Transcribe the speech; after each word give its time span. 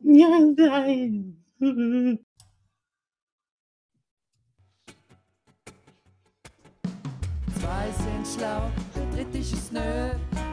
Ja, 0.00 0.38
nein. 0.56 1.44
Zwei 7.60 7.90
sind 7.90 8.26
schlau, 8.26 8.70
der 8.94 9.06
dritte 9.10 9.38
ist 9.38 9.52
es 9.52 9.72
nö. 9.72 10.10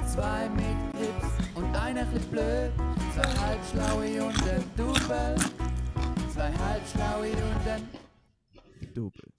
Zwei 0.08 0.50
mit 0.50 0.94
Grips 0.94 1.28
und 1.56 1.76
einer 1.76 2.02
ein 2.02 2.22
blöd. 2.32 2.72
Zwei 3.14 3.30
halbschlaue 3.40 4.24
und 4.26 4.44
ein 4.48 4.64
Double. 4.76 5.36
Zwei 6.34 6.52
halbschlaue 6.52 7.32
und 7.32 7.68
ein 7.68 7.88
Double. 8.94 9.35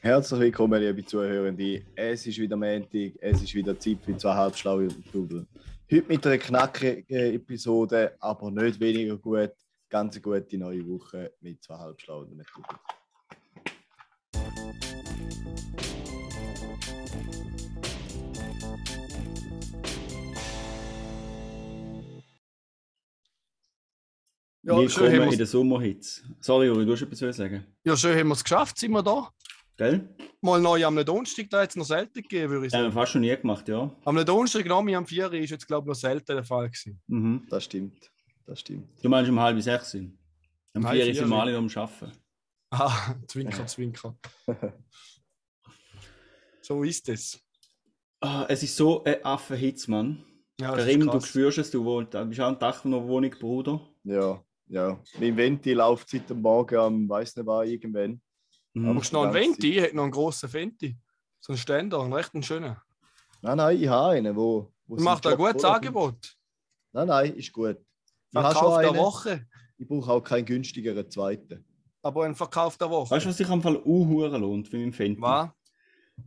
Herzlich 0.00 0.38
willkommen, 0.38 0.80
liebe 0.80 1.04
Zuhörende. 1.04 1.82
Es 1.96 2.24
ist 2.24 2.38
wieder 2.38 2.56
Montag, 2.56 3.14
es 3.20 3.42
ist 3.42 3.52
wieder 3.52 3.76
Zeit 3.80 3.98
für 4.04 4.16
zwei 4.16 4.32
halbschlaue 4.32 4.84
und 4.84 5.12
Double. 5.12 5.44
Heute 5.90 6.06
mit 6.06 6.24
einer 6.24 6.38
knackigen 6.38 7.34
Episode, 7.34 8.14
aber 8.20 8.48
nicht 8.52 8.78
weniger 8.78 9.16
gut. 9.16 9.50
Ganz 9.88 10.14
eine 10.14 10.22
gute 10.22 10.56
neue 10.56 10.86
Woche 10.86 11.32
mit 11.40 11.64
zwei 11.64 11.78
halbschlauen 11.78 12.28
und 12.30 12.38
Double. 12.38 12.78
Ja, 24.62 24.88
schön 24.88 25.20
haben 25.20 25.32
in 25.32 25.38
den 25.38 25.46
Sommerhits. 25.46 26.22
Sorry, 26.40 26.66
Juri, 26.66 26.86
du 26.86 26.92
hast 26.92 27.02
etwas 27.02 27.18
zu 27.18 27.32
sagen. 27.32 27.64
Ja, 27.82 27.96
schön 27.96 28.16
haben 28.16 28.28
wir 28.28 28.34
es 28.34 28.44
geschafft, 28.44 28.78
sind 28.78 28.92
wir 28.92 29.02
da. 29.02 29.28
Gell? 29.78 30.08
Mal 30.40 30.60
neu 30.60 30.84
am 30.84 30.96
Donnerstag, 31.04 31.48
da 31.50 31.62
hat 31.62 31.70
es 31.70 31.76
noch 31.76 31.84
selten 31.84 32.20
gegeben, 32.20 32.50
würde 32.50 32.66
ich 32.66 32.72
sagen. 32.72 32.86
wir 32.86 32.92
fast 32.92 33.12
schon 33.12 33.20
nie 33.20 33.36
gemacht, 33.36 33.68
ja. 33.68 33.88
Am 34.04 34.24
Donnerstag, 34.26 34.66
Nami 34.66 34.96
am 34.96 35.06
4 35.06 35.32
ist 35.34 35.50
jetzt, 35.50 35.68
glaube 35.68 35.84
ich, 35.84 35.88
noch 35.88 35.94
selten 35.94 36.34
der 36.34 36.42
Fall 36.44 36.66
gewesen. 36.68 37.00
Mhm. 37.06 37.46
Das 37.48 37.62
stimmt, 37.64 38.10
das 38.44 38.58
stimmt. 38.58 38.88
Du 39.00 39.08
meinst 39.08 39.30
um 39.30 39.38
halb 39.38 39.60
sechs 39.62 39.92
sind? 39.92 40.18
Vier 40.74 40.90
vier 40.90 41.06
ist 41.06 41.18
im 41.18 41.28
sind. 41.28 41.32
alle 41.32 41.56
am 41.56 41.68
Arbeiten. 41.72 42.12
Ah, 42.70 43.14
Zwinker, 43.28 43.66
Zwinker. 43.66 44.18
so 46.60 46.82
ist 46.82 47.08
es. 47.08 47.40
Ah, 48.20 48.46
es 48.48 48.64
ist 48.64 48.76
so 48.76 49.04
ein 49.04 49.24
Affenhitz, 49.24 49.86
Mann. 49.86 50.24
Ja, 50.60 50.74
das 50.74 50.86
Karim, 50.86 51.02
ist 51.02 51.14
du 51.14 51.20
spürst 51.20 51.58
es, 51.58 51.70
du 51.70 51.84
wohnst, 51.84 52.14
du 52.14 52.24
bist 52.24 52.40
auch 52.40 52.48
ein 52.48 52.58
Dach 52.58 52.84
noch 52.84 53.06
Wohnung, 53.06 53.30
Bruder. 53.30 53.80
Ja, 54.02 54.42
ja. 54.66 55.00
Mein 55.20 55.36
Venti 55.36 55.72
läuft 55.72 56.08
seit 56.08 56.28
dem 56.28 56.42
Morgen 56.42 56.76
am, 56.76 57.08
weiß 57.08 57.36
nicht 57.36 57.46
was, 57.46 57.68
irgendwann. 57.68 58.20
Mhm. 58.82 58.94
Brauchst 58.94 59.12
du 59.12 59.16
noch 59.16 59.24
einen 59.24 59.34
Venti? 59.34 59.76
Ich 59.76 59.80
hätte 59.82 59.96
noch 59.96 60.04
einen 60.04 60.12
grossen 60.12 60.52
Venti. 60.52 60.96
So 61.40 61.52
einen 61.52 61.58
Ständer, 61.58 62.00
einen 62.00 62.12
recht 62.12 62.32
schönen. 62.44 62.76
Nein, 63.42 63.56
nein, 63.56 63.80
ich 63.80 63.88
habe 63.88 64.14
einen, 64.14 64.34
wo... 64.36 64.72
wo 64.86 64.96
macht 65.02 65.26
ein 65.26 65.36
gutes 65.36 65.64
Angebot. 65.64 66.36
Nein, 66.92 67.08
nein, 67.08 67.34
ist 67.34 67.52
gut. 67.52 67.76
Ich 68.30 68.40
Verkauf 68.40 68.80
der 68.80 68.90
einen. 68.90 68.98
Woche. 68.98 69.46
Ich 69.76 69.86
brauche 69.86 70.12
auch 70.12 70.20
keinen 70.20 70.44
günstigeren 70.44 71.08
zweiten. 71.10 71.64
Aber 72.02 72.24
ein 72.24 72.34
Verkauf 72.34 72.76
der 72.76 72.90
Woche. 72.90 73.10
Weißt 73.10 73.24
du, 73.26 73.30
was 73.30 73.36
sich 73.36 73.48
am 73.48 73.62
Fall 73.62 73.76
unhuren 73.76 74.40
lohnt 74.40 74.68
für 74.68 74.76
meinen 74.76 74.92
Fenty? 74.92 75.20
Was? 75.20 75.50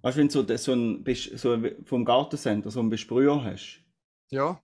Weißt 0.01 0.15
du, 0.15 0.19
wenn 0.19 0.27
du 0.29 0.57
so, 0.57 0.57
so 0.57 0.73
ein, 0.73 1.03
so 1.37 1.51
ein, 1.53 1.85
vom 1.85 2.05
Gartencenter 2.05 2.71
so 2.71 2.79
einen 2.79 2.89
Besprüher 2.89 3.43
hast 3.43 3.83
Ja. 4.29 4.61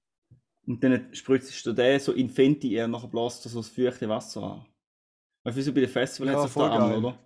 und 0.66 0.82
dann 0.82 1.14
spritzt 1.14 1.66
du 1.66 1.74
den 1.74 2.00
so 2.00 2.14
in 2.14 2.30
Fenty 2.30 2.74
eher 2.74 2.88
nachher 2.88 3.10
bläst 3.10 3.44
so 3.44 3.60
das 3.60 3.68
feuchte 3.68 4.08
Wasser 4.08 4.42
an. 4.44 4.66
Weißt 5.44 5.58
du, 5.58 5.60
wie 5.60 5.64
so 5.64 5.74
bei 5.74 5.82
den 5.82 5.90
Festivals 5.90 6.34
Ja, 6.34 6.40
hat 6.40 6.48
es 6.48 6.54
voll 6.54 6.70
auf 6.70 6.72
der 6.72 6.82
Arm, 6.82 7.06
oder? 7.06 7.20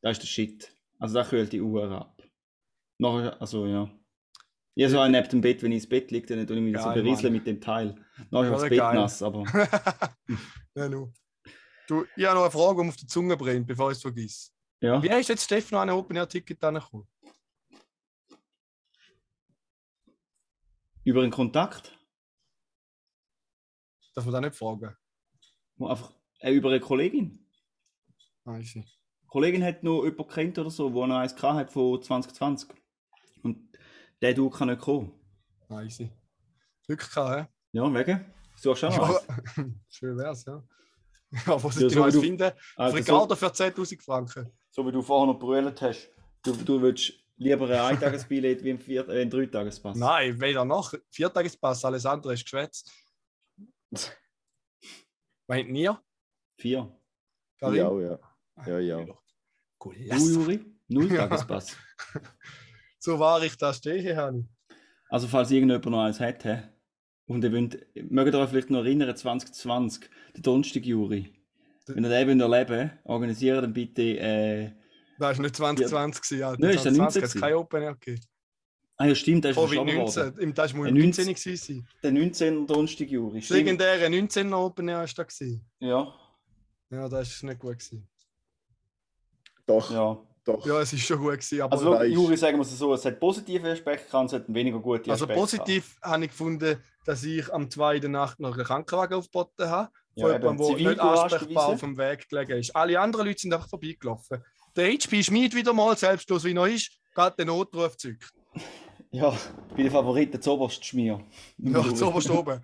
Das 0.00 0.12
ist 0.12 0.22
der 0.22 0.26
Shit. 0.28 0.72
Also 0.98 1.14
da 1.14 1.24
kühlt 1.24 1.52
die 1.52 1.60
Uhr 1.60 1.90
ab. 1.90 2.22
Nachher, 2.98 3.40
also 3.40 3.66
ja. 3.66 3.90
Habe 4.80 4.90
so 4.90 5.00
einen 5.00 5.12
neben 5.12 5.28
dem 5.28 5.40
Bett, 5.40 5.62
wenn 5.62 5.72
ich 5.72 5.78
ins 5.78 5.88
Bett 5.88 6.10
liege, 6.10 6.26
dann 6.36 6.46
tue 6.46 6.56
ich 6.56 6.62
mich 6.62 6.76
so 6.78 6.84
Geil, 6.84 6.94
berieseln 7.02 7.32
Mann. 7.32 7.38
mit 7.40 7.46
dem 7.46 7.60
Teil. 7.60 7.94
Nachher 8.30 8.44
ist 8.44 8.50
Ja, 8.50 8.50
das 8.52 8.62
Bett 8.68 8.78
geil. 8.78 8.94
nass, 8.94 9.22
aber... 9.22 9.44
ja, 10.74 10.88
nu. 10.88 11.12
Du, 11.88 12.04
ich 12.16 12.24
habe 12.24 12.34
noch 12.36 12.42
eine 12.42 12.50
Frage, 12.50 12.82
die 12.82 12.88
auf 12.88 12.96
die 12.96 13.06
Zunge 13.06 13.36
brennt, 13.36 13.66
bevor 13.66 13.90
ich 13.90 13.96
es 13.96 14.02
vergesse. 14.02 14.50
Ja. 14.80 15.02
Wie 15.02 15.10
hast 15.10 15.28
du 15.28 15.32
jetzt 15.32 15.44
Stefan 15.44 15.78
an 15.80 15.88
ein 15.88 15.94
Open 15.96 16.16
Air 16.16 16.28
Ticket 16.28 16.62
angekommen? 16.62 17.08
Über 21.04 21.22
einen 21.22 21.32
Kontakt, 21.32 21.94
Darf 24.14 24.24
man 24.24 24.34
da 24.34 24.40
nicht 24.40 24.56
fragen? 24.56 24.96
einfach, 25.80 26.12
äh, 26.40 26.52
über 26.52 26.70
eine 26.70 26.80
Kollegin. 26.80 27.46
Ah, 28.44 28.58
ich 28.58 28.72
sehe. 28.72 28.84
Die 29.28 29.30
Kollegin 29.30 29.62
hat 29.62 29.82
noch 29.82 30.04
jemanden 30.04 30.26
kennt 30.28 30.58
oder 30.58 30.70
so, 30.70 30.88
der 30.88 31.06
noch 31.06 31.16
eins 31.18 31.36
hat 31.42 31.70
von 31.70 32.02
2020. 32.02 32.70
Und 33.42 33.58
der 34.22 34.32
du 34.32 34.48
kann 34.48 34.68
nicht 34.68 34.80
kommen. 34.80 35.12
Ah, 35.68 35.82
ich 35.82 35.94
sehe. 35.94 36.10
Glück 36.86 37.00
gehabt, 37.14 37.52
Ja, 37.72 37.92
wegen? 37.92 38.24
Suchst 38.56 38.82
du 38.84 38.86
auch 38.86 38.92
hä? 38.94 38.98
noch? 38.98 39.28
Ja, 39.28 39.64
schön 39.90 40.16
wär's, 40.16 40.46
ja. 40.46 40.62
Ja, 41.46 41.62
was 41.62 41.78
Ja, 41.78 41.86
ich 41.88 41.92
so 41.92 42.00
mal 42.00 42.10
du- 42.10 42.20
finden. 42.22 42.50
Also, 42.76 42.96
Ricardo 42.96 43.36
für 43.36 43.48
10.000 43.52 44.02
Franken. 44.02 44.44
so, 44.70 44.82
so 44.82 44.86
wie 44.88 44.92
du 44.92 45.02
vorher 45.02 45.30
noch 45.30 45.38
brüllt 45.38 45.82
hast, 45.82 46.10
du, 46.42 46.52
du 46.56 46.80
würdest 46.80 47.12
lieber 47.36 47.66
ein 47.68 47.80
Eintagesbillett 47.96 48.64
wie 48.64 48.70
ein, 48.70 48.78
Vier 48.80 49.06
äh, 49.10 49.20
ein 49.20 49.28
Dreitagespass. 49.28 49.98
Nein, 49.98 50.40
weder 50.40 50.64
noch. 50.64 50.94
Viertagespass, 51.10 51.84
alles 51.84 52.06
andere 52.06 52.32
ist 52.32 52.44
geschwätzt. 52.44 52.90
Meint 55.46 55.68
ihr? 55.76 56.02
Vier. 56.56 56.98
Ich 57.56 57.62
auch, 57.82 58.00
ja. 58.00 58.18
Ja, 58.66 58.78
ja. 58.78 59.06
Cool. 59.84 59.94
Du, 60.10 60.16
Juri? 60.16 60.60
Null 60.88 61.08
Tagespass. 61.16 61.76
So 63.00 63.18
war 63.18 63.42
ich 63.44 63.56
da 63.56 63.72
stehe, 63.72 64.16
Hani. 64.16 64.48
Also, 65.08 65.28
falls 65.28 65.50
irgendjemand 65.52 65.86
noch 65.86 66.02
eins 66.02 66.18
hat, 66.20 66.44
hä? 66.44 66.62
und 67.26 67.44
ihr 67.44 67.52
wollt, 67.52 67.86
mögt 68.10 68.34
ihr 68.34 68.40
euch 68.40 68.50
vielleicht 68.50 68.70
noch 68.70 68.80
erinnern, 68.80 69.14
2020, 69.14 70.10
der 70.34 70.42
Donnerstag, 70.42 70.84
Juri. 70.84 71.32
Wenn 71.86 72.04
ihr 72.04 72.10
den 72.24 72.40
erleben 72.40 72.70
wollt, 72.70 72.90
organisiert 73.04 73.62
dann 73.62 73.72
bitte. 73.72 74.02
Äh, 74.02 74.72
Das 75.18 75.36
war 75.38 75.42
nicht 75.44 75.56
2020, 75.56 76.22
gewesen, 76.22 76.42
Alter. 76.42 76.60
Nein, 76.60 76.74
ist 76.74 76.84
ja 76.84 76.92
2020 76.92 76.96
19 76.98 77.22
hat 77.22 77.34
es 77.36 77.40
kein 77.40 77.54
Open 77.54 77.82
Air 77.82 77.94
gegeben. 77.94 78.20
ah 78.96 79.06
ja, 79.06 79.14
stimmt, 79.14 79.44
der 79.44 79.50
ist 79.52 79.58
verschoben 79.58 79.96
worden. 79.96 80.08
Covid-19. 80.34 80.38
Im- 80.40 80.54
Das 80.54 80.74
muss 80.74 80.88
Ein 80.88 80.94
19 80.94 81.24
19 81.26 81.34
gewesen. 81.34 81.88
Der 82.02 82.12
19. 82.12 82.66
Donnerstag, 82.66 83.08
Juri. 83.10 83.40
Das 83.40 83.48
legendäre 83.50 84.06
19er 84.06 84.56
Open 84.56 84.88
Air 84.88 84.98
war 84.98 85.06
da. 85.06 85.22
gewesen. 85.22 85.64
Ja, 85.78 86.12
Ja, 86.90 87.08
das 87.08 87.28
ist 87.28 87.42
nicht 87.44 87.60
gut. 87.60 87.78
Gewesen. 87.78 88.08
Doch, 89.68 89.90
ja. 89.92 90.18
doch. 90.44 90.66
Ja, 90.66 90.80
es 90.80 90.92
ist 90.92 91.02
schon 91.04 91.18
gut 91.18 91.32
gewesen, 91.32 91.60
aber 91.60 91.72
Also, 91.72 91.94
ist- 91.94 92.12
Juri, 92.12 92.36
sagen 92.36 92.56
wir 92.58 92.62
es 92.62 92.76
so, 92.76 92.94
es 92.94 93.04
hat 93.04 93.20
positive 93.20 93.70
Aspekte 93.70 94.10
gehabt, 94.10 94.26
es 94.28 94.32
hat 94.32 94.44
weniger 94.52 94.80
gute 94.80 95.10
Also 95.10 95.24
Aspekte 95.26 95.40
positiv 95.40 95.96
habe 96.02 96.24
ich 96.24 96.30
gefunden, 96.30 96.82
dass 97.04 97.22
ich 97.22 97.52
am 97.54 97.70
2. 97.70 97.96
in 97.96 98.00
der 98.00 98.10
Nacht 98.10 98.40
noch 98.40 98.54
einen 98.54 98.64
Krankenwagen 98.64 99.18
aufgeboten 99.18 99.68
habe. 99.68 99.90
Ja, 100.14 100.26
Von 100.26 100.32
jemandem, 100.40 100.66
der 100.78 100.88
nicht 100.88 101.00
ansprechbar 101.00 101.66
auf 101.68 101.80
dem 101.80 101.96
Weg 101.96 102.28
gelegen 102.28 102.58
ist. 102.58 102.74
Alle 102.74 102.98
anderen 102.98 103.26
Leute 103.26 103.40
sind 103.40 103.52
einfach 103.54 103.68
vorbeigelaufen. 103.68 104.42
Der 104.74 104.88
HP 104.92 105.22
Schmid 105.22 105.54
wieder 105.54 105.72
mal, 105.72 105.96
selbstlos 105.96 106.42
wie 106.44 106.54
er 106.56 106.66
ist, 106.66 106.90
geht 107.14 107.38
den 107.38 107.46
Notruf 107.48 107.96
zurück. 107.96 108.18
gehabt. 108.18 108.66
Ja, 109.10 109.34
bei 109.74 109.82
den 109.84 109.90
Favoriten 109.90 110.42
zoberst 110.42 110.84
Schmier. 110.84 111.18
Ja, 111.56 111.82
so 111.94 112.08
oberst 112.08 112.28
oben. 112.28 112.60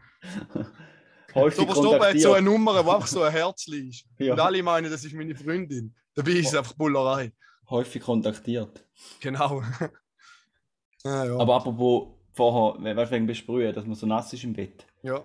Häufig 1.34 1.56
So 1.56 1.62
oberst 1.62 1.78
oben 1.80 2.00
hat 2.02 2.20
so 2.20 2.32
eine 2.34 2.44
Nummer, 2.44 2.84
wo 2.84 2.90
einfach 2.90 3.06
so 3.06 3.22
ein 3.22 3.32
Herzli 3.32 3.88
ist. 3.88 4.04
Und 4.18 4.26
Ja, 4.26 4.34
alle 4.34 4.62
meinen, 4.62 4.90
das 4.90 5.04
ist 5.04 5.14
meine 5.14 5.34
Freundin. 5.34 5.94
Dabei 6.14 6.30
ist 6.32 6.48
es 6.48 6.54
einfach 6.54 6.74
Bullerei. 6.74 7.32
häufig 7.70 8.02
kontaktiert. 8.02 8.84
Genau. 9.20 9.62
ja, 11.04 11.24
ja. 11.24 11.36
Aber 11.38 11.56
apropos 11.56 12.08
vorher, 12.32 12.96
weißt 12.96 13.10
du, 13.10 13.14
wegen 13.16 13.26
Besprühen, 13.26 13.74
dass 13.74 13.84
man 13.86 13.94
so 13.94 14.06
nass 14.06 14.32
ist 14.32 14.44
im 14.44 14.52
Bett. 14.52 14.86
ja. 15.02 15.22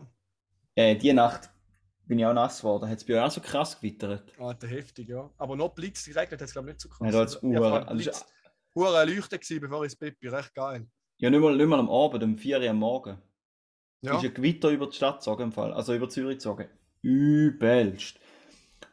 Äh, 0.75 0.95
die 0.95 1.11
Nacht 1.11 1.49
bin 2.05 2.19
ich 2.19 2.25
auch 2.25 2.33
nass 2.33 2.59
geworden. 2.59 2.89
Hat 2.89 2.97
es 2.99 3.03
bei 3.05 3.15
euch 3.15 3.19
auch 3.27 3.31
so 3.31 3.41
krass 3.41 3.77
gewittert? 3.77 4.31
Alter, 4.39 4.67
heftig, 4.67 5.09
ja. 5.09 5.29
Aber 5.37 5.55
noch 5.57 5.69
Blitz 5.75 6.05
geregnet 6.05 6.39
hat 6.39 6.47
es, 6.47 6.53
glaube 6.53 6.69
ich, 6.69 6.75
nicht 6.75 6.81
so 6.81 6.89
krass. 6.89 7.05
Ja, 7.05 7.11
da 7.11 7.19
hat's 7.19 7.35
Ich 7.35 7.43
Uhr- 7.43 7.71
hab 7.71 7.89
also 7.89 8.11
Hure 8.75 9.03
Leuchten 9.05 9.39
gewesen, 9.39 9.59
bevor 9.59 9.79
ich 9.83 9.91
ins 9.91 9.95
Bett 9.97 10.17
bin. 10.19 10.29
Recht 10.29 10.53
geil. 10.53 10.87
Ja, 11.17 11.29
nicht 11.29 11.39
mal, 11.41 11.55
nicht 11.57 11.67
mal 11.67 11.79
am 11.79 11.89
Abend, 11.89 12.23
um 12.23 12.37
4 12.37 12.59
Uhr 12.61 12.69
am 12.69 12.77
Morgen. 12.77 13.17
Ja. 14.01 14.17
ist 14.17 14.23
ein 14.23 14.33
Gewitter 14.33 14.69
über 14.69 14.87
die 14.87 14.95
Stadt 14.95 15.17
gezogen, 15.17 15.43
im 15.43 15.51
Fall. 15.51 15.73
also 15.73 15.93
über 15.93 16.07
Zürich 16.07 16.37
gezogen. 16.37 16.69
Übelst. 17.01 18.19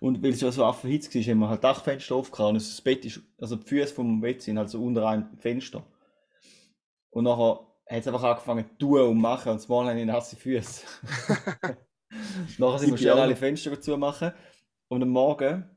Und 0.00 0.22
weil 0.22 0.30
es 0.30 0.40
ja 0.40 0.52
so 0.52 0.64
affenhitz 0.64 1.14
war, 1.14 1.22
haben 1.22 1.38
wir 1.38 1.48
halt 1.48 1.64
Dachfenster 1.64 2.14
aufgehauen. 2.14 2.50
Und 2.50 2.62
das 2.62 2.80
Bett 2.80 3.04
ist, 3.04 3.20
also 3.40 3.56
die 3.56 3.66
Füße 3.66 3.94
vom 3.94 4.20
Bett 4.20 4.42
sind 4.42 4.58
halt 4.58 4.68
so 4.68 4.82
unter 4.82 5.06
einem 5.08 5.36
Fenster. 5.38 5.84
Und 7.10 7.24
nachher 7.24 7.60
hat 7.88 8.00
es 8.00 8.06
einfach 8.06 8.22
angefangen 8.24 8.66
zu 8.68 8.78
tun 8.78 9.00
und 9.00 9.18
machen 9.20 9.52
und 9.52 9.60
zumal 9.60 9.88
habe 9.88 9.98
ich 9.98 10.06
nasse 10.06 10.36
Füße. 10.36 10.82
nachher 12.58 12.78
sind 12.78 12.90
wir 12.90 12.98
schnell 12.98 13.12
auch. 13.12 13.18
alle 13.20 13.36
Fenster 13.36 13.80
zu 13.80 13.96
machen. 13.96 14.32
Und 14.88 15.02
am 15.02 15.08
Morgen 15.08 15.70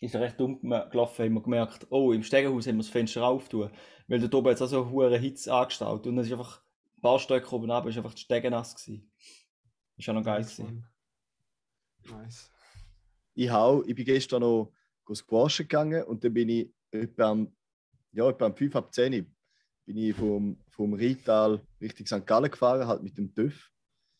ist 0.00 0.14
er 0.14 0.20
recht 0.20 0.38
gem- 0.38 0.60
gelaufen, 0.60 1.24
haben 1.24 1.34
wir 1.34 1.42
gemerkt, 1.42 1.86
oh, 1.90 2.12
im 2.12 2.22
Stegenhaus 2.22 2.66
haben 2.66 2.76
wir 2.76 2.82
das 2.84 2.88
Fenster 2.90 3.24
auftun. 3.26 3.70
Weil 4.06 4.20
dort 4.20 4.34
oben 4.34 4.48
jetzt 4.48 4.62
auch 4.62 4.66
so 4.68 4.82
eine 4.82 4.90
hohe 4.90 5.18
Hitze 5.18 5.52
angestaut. 5.52 6.06
Und 6.06 6.18
es 6.18 6.26
ist 6.26 6.32
einfach, 6.32 6.62
ein 6.96 7.00
paar 7.00 7.18
Stöcke 7.18 7.54
oben 7.54 7.70
runter, 7.70 7.88
ist 7.88 7.96
einfach 7.96 8.14
die 8.14 8.20
Stege 8.20 8.50
nass 8.50 8.74
gewesen. 8.74 9.10
Ist 9.96 10.06
ja 10.06 10.12
noch 10.12 10.22
geil 10.24 10.42
gewesen. 10.42 10.86
Nice. 12.08 12.50
Ich, 13.34 13.50
hau, 13.50 13.82
ich 13.84 13.94
bin 13.94 14.04
gestern 14.04 14.42
noch 14.42 14.72
squashen 15.14 15.66
gegangen 15.66 16.04
und 16.04 16.22
dann 16.24 16.34
bin 16.34 16.48
ich 16.48 16.72
etwa 16.90 17.30
am, 17.30 17.52
ja, 18.12 18.28
etwa 18.28 18.46
am 18.46 18.54
5 18.54 18.76
ab 18.76 18.92
10 18.92 19.34
bin 19.86 19.96
ich 19.96 20.14
vom, 20.14 20.56
vom 20.68 20.94
Rheintal 20.94 21.60
Richtung 21.80 22.06
St. 22.06 22.26
Gallen 22.26 22.50
gefahren, 22.50 22.86
halt 22.86 23.02
mit 23.02 23.16
dem 23.18 23.34
TÜV. 23.34 23.70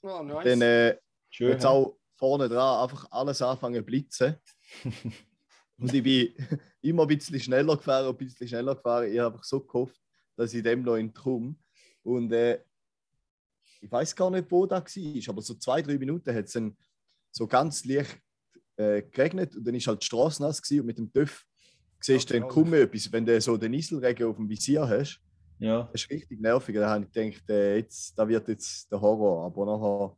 Oh, 0.02 0.22
nice. 0.22 0.44
Dann 0.44 0.62
äh, 0.62 0.98
Schön. 1.28 1.50
jetzt 1.50 1.64
auch 1.64 1.96
vorne 2.16 2.48
dran 2.48 2.82
einfach 2.82 3.06
alles 3.10 3.40
anfangen 3.40 3.76
zu 3.76 3.82
blitzen. 3.84 4.36
Und 5.78 5.94
ich 5.94 6.02
bin 6.02 6.34
immer 6.82 7.02
ein 7.02 7.08
bisschen 7.08 7.40
schneller 7.40 7.76
gefahren, 7.76 8.08
ein 8.08 8.16
bisschen 8.16 8.48
schneller 8.48 8.74
gefahren. 8.74 9.12
Ich 9.12 9.18
habe 9.18 9.32
einfach 9.32 9.44
so 9.44 9.60
gehofft, 9.60 10.00
dass 10.36 10.52
ich 10.52 10.62
dem 10.62 10.82
noch 10.82 10.96
entkomme. 10.96 11.54
Und 12.02 12.32
äh, 12.32 12.62
ich 13.80 13.90
weiß 13.90 14.14
gar 14.14 14.30
nicht, 14.30 14.50
wo 14.50 14.66
das 14.66 14.96
war, 14.96 15.32
aber 15.32 15.42
so 15.42 15.54
zwei, 15.54 15.80
drei 15.80 15.96
Minuten 15.96 16.34
hat 16.34 16.44
es 16.44 16.52
dann 16.52 16.76
so 17.30 17.46
ganz 17.46 17.84
leicht 17.84 18.20
äh, 18.80 19.02
geregnet 19.02 19.56
und 19.56 19.64
dann 19.66 19.74
ist 19.74 19.86
halt 19.86 20.02
die 20.02 20.06
Straße 20.06 20.42
nass 20.42 20.60
gewesen 20.62 20.80
und 20.80 20.86
mit 20.86 20.98
dem 20.98 21.12
TÜV 21.12 21.44
siehst 22.00 22.30
du 22.30 22.38
dann 22.40 22.48
kaum 22.48 22.70
mehr 22.70 22.82
etwas. 22.82 23.12
Wenn 23.12 23.26
du 23.26 23.40
so 23.40 23.56
den 23.56 23.72
Nieselregen 23.72 24.26
auf 24.28 24.36
dem 24.36 24.48
Visier 24.48 24.88
hast, 24.88 25.20
Ja. 25.58 25.88
das 25.92 26.02
ist 26.02 26.10
richtig 26.10 26.40
nervig. 26.40 26.74
Da 26.76 26.88
habe 26.88 27.04
ich 27.04 27.12
gedacht, 27.12 27.50
äh, 27.50 27.76
jetzt, 27.76 28.18
da 28.18 28.26
wird 28.28 28.48
jetzt 28.48 28.90
der 28.90 29.00
Horror. 29.00 29.44
Aber 29.46 29.66
nachher, 29.66 30.16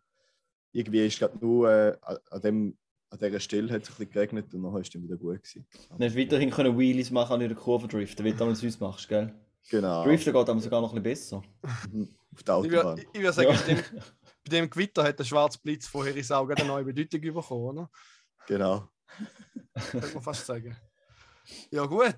irgendwie 0.72 1.06
ist 1.06 1.18
gerade 1.18 1.36
nur 1.38 1.68
äh, 1.70 1.96
an- 2.30 2.40
dem, 2.40 2.76
an 3.10 3.18
dieser 3.18 3.40
Stelle 3.40 3.72
hat 3.72 3.82
es 3.82 3.88
ein 3.90 3.94
bisschen 3.96 4.10
geregnet 4.12 4.54
und 4.54 4.62
nachher 4.62 4.78
ist 4.80 4.86
es 4.88 4.92
dann 4.92 5.02
wieder 5.02 5.16
gut 5.16 5.42
gewesen. 5.42 5.66
Dann 5.90 6.02
hast 6.06 6.14
du 6.16 6.20
weiterhin 6.20 6.50
können 6.50 6.78
Wheelies 6.78 7.10
machen 7.10 7.34
und 7.34 7.40
in 7.42 7.48
der 7.48 7.56
Kurve 7.58 7.88
driften, 7.88 8.24
wie 8.24 8.30
du 8.32 8.36
damals 8.38 8.60
sonst 8.60 8.80
machst, 8.80 9.08
gell? 9.08 9.34
Genau, 9.70 10.04
Driften 10.04 10.32
geht 10.32 10.48
aber 10.48 10.60
sogar 10.60 10.80
noch 10.80 10.92
ein 10.94 11.02
bisschen 11.02 11.40
besser. 11.40 12.08
auf 12.34 12.42
der 12.42 12.58
Ich 12.64 12.70
würde 12.70 12.84
Autobahn. 12.86 13.04
ich 13.12 13.20
würd 13.20 13.34
sagen, 13.34 13.48
Ja. 13.52 13.58
bei, 13.66 13.74
dem, 13.74 13.82
bei 14.44 14.50
dem 14.56 14.70
Gewitter 14.70 15.02
hat 15.04 15.18
der 15.18 15.24
schwarze 15.24 15.58
Blitz 15.62 15.86
von 15.86 16.04
Herisau 16.06 16.46
gerade 16.46 16.62
eine 16.62 16.70
neue 16.72 16.84
Bedeutung 16.84 17.20
bekommen, 17.20 17.78
oder? 17.78 17.90
Genau. 18.48 18.88
Könnte 19.90 20.14
man 20.14 20.22
fast 20.22 20.46
sagen. 20.46 20.76
Ja, 21.70 21.84
gut. 21.86 22.16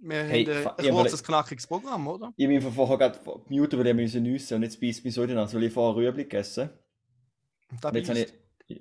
Wir 0.00 0.24
Hey, 0.24 0.44
haben 0.44 0.68
ein 0.78 0.84
ja, 0.84 0.92
kurzes, 0.92 1.20
weil- 1.20 1.26
knackiges 1.26 1.66
Programm, 1.66 2.06
oder? 2.06 2.32
Ich 2.36 2.46
bin 2.46 2.60
vorher 2.60 2.98
gerade 2.98 3.18
gemutet, 3.48 3.78
weil 3.78 3.86
ich 3.86 3.94
müssen 3.94 4.22
nüssen 4.22 4.54
und 4.56 4.62
jetzt 4.62 4.80
beißt 4.80 5.04
mich 5.04 5.14
so 5.14 5.22
in 5.22 5.28
die 5.28 5.34
Nase, 5.34 5.56
weil 5.56 5.64
ich 5.64 5.72
vorher 5.72 5.96
Rüebli 5.96 6.24
gegessen 6.24 6.68
und 7.70 7.94
jetzt 7.94 8.08
habe 8.10 8.18
ich, 8.20 8.32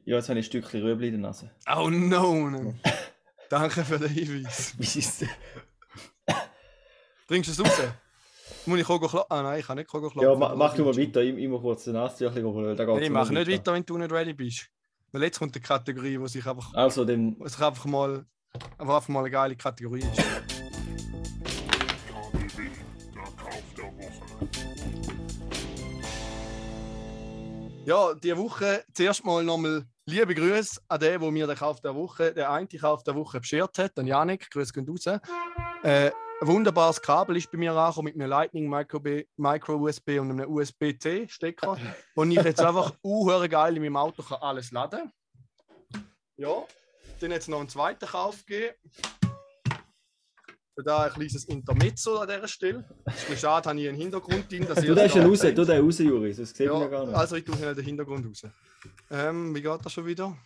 ja, 0.06 0.18
jetzt 0.18 0.28
habe 0.30 0.40
ich 0.40 0.46
ein 0.46 0.50
Stückchen 0.50 0.82
Rüebli 0.82 1.08
in 1.08 1.14
der 1.14 1.22
Nase. 1.22 1.52
Oh 1.74 1.90
no! 1.90 2.50
no. 2.50 2.74
Danke 3.50 3.86
für 3.86 3.98
den 3.98 4.10
Hinweis. 4.10 4.74
Wie 4.78 5.00
ist 5.00 5.22
das? 5.22 5.30
Bringst 7.28 7.58
du 7.58 7.64
es 7.64 7.70
raus? 7.72 7.88
Muss 8.66 8.80
ich 8.80 8.86
Kogo? 8.86 9.26
Ah 9.30 9.42
nein, 9.42 9.60
ich 9.60 9.66
kann 9.68 9.78
nicht 9.78 9.88
Kogo. 9.90 10.12
Ja, 10.22 10.36
ma, 10.36 10.54
mach 10.56 10.74
du 10.76 10.84
mal 10.84 10.96
weiter, 10.98 11.22
ich, 11.22 11.36
ich 11.38 11.48
muss 11.48 11.62
kurz 11.62 11.86
den 11.86 11.94
Nase 11.94 12.30
holen, 12.34 12.76
da 12.76 12.86
geht's 12.86 13.00
Nein, 13.00 13.12
noch 13.14 13.24
mach 13.24 13.30
nicht 13.30 13.48
weiter, 13.50 13.74
wenn 13.74 13.86
du 13.86 13.98
nicht 13.98 14.12
ready 14.12 14.34
bist. 14.34 14.70
Weil 15.16 15.24
jetzt 15.24 15.40
kommt 15.40 15.56
eine 15.56 15.62
Kategorie, 15.64 16.20
wo 16.20 16.28
sich 16.28 16.46
einfach, 16.46 16.74
Also, 16.74 17.06
dann, 17.06 17.40
wo 17.40 17.48
sich 17.48 17.62
einfach 17.62 17.86
mal, 17.86 18.26
einfach 18.78 19.08
mal 19.08 19.22
eine 19.22 19.32
geile 19.32 19.56
Kategorie 19.56 20.02
ist. 20.02 20.22
Ja, 27.86 28.14
diese 28.16 28.38
Woche 28.38 28.84
zuerst 28.94 29.24
mal 29.24 29.42
nochmal 29.42 29.86
liebe 30.06 30.36
Grüße 30.36 30.82
an 30.90 31.00
den, 31.00 31.22
der 31.22 31.32
mir 31.32 31.48
den 31.48 31.56
Kauf 31.56 31.80
der 31.80 31.96
Woche, 31.96 32.34
der 32.34 32.52
eine 32.52 32.68
Kauf 32.68 33.02
der 33.04 33.16
Woche 33.16 33.40
beschert 33.40 33.78
hat, 33.78 33.98
den 33.98 34.08
Janik. 34.08 34.52
Grüße 34.52 34.74
gehen 34.74 34.86
raus. 34.86 35.22
Äh, 35.82 36.12
ein 36.42 36.48
wunderbares 36.48 37.02
Kabel 37.02 37.38
ist 37.38 37.52
bei 37.52 37.58
mir 37.58 37.74
angekommen 37.74 38.06
mit 38.06 38.16
einem 38.16 38.30
Lightning 38.30 38.70
Micro, 38.70 39.02
Micro 39.38 39.76
USB 39.76 40.20
und 40.20 40.32
einem 40.32 40.50
USB-C 40.50 41.28
Stecker, 41.30 41.78
wo 42.16 42.24
ich 42.24 42.36
jetzt 42.36 42.62
einfach 42.62 42.94
uh, 43.04 43.48
geil 43.48 43.78
in 43.78 43.84
meinem 43.84 43.98
Auto 43.98 44.22
kann 44.22 44.42
alles 44.42 44.72
laden. 44.72 45.12
Ja, 46.38 46.66
dann 47.20 47.32
jetzt 47.32 47.48
noch 47.48 47.60
einen 47.60 47.70
zweiten 47.70 48.06
Kauf 48.06 48.46
gegeben. 48.46 48.76
Da 50.84 51.04
ein 51.04 51.12
kleines 51.14 51.46
Intermezzo 51.46 52.18
an 52.18 52.28
dieser 52.28 52.50
Stelle. 52.50 52.80
Ist 52.80 52.90
ein 53.06 53.14
bisschen 53.14 53.38
schade, 53.38 53.70
habe 53.70 53.80
ich 53.80 53.88
einen 53.88 53.98
Hintergrund 53.98 54.52
drin. 54.52 54.68
Dass 54.68 54.82
du 54.82 54.94
den 54.94 55.10
schon 55.10 55.26
raus, 55.26 55.40
du 55.40 55.64
den 55.64 55.86
raus, 55.86 56.00
Juri, 56.00 56.34
das 56.34 56.50
sieht 56.50 56.68
man 56.68 56.76
ja 56.76 56.82
ja, 56.82 56.88
gar 56.88 57.06
nicht. 57.06 57.16
also 57.16 57.36
ich 57.38 57.46
tue 57.46 57.56
schnell 57.56 57.74
den 57.74 57.86
Hintergrund 57.86 58.26
raus. 58.28 58.44
Ähm, 59.10 59.56
wie 59.56 59.62
geht 59.62 59.86
das 59.86 59.94
schon 59.94 60.06
wieder? 60.06 60.38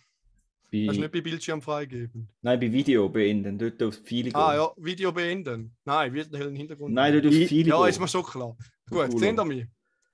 Bei, 0.70 0.86
Hast 0.88 0.96
du 0.96 1.00
nicht 1.02 1.12
bei 1.12 1.20
Bildschirm 1.20 1.60
freigeben? 1.62 2.28
nein, 2.42 2.60
bei 2.60 2.70
Video 2.72 3.08
beenden, 3.08 3.58
dort 3.58 3.82
auf 3.82 3.96
Pfeile 3.96 4.30
Ah 4.34 4.52
gehen. 4.52 4.60
ja, 4.60 4.70
Video 4.76 5.12
beenden. 5.12 5.76
Nein, 5.84 6.12
wird 6.12 6.32
den 6.32 6.54
Hintergrund. 6.54 6.94
Nein, 6.94 7.12
dort 7.12 7.26
auf 7.26 7.32
Pfeile 7.34 7.68
Ja, 7.68 7.76
gehen. 7.80 7.88
ist 7.88 8.00
mir 8.00 8.08
schon 8.08 8.22
klar. 8.22 8.56
Gut, 8.88 9.08
Cool. 9.12 9.18
sehen 9.18 9.36
wir 9.36 9.44
mich. 9.44 9.66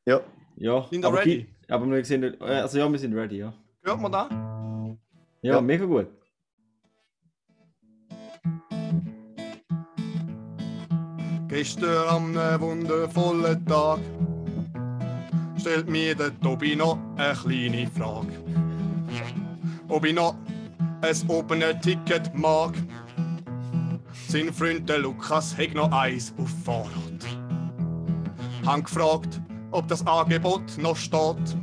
Ja, 0.07 0.21
Ja, 0.59 0.87
Sind 0.91 1.05
aber 1.05 1.19
ready? 1.19 1.45
ki- 1.45 1.55
Aber 1.69 1.87
wir 1.91 2.05
sind 2.05 2.23
äh, 2.25 2.37
also 2.41 2.79
ja, 2.79 2.91
wir 2.91 2.99
sind 2.99 3.13
ready, 3.15 3.39
ja. 3.39 3.53
Hört 3.83 4.01
man 4.01 4.11
da? 4.13 4.29
Ja, 5.43 5.55
Ja. 5.55 5.61
mega 5.61 5.85
gut. 5.85 6.07
Gestern 11.49 12.09
am 12.09 12.37
einem 12.37 12.61
wundervollen 12.61 13.65
Tag 13.67 14.01
stellt 15.59 15.89
mir 15.89 16.15
der 16.15 16.39
Tobi 16.41 16.77
noch 16.77 16.99
eine 17.17 17.35
kleine 17.35 17.87
Frage. 17.89 18.33
Ob 19.89 20.05
ich 20.05 20.15
noch 20.15 20.35
ein 21.07 21.31
offenes 21.31 21.81
Ticket 21.83 22.35
mag. 22.35 22.75
Sein 24.29 24.53
Freund 24.53 24.89
der 24.89 24.99
Lukas 24.99 25.57
hat 25.57 25.75
noch 25.75 25.93
eins 25.93 26.35
auf 26.37 26.51
Fahrrad. 26.65 27.27
Han 28.67 28.83
gefragt, 28.83 29.41
ob 29.71 29.87
das 29.87 30.05
Angebot 30.07 30.79
noch 30.79 30.97
steht. 30.97 31.57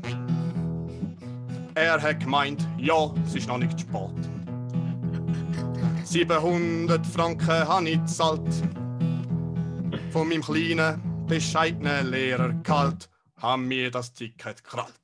Er 1.76 2.02
hat 2.02 2.22
gemeint, 2.22 2.66
ja, 2.78 3.14
es 3.26 3.36
ist 3.36 3.48
noch 3.50 3.58
nicht 3.58 3.82
spät. 3.82 4.12
700 6.06 7.06
Franken 7.06 7.68
habe 7.68 7.90
ich 7.90 8.00
gezahlt 8.00 8.64
von 10.12 10.30
meinem 10.30 10.42
kleinen, 10.42 11.26
bescheidenen 11.28 12.12
Lehrer 12.12 12.54
kalt, 12.64 13.10
haben 13.42 13.68
mir 13.68 13.92
das 13.92 14.14
Ticket 14.14 14.64
krallt. 14.64 15.03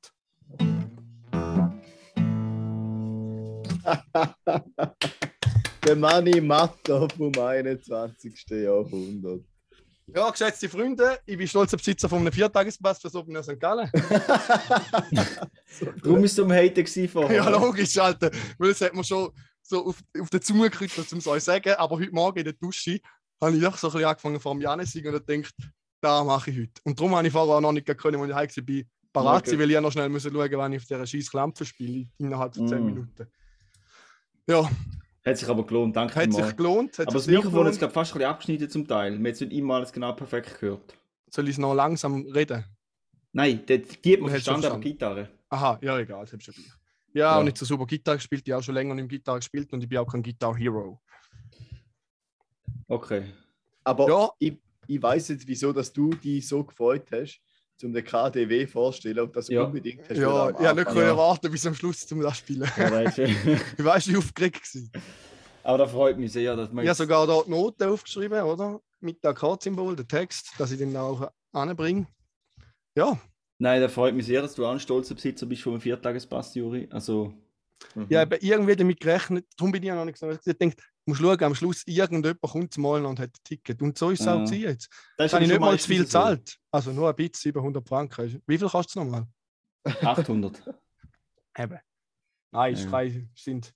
der 5.86 5.96
Manni 5.96 6.42
Matter 6.42 7.08
vom 7.16 7.32
21. 7.38 8.46
Jahrhundert. 8.50 9.42
Ja, 10.16 10.30
geschätzte 10.32 10.68
Freunde, 10.68 11.20
ich 11.26 11.38
bin 11.38 11.48
stolzer 11.48 11.78
Besitzer 11.78 12.10
von 12.10 12.20
einem 12.20 12.34
Viertagespass 12.34 13.00
für 13.00 13.10
Air 13.28 13.44
St. 13.44 13.60
Gallen. 13.60 13.90
Darum 16.04 16.24
ist 16.24 16.32
es 16.34 16.40
um 16.40 16.52
Haten 16.52 16.74
gewesen 16.84 17.08
vorher. 17.08 17.36
ja, 17.36 17.50
logisch, 17.50 17.98
Alter. 17.98 18.32
Weil 18.58 18.70
das 18.70 18.82
hat 18.82 18.94
man 18.96 19.04
schon 19.04 19.30
so 19.62 19.86
auf, 19.86 20.02
auf 20.20 20.30
der 20.32 20.42
Zunge 20.42 20.70
gekriegt, 20.70 20.98
um 21.12 21.20
es 21.20 21.28
euch 21.28 21.44
zu 21.44 21.46
sagen. 21.52 21.74
Aber 21.76 21.98
heute 22.00 22.12
Morgen 22.12 22.40
in 22.40 22.46
der 22.46 22.54
Dusche 22.54 23.00
habe 23.42 23.56
ich 23.56 23.62
doch 23.62 23.78
so 23.78 23.88
ein 23.88 23.94
bisschen 23.94 24.08
angefangen 24.08 24.40
vor 24.40 24.54
dem 24.54 24.62
Janis 24.62 24.96
und 24.96 25.04
gedacht, 25.04 25.54
da 26.02 26.24
mache 26.24 26.50
ich 26.52 26.58
heute. 26.58 26.82
Und 26.86 27.00
darum 27.00 27.16
habe 27.16 27.28
ich 27.28 27.34
vorher 27.34 27.56
auch 27.58 27.62
noch 27.62 27.72
nicht 27.72 27.86
können, 27.98 28.20
als 28.32 28.50
ich 28.50 28.58
heim 28.58 28.68
war, 28.68 28.84
parat 29.14 29.48
Okay. 29.48 29.60
weil 29.60 29.70
ich 29.70 29.74
ja 29.76 29.82
noch 29.82 29.92
schnell 29.92 30.10
müssen 30.10 30.32
schauen 30.34 30.52
wann 30.54 30.74
ich 30.74 30.82
auf 30.82 30.88
dieser 30.88 31.06
scheiß 31.06 31.30
Klampe 31.30 31.66
spiele, 31.66 32.08
innerhalb 32.18 32.56
von 32.56 32.68
10 32.68 32.80
Mm. 32.82 32.86
Minuten. 32.86 33.28
Ja, 34.50 34.70
Hat 35.26 35.38
sich 35.38 35.48
aber 35.48 35.66
gelohnt, 35.66 35.96
danke 35.96 36.16
hat 36.16 36.30
mal. 36.32 36.44
sich 36.44 36.56
gelohnt. 36.58 36.98
Hat 36.98 37.08
Aber 37.08 37.14
das 37.18 37.28
Mikrofon 37.28 37.68
ist 37.68 37.78
glaub, 37.80 37.92
fast 37.92 38.12
ein 38.12 38.18
bisschen 38.20 38.30
abgeschnitten 38.32 38.70
zum 38.70 38.88
Teil. 38.88 39.12
Man 39.12 39.28
hat 39.28 39.34
es 39.34 39.42
nicht 39.42 39.54
immer 39.54 39.76
alles 39.76 39.92
genau 39.94 40.12
perfekt 40.14 40.60
gehört. 40.60 40.98
Soll 41.30 41.46
ich 41.46 41.52
es 41.56 41.58
noch 41.60 41.74
langsam 41.76 42.26
reden? 42.34 42.64
Nein, 43.32 43.64
die 43.68 43.74
hat 44.14 44.20
man 44.22 44.32
verstanden, 44.32 44.66
aber. 44.66 44.80
Gitarre. 44.80 45.30
Aha, 45.50 45.78
ja, 45.84 46.00
egal, 46.00 46.22
das 46.22 46.34
hab 46.34 46.40
ich 46.40 46.46
schon 46.46 46.56
gleich. 46.56 46.68
Ja, 47.14 47.32
Ja. 47.34 47.40
und 47.40 47.46
nicht 47.46 47.58
so 47.58 47.66
super 47.66 47.86
Gitarre 47.86 48.18
gespielt, 48.18 48.42
ich 48.46 48.52
habe 48.52 48.60
auch 48.60 48.64
schon 48.64 48.74
länger 48.76 48.96
nicht 48.96 49.10
Gitarre 49.10 49.38
gespielt 49.40 49.72
und 49.72 49.84
ich 49.84 49.90
bin 49.90 50.00
auch 50.00 50.08
kein 50.12 50.24
Guitar 50.24 50.56
Hero. 50.58 51.00
Okay. 52.88 53.34
Aber 53.84 54.08
Ja. 54.08 54.30
ich, 54.40 54.58
ich 54.88 55.02
weiß 55.02 55.30
jetzt, 55.30 55.48
wieso 55.48 55.72
dass 55.74 55.94
du 55.94 56.10
dich 56.10 56.48
so 56.48 56.64
gefreut 56.64 57.08
hast, 57.12 57.40
um 57.84 57.94
den 57.94 58.04
KDW 58.04 58.68
vorzustellen 58.68 59.20
und 59.20 59.36
das 59.36 59.48
Ja. 59.50 59.64
unbedingt 59.64 60.02
hast. 60.10 60.18
Ja, 60.18 60.50
ich 60.50 60.58
habe 60.66 60.82
nicht 60.84 60.96
ja. 60.96 61.18
warten 61.18 61.52
bis 61.52 61.66
am 61.66 61.74
Schluss 61.76 62.06
zum 62.06 62.22
das 62.22 62.38
spielen. 62.38 62.70
Ja, 62.78 62.90
das 63.04 63.18
ist, 63.18 63.30
ich 63.78 63.84
weiß, 63.86 64.08
wie 64.08 64.18
aufgeregt 64.18 64.62
gewesen. 64.64 64.92
aber 65.64 65.78
da 65.80 65.88
freut 65.88 66.18
mich 66.18 66.32
sehr, 66.32 66.56
dass 66.56 66.72
man 66.72 66.84
Ich 66.84 66.90
habe 66.90 66.98
sogar 66.98 67.26
dort 67.28 67.48
die 67.48 67.52
Noten 67.52 67.84
aufgeschrieben, 67.90 68.42
oder? 68.42 68.80
Mit 69.02 69.24
dem 69.24 69.30
Akkordsymbol, 69.32 69.96
der 69.96 70.08
Text, 70.08 70.52
dass 70.58 70.72
ich 70.72 70.78
den 70.78 70.96
auch 70.98 71.30
anbringe. 71.54 72.08
Ja, 72.96 73.20
Nein, 73.62 73.82
da 73.82 73.90
freut 73.90 74.16
mich 74.16 74.26
sehr, 74.26 74.42
dass 74.42 74.56
du 74.56 74.66
auch 74.66 74.72
ein 74.72 74.80
stolzer 74.80 75.16
Besitzer 75.16 75.46
bist 75.46 75.64
von 75.64 75.74
einem 75.74 75.82
Viertagespass, 75.82 76.56
Juri. 76.56 76.88
Also, 76.92 77.34
Mhm. 77.96 78.06
ich 78.10 78.18
habe 78.18 78.36
irgendwie 78.38 78.76
damit 78.76 79.00
gerechnet, 79.00 79.46
darum 79.58 79.72
bin 79.72 79.84
ich 79.84 79.88
ja 79.88 79.96
noch 79.96 80.06
nicht 80.06 80.18
so. 80.18 80.30
Ich 80.30 80.38
habe 80.48 80.72
gedacht, 81.10 81.22
ich 81.22 81.22
muss 81.22 81.40
schauen, 81.40 81.44
am 81.44 81.56
Schluss 81.56 81.84
irgendjemand 81.88 82.42
kommt 82.42 82.74
zum 82.74 82.84
Malen 82.84 83.06
und 83.06 83.20
hat 83.20 83.30
ein 83.30 83.44
Ticket. 83.44 83.82
Und 83.82 83.98
so 83.98 84.10
ist 84.12 84.22
es 84.22 84.26
Ja. 84.26 84.36
auch 84.36 84.46
gewesen 84.46 84.62
jetzt. 84.62 84.90
das 85.18 85.28
Ich 85.28 85.34
habe 85.34 85.44
aber 85.46 85.52
nicht 85.54 85.60
mal 85.62 85.80
zu 85.80 85.88
viel 85.88 86.04
gezahlt. 86.04 86.58
Also 86.72 86.92
nur 86.92 87.10
ein 87.10 87.16
bisschen, 87.16 87.34
700 87.54 87.88
Franken. 87.88 88.42
Wie 88.46 88.58
viel 88.58 88.68
kostet 88.70 88.90
es 88.92 88.96
nochmal? 88.96 89.26
800. 89.86 90.64
Eben. 91.58 91.80
Nein, 92.52 92.74
ist 92.74 92.84
Ja. 92.84 92.90
frei. 92.90 93.28
Sind 93.36 93.74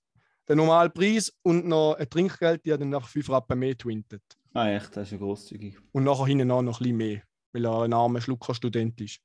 der 0.47 0.55
normale 0.55 0.89
Preis 0.89 1.33
und 1.41 1.65
noch 1.67 1.95
ein 1.95 2.09
Trinkgeld, 2.09 2.65
die 2.65 2.73
hat 2.73 2.81
dann 2.81 2.89
nach 2.89 3.07
5 3.07 3.29
Rappen 3.29 3.57
mehr 3.59 3.77
twintet. 3.77 4.21
Ah, 4.53 4.69
echt, 4.69 4.95
das 4.95 5.07
ist 5.07 5.11
ja 5.13 5.17
großzügig. 5.17 5.77
Und 5.91 6.03
nachher 6.03 6.25
hinten 6.27 6.51
auch 6.51 6.61
noch 6.61 6.79
ein 6.79 6.83
bisschen 6.83 6.97
mehr, 6.97 7.21
weil 7.53 7.65
er 7.65 7.81
ein 7.83 7.93
armer 7.93 8.21
Schlucker-Student 8.21 8.99
ist. 9.01 9.19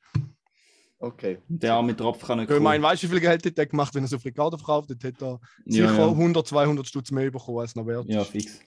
Okay. 1.01 1.39
Der 1.49 1.75
arme 1.75 1.97
Tropf 1.97 2.27
kann 2.27 2.39
nicht 2.39 2.51
Ich 2.51 2.61
meine, 2.61 2.83
weißt 2.83 3.03
du, 3.03 3.07
wie 3.07 3.13
viel 3.13 3.21
Geld 3.21 3.47
hat 3.47 3.59
er 3.59 3.67
gemacht, 3.67 3.95
wenn 3.95 4.03
er 4.03 4.09
so 4.09 4.19
Frikade 4.19 4.59
verkauft 4.59 4.91
hat? 4.91 5.05
Hat 5.05 5.23
er 5.23 5.41
sicher 5.65 5.85
ja, 5.85 5.97
ja. 5.97 6.09
100, 6.09 6.47
200 6.47 6.87
Stutz 6.87 7.11
mehr 7.13 7.31
bekommen, 7.31 7.61
als 7.61 7.77
noch 7.77 7.87
wert 7.87 8.07
ja, 8.09 8.25
fix. 8.25 8.59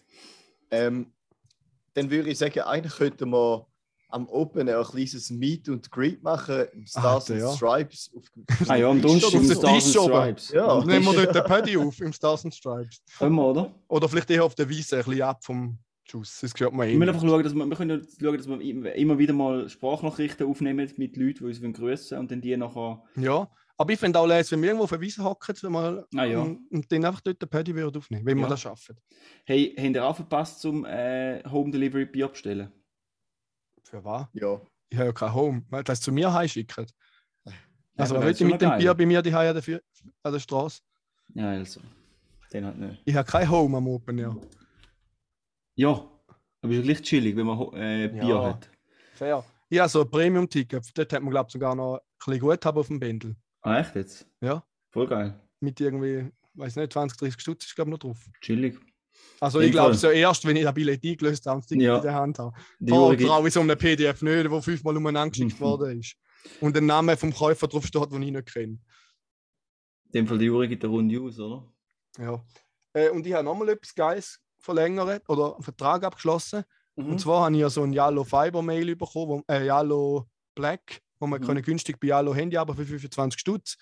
Ähm, 0.69 1.11
dann 1.93 2.09
würde 2.09 2.29
ich 2.29 2.38
sagen, 2.38 2.61
eigentlich 2.61 2.95
könnten 2.95 3.29
wir 3.31 3.67
am 4.11 4.27
Open 4.27 4.69
ein 4.69 4.83
kleines 4.83 5.29
Meet 5.29 5.69
und 5.69 5.89
Greet 5.91 6.21
machen 6.23 6.65
im 6.73 6.85
Stars 6.85 7.29
Alter, 7.29 7.33
and 7.33 7.41
ja. 7.41 7.55
Stripes. 7.55 8.11
Auf, 8.15 8.23
Ah 8.69 8.75
ja, 8.75 8.89
am 8.89 9.01
Donnerstag 9.01 9.27
auf 9.27 9.33
im 9.33 9.47
den 9.47 9.57
Stars 9.57 9.73
and 9.73 9.83
Tisch 9.83 9.97
oben. 9.97 10.13
Stripes. 10.13 10.50
Ja. 10.51 10.85
Nehmen 10.85 11.05
wir 11.05 11.13
dort 11.13 11.35
den 11.35 11.43
Paddy 11.43 11.77
auf 11.77 12.00
im 12.00 12.13
Stars 12.13 12.45
and 12.45 12.55
Stripes. 12.55 13.01
Können 13.17 13.35
wir, 13.35 13.45
oder? 13.45 13.73
Oder 13.88 14.09
vielleicht 14.09 14.29
eher 14.29 14.45
auf 14.45 14.55
der 14.55 14.69
Wiese, 14.69 14.97
ein 14.97 15.03
bisschen 15.03 15.21
ab 15.21 15.43
vom 15.43 15.77
Schuss. 16.12 16.39
Das 16.41 16.53
gehört 16.53 16.74
mir 16.74 16.84
Wir 16.88 16.94
eh. 16.94 16.98
müssen 16.98 17.10
einfach 17.10 17.27
schauen, 17.27 17.44
dass 17.44 17.53
wir, 17.56 17.65
wir 17.65 17.75
können 17.77 17.89
ja 18.01 18.08
schauen, 18.22 18.38
dass 18.38 18.48
wir 18.48 18.62
im- 18.62 18.86
immer 18.86 19.18
wieder 19.18 19.34
mal 19.34 19.70
Sprachnachrichten 19.70 20.46
aufnehmen 20.48 20.91
mit 20.98 21.15
Leuten, 21.18 21.39
die 21.39 21.44
uns 21.46 21.62
grüßen 21.77 22.18
und 22.18 22.30
dann 22.32 22.41
die 22.41 22.56
nachher. 22.58 23.03
Ja, 23.15 23.50
aber 23.77 23.94
ich 23.94 24.00
finde 24.00 24.20
auch 24.20 24.27
leise, 24.27 24.51
wenn 24.51 24.62
wir 24.62 24.70
irgendwo 24.70 24.84
auf 24.84 24.89
der 24.91 25.01
Wiese 25.01 25.24
hocken 25.24 25.56
wenn 25.62 25.72
wir, 25.72 26.08
Ah 26.15 26.25
ja. 26.25 26.39
und, 26.41 26.70
und 26.70 26.91
dann 26.91 27.06
einfach 27.06 27.22
dort 27.22 27.41
den 27.41 27.50
Paddy 27.50 27.75
wieder 27.75 27.91
aufnehmen, 27.96 28.25
wenn 28.25 28.38
wir 28.38 28.44
Ja. 28.44 28.50
das 28.50 28.62
schaffen. 28.62 28.96
Hey, 29.46 29.74
haben 29.77 29.96
ihr 29.96 30.06
auch 30.06 30.15
verpasst 30.15 30.60
zum 30.62 30.86
äh, 30.86 31.41
Home 31.50 31.72
Delivery 31.72 32.06
Bier 32.06 32.27
bestellen? 32.27 32.72
Für 33.84 34.03
was? 34.03 34.27
ja. 34.34 34.62
Ich 34.89 34.98
habe 34.98 35.08
ja 35.08 35.13
kein 35.13 35.34
Home. 35.34 35.63
Das 35.86 36.01
zu 36.01 36.12
mir 36.12 36.34
heimschicken. 36.34 36.86
Also, 37.96 38.15
Ja, 38.15 38.22
mit 38.25 38.39
dem 38.41 38.58
geil. 38.58 38.77
Bier 38.80 38.94
bei 38.94 39.06
mir 39.06 39.22
die 39.22 39.34
an 39.34 39.56
der, 39.56 39.82
an 40.24 40.34
der 40.34 40.39
Straße? 40.39 40.82
Ja, 41.34 41.50
also. 41.51 41.80
Den 42.51 42.65
hat 42.65 42.77
nicht. 42.77 43.01
Ich 43.06 43.15
habe 43.15 43.25
kein 43.30 43.50
Home 43.50 43.77
am 43.77 43.88
Open 43.88 44.18
Air. 44.20 44.36
Ja, 45.81 46.09
aber 46.61 46.71
ist 46.73 46.77
ja 46.77 46.81
gleich 46.83 47.01
chillig, 47.01 47.35
wenn 47.35 47.45
man 47.47 47.59
äh, 47.73 48.07
Bier 48.07 48.23
Ja. 48.29 48.43
hat. 48.45 48.69
Fair. 49.15 49.43
Habe 49.73 49.89
so 49.89 50.01
ein 50.01 50.09
Premium-Ticket. 50.11 50.95
Dort 50.97 51.13
hat 51.13 51.21
man, 51.23 51.31
glaube 51.31 51.47
ich, 51.47 51.53
sogar 51.53 51.75
noch 51.75 51.95
ein 51.95 52.00
bisschen 52.17 52.39
Guthaben 52.39 52.79
auf 52.79 52.88
dem 52.88 53.00
Bändel. 53.00 53.35
Ah, 53.61 53.79
echt 53.79 53.95
jetzt? 53.95 54.27
Ja. 54.41 54.63
Voll 54.91 55.07
geil. 55.07 55.39
Mit 55.59 55.79
irgendwie, 55.79 56.29
weiß 56.55 56.75
nicht, 56.75 56.91
20, 56.93 57.17
30 57.17 57.41
Stutz 57.41 57.65
ist, 57.65 57.75
glaube 57.75 57.89
ich, 57.89 57.93
noch 57.93 58.00
drauf. 58.00 58.17
Chillig. 58.41 58.77
Also, 59.39 59.59
ich 59.59 59.71
glaube, 59.71 59.93
so 59.95 60.09
erst, 60.09 60.45
wenn 60.45 60.55
ich 60.55 60.63
das 60.63 60.73
Billett 60.73 61.03
eingelöst 61.03 61.45
habe 61.45 61.57
und 61.57 61.63
das 61.71 61.77
Ja. 61.77 61.95
in 61.97 62.01
der 62.01 62.13
Hand 62.13 62.39
habe. 62.39 62.55
Gibt- 62.79 62.91
traue 63.27 63.47
ich 63.47 63.53
so 63.53 63.61
einem 63.61 63.77
PDF 63.77 64.21
nicht, 64.21 64.50
wo 64.51 64.61
fünfmal 64.61 64.97
umeinander 64.97 65.31
geschickt 65.31 65.59
worden 65.59 66.00
ist. 66.00 66.15
Und 66.59 66.73
der 66.75 66.81
Name 66.81 67.15
vom 67.17 67.33
Käufer 67.33 67.67
drauf 67.67 67.85
steht, 67.85 68.11
den 68.11 68.21
ich 68.23 68.31
nicht 68.31 68.53
kenne. 68.53 68.79
in 70.07 70.11
dem 70.13 70.27
Fall 70.27 70.38
die 70.39 70.45
Juri 70.45 70.67
gibt 70.67 70.83
eine 70.83 70.91
Runde 70.93 71.19
aus, 71.21 71.39
oder? 71.39 71.71
Ja. 72.19 72.43
Äh, 72.93 73.09
und 73.09 73.25
ich 73.25 73.33
habe 73.33 73.43
nochmal 73.45 73.69
etwas 73.69 73.95
Geiles 73.95 74.41
verlängert 74.62 75.27
oder 75.30 75.56
einen 75.56 75.63
Vertrag 75.63 76.03
abgeschlossen. 76.03 76.63
Mhm. 76.96 77.12
Und 77.12 77.20
zwar 77.20 77.46
habe 77.46 77.56
ich 77.56 77.62
ja 77.62 77.70
so 77.70 77.84
ein 77.84 77.94
Yellow 77.94 78.24
Fiber 78.24 78.62
Mail 78.62 78.96
bekommen, 78.96 79.44
wo, 79.48 79.53
äh, 79.53 79.65
Yellow 79.65 80.25
Black, 80.56 81.01
wo 81.20 81.27
man 81.27 81.41
Mhm. 81.41 81.46
können 81.46 81.62
günstig 81.62 82.00
bei 82.00 82.08
Yellow 82.08 82.34
Handy 82.34 82.58
aber 82.58 82.75
für 82.75 82.86
25 82.86 83.39
Stutz. 83.39 83.77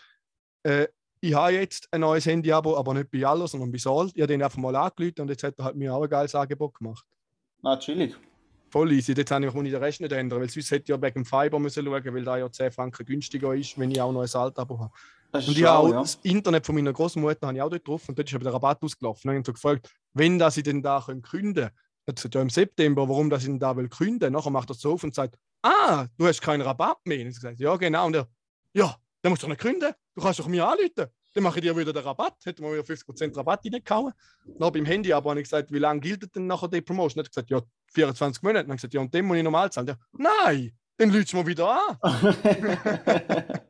Äh, 0.64 0.88
ich 1.22 1.34
habe 1.34 1.54
jetzt 1.54 1.88
ein 1.92 2.02
neues 2.02 2.26
Handy-Abo, 2.26 2.78
aber 2.78 2.94
nicht 2.94 3.12
bei 3.12 3.18
Yellow, 3.18 3.46
sondern 3.46 3.72
bei 3.72 3.78
Salt. 3.78 4.12
Ich 4.16 4.22
habe 4.22 4.28
den 4.28 4.42
einfach 4.42 4.58
mal 4.58 4.76
angelötet 4.76 5.20
und 5.20 5.30
jetzt 5.30 5.44
hat 5.44 5.58
er 5.58 5.66
halt 5.66 5.76
mir 5.76 5.94
auch 5.94 6.04
ein 6.04 6.10
geiles 6.10 6.34
Angebot 6.34 6.76
gemacht. 6.76 7.06
Chillig. 7.80 8.16
Voll 8.70 8.92
easy. 8.94 9.14
Jetzt 9.14 9.32
habe 9.32 9.46
ich, 9.46 9.54
muss 9.54 9.66
ich 9.66 9.72
den 9.72 9.84
Rest 9.84 10.00
nicht 10.00 10.12
ändern, 10.12 10.40
weil 10.40 10.50
sonst 10.50 10.72
hätte 10.72 10.84
ich 10.84 10.90
ja 10.90 11.02
wegen 11.02 11.24
dem 11.24 11.26
Fiber 11.26 11.60
müssen 11.60 11.84
schauen, 11.84 12.14
weil 12.14 12.24
da 12.24 12.38
ja 12.38 12.50
10 12.52 12.72
Franken 12.72 13.06
günstiger 13.06 13.54
ist, 13.54 13.78
wenn 13.78 13.92
ich 13.92 14.00
auch 14.00 14.12
noch 14.12 14.22
ein 14.22 14.42
Alt-Abo 14.42 14.80
habe. 14.80 14.94
Das 15.32 15.44
ist 15.44 15.50
Und 15.50 15.58
ich 15.58 15.64
habe 15.66 15.78
auch 15.80 15.90
ja. 15.90 16.00
das 16.02 16.20
Internet 16.24 16.66
von 16.66 16.76
meiner 16.76 16.94
Großmutter 16.94 17.48
habe 17.48 17.58
ich 17.58 17.62
auch 17.62 17.70
dort 17.70 17.88
drauf 17.88 18.08
und 18.08 18.18
dort 18.18 18.28
ist 18.30 18.36
aber 18.36 18.44
der 18.44 18.54
Rabatt 18.54 18.82
ausgelaufen. 18.82 19.30
Und 19.30 19.36
ich 19.36 19.40
habe 19.40 19.46
so 19.46 19.54
gefragt, 19.54 19.90
wenn 20.14 20.40
das 20.40 20.58
ich 20.58 20.64
denn 20.64 20.82
da 20.82 21.02
können 21.06 21.22
künden. 21.22 21.70
Er 22.06 22.14
gesagt, 22.14 22.36
ja 22.36 22.42
im 22.42 22.50
September, 22.50 23.08
warum 23.08 23.30
das 23.30 23.44
ich 23.44 23.50
denn 23.50 23.60
da 23.60 23.76
will 23.78 23.90
künden. 23.90 24.34
Nachher 24.34 24.50
macht 24.50 24.70
er 24.70 24.76
es 24.76 24.86
auf 24.86 25.04
und 25.04 25.14
sagt, 25.14 25.38
ah, 25.62 26.08
du 26.18 26.28
hast 26.28 26.42
keinen 26.42 26.62
Rabatt 26.62 26.98
mehr. 27.06 27.22
Und 27.22 27.28
ich 27.28 27.36
gesagt, 27.36 27.60
ja 27.60 27.76
genau. 27.76 28.08
Und 28.08 28.16
er, 28.16 28.28
ja, 28.74 28.96
dann 29.22 29.32
musst 29.32 29.44
du 29.44 29.48
doch 29.48 29.52
nicht 29.52 29.62
künden. 29.62 29.94
Du 30.16 30.22
kannst 30.22 30.40
doch 30.40 30.48
mir 30.48 30.68
anrufen. 30.68 31.06
Dann 31.36 31.44
mache 31.44 31.60
ich 31.60 31.64
dir 31.64 31.78
wieder 31.78 31.94
den 31.94 32.04
Rabatt. 32.04 32.38
Hätten 32.44 32.64
wir 32.64 32.74
wieder 32.74 32.84
50% 32.84 33.38
Rabatt 33.38 33.62
reingehauen. 33.66 34.14
Dann 34.46 34.74
beim 34.74 34.86
Handy 34.86 35.14
aber 35.14 35.30
habe 35.30 35.40
ich 35.40 35.46
gesagt, 35.46 35.72
wie 35.72 35.78
lange 35.78 36.00
gilt 36.00 36.36
denn 36.36 36.48
nachher 36.48 36.68
die 36.68 36.82
Promotion? 36.82 37.22
Er 37.22 37.26
hat 37.26 37.32
gesagt, 37.32 37.50
ja, 37.52 37.62
24 37.94 38.42
Monate. 38.42 38.64
Dann 38.64 38.70
habe 38.70 38.76
ich 38.76 38.82
gesagt, 38.82 38.94
ja, 38.96 39.02
und 39.02 39.14
den 39.14 39.26
muss 39.26 39.38
ich 39.38 39.44
normal 39.44 39.72
zahlen. 39.72 39.88
Der, 39.88 40.00
nein, 40.14 40.72
dann 40.98 41.12
lütst 41.12 41.34
du 41.34 41.38
mir 41.38 41.46
wieder 41.46 41.70
an. 41.70 42.00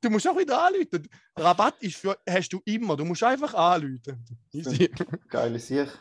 Du 0.00 0.10
musst 0.10 0.28
auch 0.28 0.36
wieder 0.38 0.62
anrufen. 0.66 1.08
Der 1.36 1.44
Rabatt 1.44 1.82
ist 1.82 1.96
für, 1.96 2.18
hast 2.28 2.50
du 2.52 2.60
immer. 2.64 2.96
Du 2.96 3.04
musst 3.04 3.22
einfach 3.22 3.54
anrufen. 3.54 4.24
Easy. 4.52 4.90
Geile 5.28 5.58
Sicht. 5.58 5.98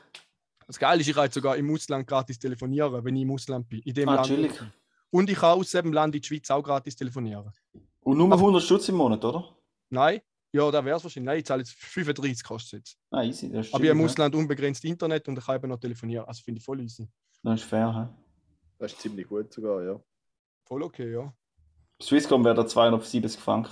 Das 0.68 0.78
Geile 0.78 1.02
ist, 1.02 1.08
ich 1.08 1.16
kann 1.16 1.24
jetzt 1.26 1.34
sogar 1.34 1.56
im 1.58 1.72
Ausland 1.74 2.06
gratis 2.08 2.38
telefonieren, 2.38 3.04
wenn 3.04 3.16
ich 3.16 3.24
im 3.24 3.32
Ausland 3.32 3.68
bin. 3.70 3.80
In 3.80 3.94
dem 3.94 4.10
Ah, 4.10 4.16
Land. 4.16 4.28
chillig. 4.28 4.52
Und 5.10 5.30
ich 5.30 5.38
kann 5.40 5.58
aus 5.58 5.72
dem 5.72 5.92
Land 5.94 6.14
in 6.16 6.22
die 6.22 6.28
Schweiz 6.28 6.52
auch 6.52 6.62
gratis 6.62 6.96
telefonieren. 6.96 7.52
Und 8.02 8.18
nur 8.18 8.32
100 8.32 8.62
Stutz 8.62 8.90
im 8.90 8.96
Monat, 8.96 9.24
oder? 9.26 9.56
Nein, 9.90 10.22
ja, 10.52 10.70
da 10.70 10.84
wäre 10.86 10.98
es 10.98 11.04
wahrscheinlich. 11.04 11.26
Nein, 11.26 11.40
ich 11.40 11.46
zahle 11.46 11.62
jetzt 11.62 11.74
35 11.74 12.44
kostet 12.44 12.80
jetzt. 12.80 12.98
Ah, 13.10 13.24
easy. 13.24 13.50
Das 13.52 13.68
ist 13.68 13.74
Aber 13.74 13.84
ich 13.84 13.90
habe 13.90 14.00
im 14.00 14.06
Ausland 14.06 14.36
unbegrenzt 14.36 14.84
Internet 14.86 15.28
und 15.28 15.40
ich 15.40 15.46
kann 15.46 15.56
eben 15.56 15.70
noch 15.70 15.80
telefonieren. 15.80 16.26
Also 16.26 16.44
finde 16.44 16.60
ich 16.60 16.66
voll 16.66 16.82
easy. 16.82 17.08
Das 17.42 17.62
ist 17.62 17.68
fair, 17.68 17.96
hä? 17.96 18.14
Das 18.78 18.92
ist 18.94 19.02
ziemlich 19.02 19.28
gut 19.28 19.52
sogar, 19.52 19.84
ja. 19.84 20.00
Voll 20.66 20.84
okay, 20.84 21.12
ja. 21.14 21.34
Swisscom 22.02 22.44
wäre 22.46 22.56
da 22.56 22.66
270 22.66 23.40
Franken. 23.40 23.72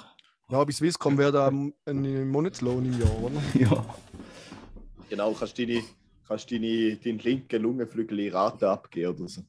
Ja, 0.49 0.63
bei 0.63 0.71
Swisscom 0.71 1.17
wäre 1.17 1.31
da 1.31 1.47
ein 1.47 1.73
ein 1.85 2.27
Monatslohn 2.29 2.85
im 2.85 2.99
Jahr, 2.99 3.21
oder? 3.21 3.41
Ja. 3.59 3.85
Genau, 5.09 5.31
kannst 5.33 5.57
deine, 5.57 5.81
kannst 6.27 6.51
deine, 6.51 6.97
deinen 6.97 7.19
linken 7.19 7.61
Lungenflügel 7.61 8.19
in 8.19 8.33
Rate 8.33 8.69
abgeben 8.69 9.15
oder 9.17 9.29
so. 9.29 9.41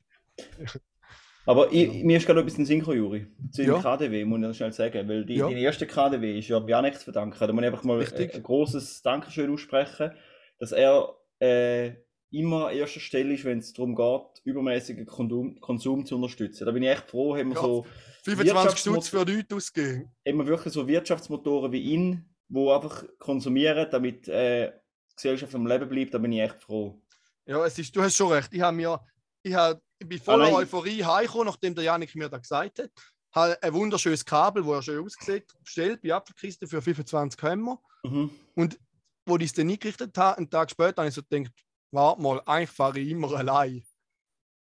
Aber 1.46 1.72
ich, 1.72 2.04
mir 2.04 2.18
ist 2.18 2.26
gerade 2.26 2.40
etwas 2.40 2.58
in 2.58 2.66
gekommen, 2.66 2.98
Juri. 2.98 3.26
Zu 3.50 3.62
dem 3.62 3.72
Ja. 3.74 3.80
KDW, 3.80 4.24
muss 4.24 4.38
ich 4.38 4.42
noch 4.46 4.54
schnell 4.54 4.72
sagen. 4.72 5.08
Weil 5.08 5.24
die, 5.24 5.34
Ja. 5.36 5.48
die 5.48 5.60
erste 5.60 5.86
KDW 5.86 6.38
ist 6.38 6.48
ja 6.48 6.62
Janik 6.64 6.96
zu 6.98 7.04
verdanken. 7.04 7.36
Da 7.40 7.52
muss 7.52 7.62
ich 7.62 7.66
einfach 7.66 7.84
mal 7.84 7.98
Richtig. 7.98 8.30
ein, 8.34 8.36
ein 8.36 8.42
großes 8.42 9.02
Dankeschön 9.02 9.50
aussprechen, 9.52 10.12
dass 10.58 10.72
er 10.72 11.16
äh, 11.40 11.92
immer 12.30 12.68
an 12.68 12.76
erster 12.76 13.00
Stelle 13.00 13.34
ist, 13.34 13.44
wenn 13.44 13.58
es 13.58 13.72
darum 13.72 13.94
geht, 13.96 14.42
übermäßigen 14.44 15.06
Konsum, 15.06 15.58
Konsum 15.60 16.04
zu 16.04 16.16
unterstützen. 16.16 16.66
Da 16.66 16.72
bin 16.72 16.82
ich 16.82 16.90
echt 16.90 17.08
froh, 17.08 17.36
haben 17.36 17.48
wir 17.50 17.56
Ja. 17.56 17.62
so 17.62 17.86
25 18.24 18.54
Wirtschaftsmod- 18.54 18.92
Stutz 18.92 19.08
für 19.08 19.24
Leute 19.24 19.54
ausgeben. 19.56 20.10
haben 20.26 20.38
wir 20.38 20.46
wirklich 20.46 20.74
so 20.74 20.86
Wirtschaftsmotoren 20.86 21.72
wie 21.72 21.80
ihn, 21.80 22.28
die 22.48 22.68
einfach 22.70 23.04
konsumieren, 23.18 23.88
damit 23.90 24.28
äh, 24.28 24.72
die 25.10 25.14
Gesellschaft 25.16 25.54
am 25.54 25.66
Leben 25.66 25.88
bleibt. 25.88 26.14
Da 26.14 26.18
bin 26.18 26.32
ich 26.32 26.40
echt 26.40 26.62
froh. 26.62 27.00
Ja, 27.46 27.64
es 27.64 27.78
ist, 27.78 27.94
du 27.96 28.02
hast 28.02 28.14
schon 28.16 28.30
recht. 28.32 28.52
Ich, 28.52 28.60
habe 28.60 28.76
mir, 28.76 29.00
ich, 29.42 29.54
habe, 29.54 29.80
ich 29.98 30.06
bin 30.06 30.18
voller. 30.18 30.52
Euphorie 30.54 31.02
heimgekommen, 31.02 31.46
nachdem 31.46 31.74
der 31.74 31.84
Janik 31.84 32.14
mir 32.14 32.28
das 32.28 32.42
gesagt 32.42 32.78
hat. 32.78 32.90
Habe 33.32 33.62
ein 33.62 33.72
wunderschönes 33.74 34.24
Kabel, 34.24 34.62
das 34.64 34.72
er 34.72 34.82
schön 34.82 35.04
aussieht, 35.04 35.46
bestellt 35.62 36.00
bei 36.02 36.12
Apfelkiste 36.14 36.66
für 36.66 36.80
25 36.82 37.42
Hämmer. 37.42 37.80
Mhm. 38.04 38.30
Und 38.54 38.78
wo 39.26 39.36
ich 39.36 39.44
es 39.44 39.52
dann 39.52 39.68
eingerichtet 39.70 40.16
habe, 40.16 40.38
einen 40.38 40.48
Tag 40.50 40.70
später, 40.70 41.02
habe 41.02 41.08
ich 41.08 41.14
so 41.14 41.22
gedacht, 41.22 41.52
warte 41.90 42.22
mal, 42.22 42.40
eigentlich 42.46 42.70
fahre 42.70 42.98
ich 42.98 43.08
immer 43.10 43.32
allein. 43.34 43.82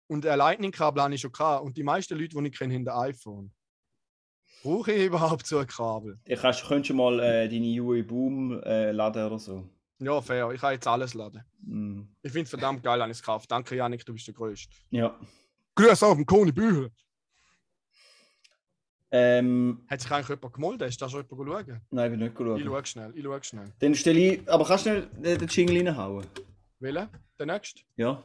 Und 0.07 0.25
ein 0.25 0.37
Lightning-Kabel 0.37 1.01
habe 1.01 1.15
ich 1.15 1.21
schon 1.21 1.31
gehabt. 1.31 1.63
Und 1.65 1.77
die 1.77 1.83
meisten 1.83 2.17
Leute, 2.17 2.35
die 2.37 2.47
ich 2.47 2.57
kenne, 2.57 2.73
haben 2.75 2.87
ein 2.87 3.09
iPhone. 3.13 3.51
Brauche 4.61 4.91
ich 4.91 5.05
überhaupt 5.07 5.45
so 5.47 5.57
ein 5.57 5.67
Kabel? 5.67 6.19
Ja, 6.27 6.37
kannst, 6.37 6.65
könntest 6.65 6.89
du 6.91 6.93
mal 6.93 7.19
äh, 7.19 7.49
deine 7.49 7.81
UE 7.81 8.03
Boom 8.03 8.61
äh, 8.63 8.91
laden 8.91 9.25
oder 9.25 9.39
so. 9.39 9.67
Ja, 9.99 10.21
fair. 10.21 10.51
Ich 10.51 10.61
kann 10.61 10.73
jetzt 10.73 10.87
alles 10.87 11.13
laden. 11.13 11.43
Mhm. 11.61 12.07
Ich 12.21 12.31
finde 12.31 12.43
es 12.43 12.49
verdammt 12.49 12.83
geil, 12.83 13.01
habe 13.01 13.11
ich 13.11 13.17
es 13.17 13.21
gekauft. 13.21 13.49
Danke, 13.51 13.75
Janik, 13.75 14.05
du 14.05 14.13
bist 14.13 14.27
der 14.27 14.33
Größte. 14.33 14.73
Ja. 14.91 15.17
Grüß 15.75 16.03
auf 16.03 16.15
dem 16.15 16.25
Koni 16.25 16.51
Bühel. 16.51 16.91
Ähm, 19.11 19.83
Hat 19.87 20.01
sich 20.01 20.11
eigentlich 20.11 20.29
jemand 20.29 20.53
gemolden? 20.53 20.87
Ist 20.87 21.01
da 21.01 21.07
schon 21.07 21.25
jemand 21.29 21.67
schauen? 21.67 21.81
nein, 21.91 22.13
ich 22.13 22.19
will 22.19 22.25
nicht 22.27 22.39
Ich 22.39 22.45
schauen. 22.45 22.63
schaue 22.65 22.85
schnell, 22.85 23.13
ich 23.15 23.23
schaue 23.23 23.43
schnell. 23.43 23.73
Dann 23.79 23.95
stelle 23.95 24.19
ich. 24.19 24.49
Aber 24.49 24.65
kannst 24.65 24.85
du 24.87 24.89
schnell 24.89 25.25
äh, 25.33 25.37
den 25.37 25.47
Jingle 25.47 25.77
reinhauen? 25.87 26.25
Welcher? 26.83 27.09
Der 27.39 27.45
nächste? 27.45 27.81
Ja. 27.95 28.21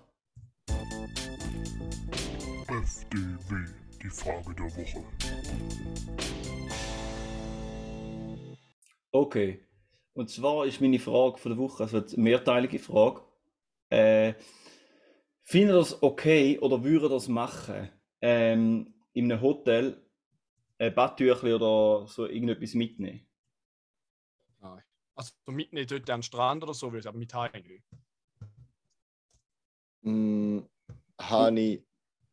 FDW, 2.66 3.72
die 4.02 4.10
Frage 4.10 4.52
der 4.52 4.64
Woche. 4.64 5.04
Okay. 9.12 9.64
Und 10.12 10.28
zwar 10.28 10.66
ist 10.66 10.80
meine 10.80 10.98
Frage 10.98 11.38
von 11.38 11.52
der 11.52 11.58
Woche, 11.58 11.84
also 11.84 11.98
eine 11.98 12.16
mehrteilige 12.16 12.80
Frage. 12.80 13.22
Äh, 13.90 14.34
Findet 15.44 15.70
ihr 15.70 15.78
das 15.78 16.02
okay 16.02 16.58
oder 16.58 16.82
würde 16.82 17.06
ihr 17.06 17.10
das 17.10 17.28
machen, 17.28 17.88
ähm, 18.20 18.92
in 19.12 19.30
einem 19.30 19.40
Hotel 19.40 20.04
ein 20.78 20.94
Badtüchli 20.96 21.54
oder 21.54 22.08
so 22.08 22.26
irgendetwas 22.26 22.74
mitnehmen? 22.74 23.24
Nein. 24.58 24.82
Also 25.14 25.32
mitnehmen 25.46 25.86
dort 25.86 26.10
am 26.10 26.22
Strand 26.22 26.64
oder 26.64 26.74
so, 26.74 26.92
will 26.92 26.98
ich, 26.98 27.06
aber 27.06 27.18
mit 27.18 27.32
heim 27.32 27.52
Mm, 30.08 30.62
habe 31.20 31.60
ich, 31.60 31.84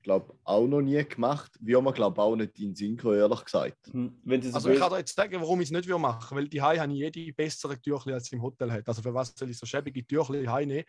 glaube 0.04 0.38
auch 0.44 0.68
noch 0.68 0.82
nie 0.82 1.04
gemacht. 1.04 1.52
Wie 1.60 1.74
man, 1.82 1.94
glaube 1.94 2.22
auch 2.22 2.36
nicht 2.36 2.58
in 2.60 2.70
den 2.70 2.76
Sinn 2.76 2.96
gekommen, 2.96 3.18
ehrlich 3.18 3.44
gesagt. 3.44 3.88
Hm, 3.92 4.20
Wenn 4.24 4.42
sie 4.42 4.50
so 4.52 4.56
Also 4.58 4.70
ich 4.70 4.80
kann 4.80 4.92
dir 4.92 4.98
jetzt 5.00 5.16
sagen, 5.16 5.42
warum 5.42 5.60
ich 5.62 5.68
es 5.68 5.72
nicht 5.72 5.90
machen 5.90 6.22
würde, 6.32 6.36
weil 6.44 6.48
die 6.50 6.62
Hai 6.62 6.78
habe 6.78 6.94
ich 6.94 7.00
jede 7.00 7.34
bessere 7.34 7.82
Türchen 7.82 8.14
als 8.14 8.32
im 8.32 8.42
Hotel 8.42 8.72
hat. 8.72 8.88
Also 8.88 9.02
für 9.02 9.14
was 9.14 9.34
soll 9.36 9.50
ich 9.50 9.58
so 9.58 9.66
schäbige 9.66 10.06
Türchen 10.06 10.50
Hai 10.52 10.66
nehmen, 10.66 10.86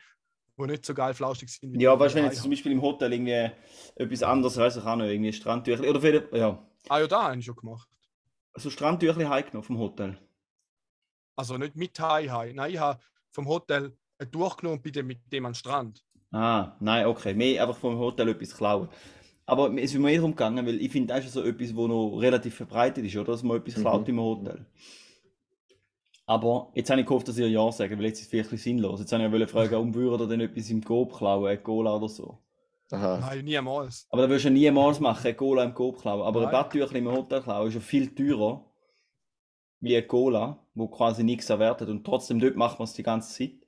die 0.58 0.66
nicht 0.66 0.84
so 0.84 0.92
geil 0.94 1.14
flauschig 1.14 1.48
sind 1.48 1.72
wie 1.72 1.82
Ja, 1.82 1.98
weißt 1.98 2.14
du, 2.14 2.18
wenn 2.18 2.24
jetzt 2.26 2.42
zum. 2.42 2.50
Beispiel 2.50 2.72
im 2.72 2.82
Hotel 2.82 3.12
irgendwie 3.12 3.50
etwas 3.96 4.22
anderes, 4.22 4.56
weiß 4.56 4.76
ich 4.76 4.84
auch 4.84 4.96
nicht, 4.96 5.10
irgendwie 5.10 5.32
Strandtüchli 5.32 5.88
oder 5.88 6.00
vielleicht, 6.00 6.32
ja, 6.34 6.66
Ah 6.88 7.00
ja, 7.00 7.06
da 7.06 7.24
habe 7.24 7.38
ich 7.38 7.44
schon 7.44 7.56
gemacht. 7.56 7.88
so 8.54 8.70
Strandtüchli 8.70 9.24
heimgenommen 9.24 9.64
vom 9.66 9.78
Hotel. 9.78 10.18
Also 11.36 11.58
nicht 11.58 11.76
mit 11.76 11.98
Hai 12.00 12.28
Hai. 12.28 12.52
Nein, 12.52 12.72
ich 12.72 12.78
habe 12.78 13.02
vom 13.32 13.46
Hotel 13.48 13.96
ein 14.18 14.30
Tuch 14.30 14.56
genommen 14.56 14.78
und 14.78 14.82
bin 14.82 14.92
dann 14.92 15.06
mit 15.06 15.20
dem 15.32 15.44
an 15.46 15.52
den 15.52 15.56
Strand. 15.56 16.02
Ah, 16.36 16.76
nein, 16.80 17.06
okay, 17.06 17.32
mehr 17.34 17.62
einfach 17.62 17.76
vom 17.78 17.98
Hotel 17.98 18.28
etwas 18.28 18.54
klauen. 18.56 18.88
aber 19.46 19.70
es 19.76 19.84
ist 19.84 19.94
mir 19.94 20.00
mehr 20.00 20.16
darum 20.16 20.32
gegangen, 20.32 20.66
weil 20.66 20.80
ich 20.80 20.90
finde, 20.90 21.14
das 21.14 21.24
ist 21.24 21.32
so 21.34 21.42
etwas, 21.42 21.74
wo 21.74 21.86
noch 21.86 22.18
relativ 22.18 22.54
verbreitet 22.56 23.04
ist, 23.06 23.16
oder? 23.16 23.32
Dass 23.32 23.42
man 23.44 23.56
etwas 23.58 23.76
Mhm. 23.76 23.80
klaut 23.82 24.08
im 24.08 24.20
Hotel. 24.20 24.66
Aber 26.26 26.72
jetzt 26.74 26.90
habe 26.90 27.00
ich 27.00 27.06
gehofft, 27.06 27.28
dass 27.28 27.38
ihr 27.38 27.48
Ja 27.48 27.70
sagen, 27.70 27.96
weil 27.98 28.06
jetzt 28.06 28.18
ist 28.18 28.24
es 28.24 28.30
vielleicht 28.30 28.48
ein 28.48 28.56
bisschen 28.56 28.72
sinnlos. 28.78 28.98
Jetzt 29.00 29.12
habe 29.12 29.24
ich 29.24 29.32
ja 29.40 29.46
fragen, 29.46 29.76
um 29.76 29.94
würde 29.94 30.24
ihr 30.24 30.28
denn 30.28 30.40
etwas 30.40 30.68
im 30.70 30.82
Coop 30.82 31.16
klauen, 31.16 31.46
ein 31.48 31.62
Cola 31.62 31.94
oder 31.96 32.08
so. 32.08 32.38
Aha. 32.90 33.18
Nein, 33.20 33.44
niemals. 33.44 34.06
Aber 34.10 34.22
das 34.22 34.30
würdest 34.30 34.44
du 34.46 34.48
ja 34.48 34.54
niemals 34.54 34.98
machen, 35.00 35.26
ein 35.26 35.36
Cola 35.36 35.62
im 35.64 35.74
Coop 35.74 36.00
klauen. 36.00 36.22
Aber 36.22 36.40
ein 36.40 36.44
Nein. 36.46 36.52
Badtüchlein 36.52 37.06
im 37.06 37.12
Hotel 37.12 37.40
klauen 37.42 37.68
ist 37.68 37.74
ja 37.74 37.80
viel 37.80 38.12
teurer 38.14 38.64
wie 39.80 39.96
ein 39.96 40.08
Cola, 40.08 40.58
wo 40.74 40.88
quasi 40.88 41.22
nichts 41.22 41.48
erwartet. 41.50 41.88
Und 41.88 42.04
trotzdem 42.04 42.40
dort 42.40 42.56
macht 42.56 42.78
man 42.80 42.84
es 42.86 42.94
die 42.94 43.02
ganze 43.04 43.32
Zeit. 43.32 43.65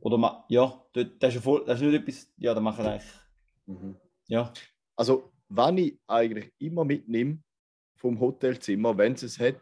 Oder 0.00 0.18
ma 0.18 0.44
ja, 0.48 0.82
das 0.92 1.06
ist 1.20 1.34
ja 1.34 1.40
voll, 1.40 1.64
das 1.66 1.80
ist 1.80 1.86
nicht 1.86 2.00
etwas, 2.00 2.32
ja, 2.38 2.54
da 2.54 2.60
machen 2.60 2.86
eigentlich, 2.86 3.10
Mhm. 3.66 3.96
ja. 4.28 4.52
Also, 4.96 5.32
was 5.48 5.72
ich 5.76 5.98
eigentlich 6.06 6.52
immer 6.58 6.84
mitnehme 6.84 7.42
vom 7.96 8.18
Hotelzimmer, 8.18 8.96
wenn 8.96 9.12
es 9.12 9.22
es 9.22 9.38
hat, 9.38 9.60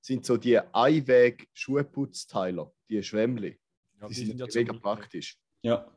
sind 0.00 0.24
so 0.24 0.36
die 0.36 0.58
Einweg-Schuhputzteiler, 0.58 2.72
die 2.88 3.02
Schwämmli. 3.02 3.58
Ja, 4.00 4.06
Die 4.08 4.14
sind 4.14 4.28
mega 4.38 4.48
zum- 4.48 4.80
praktisch. 4.80 5.36
Ja. 5.62 5.90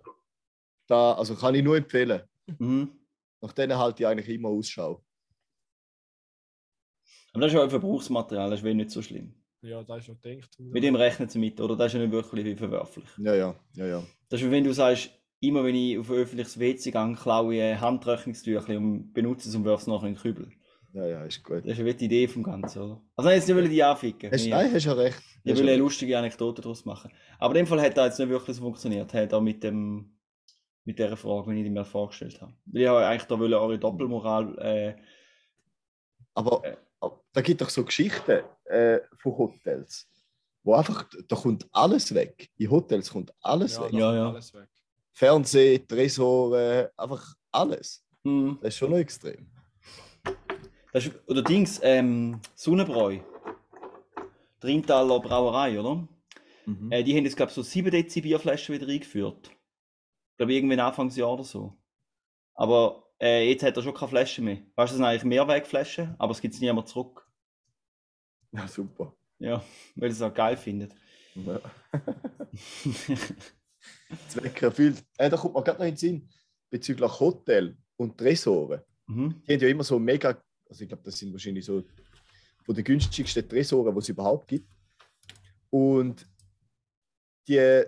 Da, 0.87 1.13
also 1.13 1.35
kann 1.35 1.53
ich 1.55 1.63
nur 1.63 1.77
empfehlen. 1.77 2.21
Mhm. 2.57 2.89
Nach 3.41 3.53
denen 3.53 3.77
halte 3.77 4.03
ich 4.03 4.07
eigentlich 4.07 4.29
immer 4.29 4.49
Ausschau. 4.49 5.03
Aber 7.33 7.41
das 7.41 7.51
ist 7.51 7.55
ja 7.57 7.63
ein 7.63 7.69
Verbrauchsmaterial, 7.69 8.49
das 8.49 8.59
ist 8.59 8.63
wenig 8.65 8.85
nicht 8.85 8.91
so 8.91 9.01
schlimm. 9.01 9.33
Ja, 9.61 9.83
da 9.83 9.97
ist 9.97 10.05
schon 10.05 10.19
gedacht. 10.21 10.49
Mit 10.59 10.83
dem 10.83 10.95
rechnen 10.95 11.29
sie 11.29 11.37
mit, 11.39 11.59
oder? 11.61 11.75
Das 11.75 11.87
ist 11.87 11.93
ja 11.93 11.99
nicht 11.99 12.11
wirklich 12.11 12.57
verwerflich. 12.57 13.05
Ja, 13.19 13.35
ja, 13.35 13.55
ja, 13.75 13.85
ja. 13.85 14.03
Das 14.29 14.41
ist 14.41 14.47
wie 14.47 14.51
wenn 14.51 14.63
du 14.63 14.73
sagst, 14.73 15.11
immer 15.39 15.63
wenn 15.63 15.75
ich 15.75 15.97
auf 15.99 16.09
ein 16.09 16.17
öffentliches 16.17 16.59
WC 16.59 16.91
gehe, 16.91 17.13
klaue 17.15 17.55
ich 17.55 17.61
ein 17.61 17.79
Handtrocknungstüchlein 17.81 18.77
und 18.77 19.13
benutze 19.13 19.49
es 19.49 19.55
und 19.55 19.65
werfe 19.65 19.81
es 19.81 19.87
nachher 19.87 20.07
in 20.07 20.13
den 20.15 20.21
Kübel. 20.21 20.51
Ja, 20.93 21.05
ja, 21.07 21.23
ist 21.23 21.43
gut. 21.43 21.63
Das 21.65 21.77
ist 21.77 21.85
wie 21.85 21.93
die 21.93 22.05
Idee 22.05 22.27
vom 22.27 22.43
Ganzen, 22.43 22.81
oder? 22.81 23.01
Also 23.15 23.29
nein, 23.29 23.37
jetzt 23.37 23.47
nicht 23.47 23.55
will 23.57 23.63
ich 23.65 23.69
die 23.71 23.83
anficken. 23.83 24.31
Hast, 24.31 24.43
Ich- 24.43 24.49
nein, 24.49 24.73
hast 24.73 24.85
ja 24.85 24.93
recht. 24.93 25.21
Ich 25.43 25.55
will 25.57 25.67
eine 25.69 25.77
lustige 25.77 26.17
Anekdote 26.17 26.61
daraus 26.61 26.83
machen. 26.85 27.11
Aber 27.39 27.53
in 27.55 27.59
dem 27.63 27.67
Fall 27.67 27.81
hat 27.81 27.95
das 27.97 28.07
jetzt 28.07 28.19
nicht 28.19 28.29
wirklich 28.29 28.57
so 28.57 28.63
funktioniert. 28.63 29.13
Hat 29.13 29.33
auch 29.33 29.41
mit 29.41 29.63
dem 29.63 30.17
mit 30.83 30.97
dieser 30.97 31.15
Frage, 31.15 31.47
wenn 31.47 31.57
ich 31.57 31.63
die 31.63 31.69
mir 31.69 31.85
vorgestellt 31.85 32.41
habe. 32.41 32.53
Weil 32.65 32.81
ich 32.81 32.87
habe 32.87 33.05
eigentlich 33.05 33.27
da 33.27 33.39
wollte 33.39 33.59
eure 33.61 33.77
Doppelmoral 33.79 34.57
äh, 34.59 34.95
Aber, 36.33 36.61
Äh. 36.65 36.75
Da 37.33 37.41
gibt 37.41 37.61
doch 37.61 37.69
so 37.69 37.83
Geschichten 37.85 38.41
äh, 38.65 38.99
von 39.17 39.37
Hotels, 39.37 40.07
wo 40.63 40.73
einfach, 40.75 41.05
da 41.27 41.35
kommt 41.35 41.67
alles 41.71 42.13
weg. 42.13 42.49
In 42.57 42.69
Hotels 42.69 43.09
kommt 43.11 43.33
alles 43.41 43.75
Ja, 43.75 43.83
weg. 43.85 43.93
Ja, 43.93 44.15
ja. 44.15 44.29
alles 44.29 44.53
weg. 44.53 44.67
Fernsehen, 45.13 45.87
Tresore, 45.87 46.91
einfach 46.97 47.35
alles. 47.51 48.03
hm, 48.23 48.57
Das 48.61 48.69
ist 48.69 48.77
schon 48.77 48.91
noch 48.91 48.97
extrem. 48.97 49.47
das 50.93 51.05
ist, 51.05 51.15
oder 51.27 51.41
Dings, 51.41 51.79
ähm, 51.83 52.39
Sonnenbräu. 52.55 53.19
Drintaler 54.59 55.19
Brauerei, 55.19 55.79
oder? 55.79 56.07
Mhm. 56.65 56.91
Äh, 56.91 57.03
die 57.03 57.15
haben 57.17 57.23
jetzt, 57.25 57.35
glaube 57.35 57.49
ich, 57.49 57.55
so 57.55 57.63
7 57.63 57.89
Dezi 57.91 58.21
Bierflaschen 58.21 58.75
wieder 58.75 58.87
eingeführt. 58.87 59.49
Ich 59.49 60.37
glaube, 60.37 60.53
irgendwann 60.53 60.79
Anfangsjahr 60.79 61.33
oder 61.33 61.43
so. 61.43 61.75
Aber 62.53 63.10
äh, 63.21 63.49
jetzt 63.49 63.63
hat 63.63 63.77
er 63.77 63.83
schon 63.83 63.93
keine 63.93 64.09
Flaschen 64.09 64.45
mehr. 64.45 64.57
Weißt 64.57 64.65
du, 64.75 64.81
das 64.81 64.91
sind 64.93 65.05
eigentlich 65.05 65.23
Mehrwegflaschen, 65.23 66.15
aber 66.17 66.31
es 66.31 66.41
gibt 66.41 66.55
es 66.55 66.59
niemand 66.59 66.87
zurück. 66.87 67.27
Ja, 68.51 68.67
super. 68.67 69.15
Ja, 69.39 69.63
weil 69.95 70.11
es 70.11 70.21
auch 70.21 70.33
geil 70.33 70.57
findet. 70.57 70.93
Ja. 71.35 71.61
Zwecker 74.27 74.71
viel. 74.71 74.95
Äh, 75.17 75.29
da 75.29 75.37
kommt 75.37 75.55
mir 75.55 75.63
gerade 75.63 75.79
noch 75.79 75.85
in 75.85 75.93
den 75.93 75.97
Sinn, 75.97 76.29
bezüglich 76.69 77.19
Hotel 77.19 77.77
und 77.95 78.17
Tresore. 78.17 78.85
mhm. 79.07 79.41
Die 79.47 79.53
haben 79.53 79.61
ja 79.61 79.67
immer 79.69 79.83
so 79.83 79.97
mega, 79.99 80.41
also 80.67 80.83
ich 80.83 80.87
glaube, 80.87 81.03
das 81.03 81.17
sind 81.17 81.31
wahrscheinlich 81.31 81.65
so 81.65 81.83
von 82.63 82.75
den 82.75 82.83
günstigsten 82.83 83.47
Tresore, 83.47 83.91
die 83.93 83.99
es 83.99 84.09
überhaupt 84.09 84.47
gibt. 84.47 84.69
Und 85.69 86.27
die, 87.47 87.83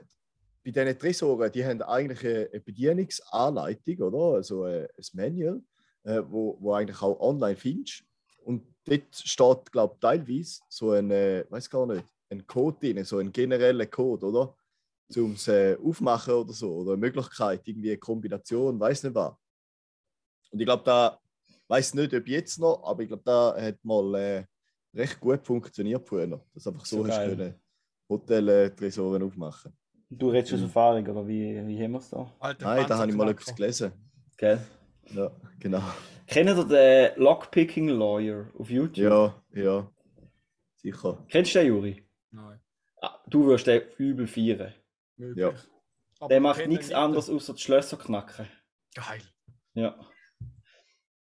bei 0.63 0.71
diesen 0.71 0.97
Tresoren, 0.97 1.51
die 1.51 1.65
haben 1.65 1.81
eigentlich 1.81 2.25
eine 2.25 2.61
Bedienungsanleitung, 2.61 3.97
oder? 3.99 4.37
Also 4.37 4.65
äh, 4.65 4.87
ein 4.97 5.05
Manual, 5.13 5.61
äh, 6.03 6.21
wo, 6.25 6.57
wo 6.59 6.73
eigentlich 6.73 7.01
auch 7.01 7.19
online 7.19 7.55
findest. 7.55 8.03
Und 8.43 8.63
dort 8.85 9.13
steht, 9.13 9.71
glaube 9.71 9.95
ich, 9.95 9.99
teilweise 9.99 10.61
so 10.69 10.91
ein, 10.91 11.11
äh, 11.11 11.45
weiß 11.49 11.69
gar 11.69 11.85
nicht, 11.85 12.05
ein 12.29 12.47
Code 12.47 12.77
drin, 12.79 13.03
so 13.03 13.17
ein 13.17 13.31
genereller 13.31 13.85
Code, 13.85 14.25
oder? 14.25 14.55
Zum 15.09 15.33
es 15.33 15.47
äh, 15.47 15.77
aufmachen 15.83 16.33
oder 16.33 16.53
so, 16.53 16.73
oder 16.77 16.93
eine 16.93 17.01
Möglichkeit, 17.01 17.67
irgendwie 17.67 17.91
eine 17.91 17.97
Kombination, 17.97 18.79
weiß 18.79 19.03
nicht 19.03 19.15
was. 19.15 19.35
Und 20.51 20.59
ich 20.59 20.65
glaube, 20.65 20.83
da 20.83 21.19
weiß 21.67 21.93
nicht, 21.95 22.13
ob 22.13 22.27
jetzt 22.27 22.59
noch, 22.59 22.83
aber 22.83 23.03
ich 23.03 23.09
glaube, 23.09 23.23
da 23.25 23.55
hat 23.59 23.83
mal 23.83 24.15
äh, 24.15 24.45
recht 24.93 25.19
gut 25.19 25.45
funktioniert 25.45 26.07
früher. 26.07 26.41
Dass 26.53 26.67
einfach 26.67 26.85
so, 26.85 27.03
So 27.03 27.07
hast 27.07 27.17
können 27.17 27.55
Hotel-Tresoren 28.09 29.23
aufmachen. 29.23 29.73
Du 30.09 30.29
redest 30.29 30.53
aus 30.53 30.61
Erfahrung, 30.61 31.05
oder 31.07 31.27
wie, 31.27 31.55
wie 31.67 31.83
haben 31.83 31.91
wir 31.93 31.97
es 31.99 32.09
da? 32.09 32.31
Alter 32.39 32.65
Nein, 32.65 32.85
da 32.87 32.97
habe 32.99 33.09
ich 33.11 33.17
mal 33.17 33.29
etwas 33.29 33.55
gelesen. 33.55 33.91
Gell? 34.37 34.59
Ja, 35.11 35.31
genau. 35.59 35.81
Kennt 36.27 36.49
ihr 36.49 36.63
den 36.65 37.21
Lockpicking 37.21 37.89
Lawyer 37.89 38.47
auf 38.57 38.69
YouTube? 38.69 38.97
Ja, 38.97 39.43
ja. 39.53 39.91
Sicher. 40.75 41.25
Kennst 41.29 41.55
du 41.55 41.59
den, 41.59 41.67
Juri? 41.67 42.07
Nein, 42.31 42.59
Ah, 43.01 43.19
du 43.27 43.47
wirst 43.47 43.67
den 43.67 43.81
übel 43.97 44.27
feiern. 44.27 44.73
möglich. 45.17 45.41
Ja. 45.43 45.53
Aber 46.19 46.29
Der 46.29 46.39
macht 46.39 46.67
nichts 46.67 46.91
anderes, 46.91 47.29
außer 47.29 47.53
die 47.53 47.61
Schlösser 47.61 47.97
knacken. 47.97 48.47
Geil. 48.95 49.21
Ja. 49.73 49.99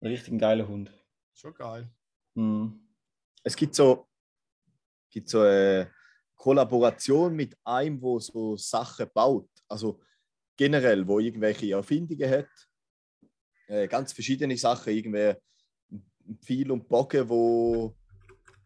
Ein 0.02 0.08
richtig 0.08 0.40
geiler 0.40 0.68
Hund. 0.68 0.92
Schon 1.34 1.54
geil. 1.54 1.90
Mhm. 2.36 2.80
Es 3.44 3.56
gibt 3.56 3.76
so, 3.76 4.08
gibt 5.10 5.28
so 5.30 5.42
eine 5.42 5.92
Kollaboration 6.36 7.36
mit 7.36 7.58
einem, 7.64 8.02
wo 8.02 8.20
so 8.20 8.56
Sachen 8.58 9.08
baut. 9.14 9.50
Also 9.68 10.00
generell, 10.56 11.08
wo 11.08 11.20
irgendwelche 11.20 11.72
Erfindungen 11.74 12.30
hat. 12.30 12.50
Äh, 13.68 13.88
ganz 13.88 14.14
verschiedene 14.14 14.58
Sachen, 14.58 14.94
irgendwie 14.94 15.34
Pfeil 16.44 16.72
und 16.72 16.88
Bogen, 16.88 17.28
wo 17.28 17.96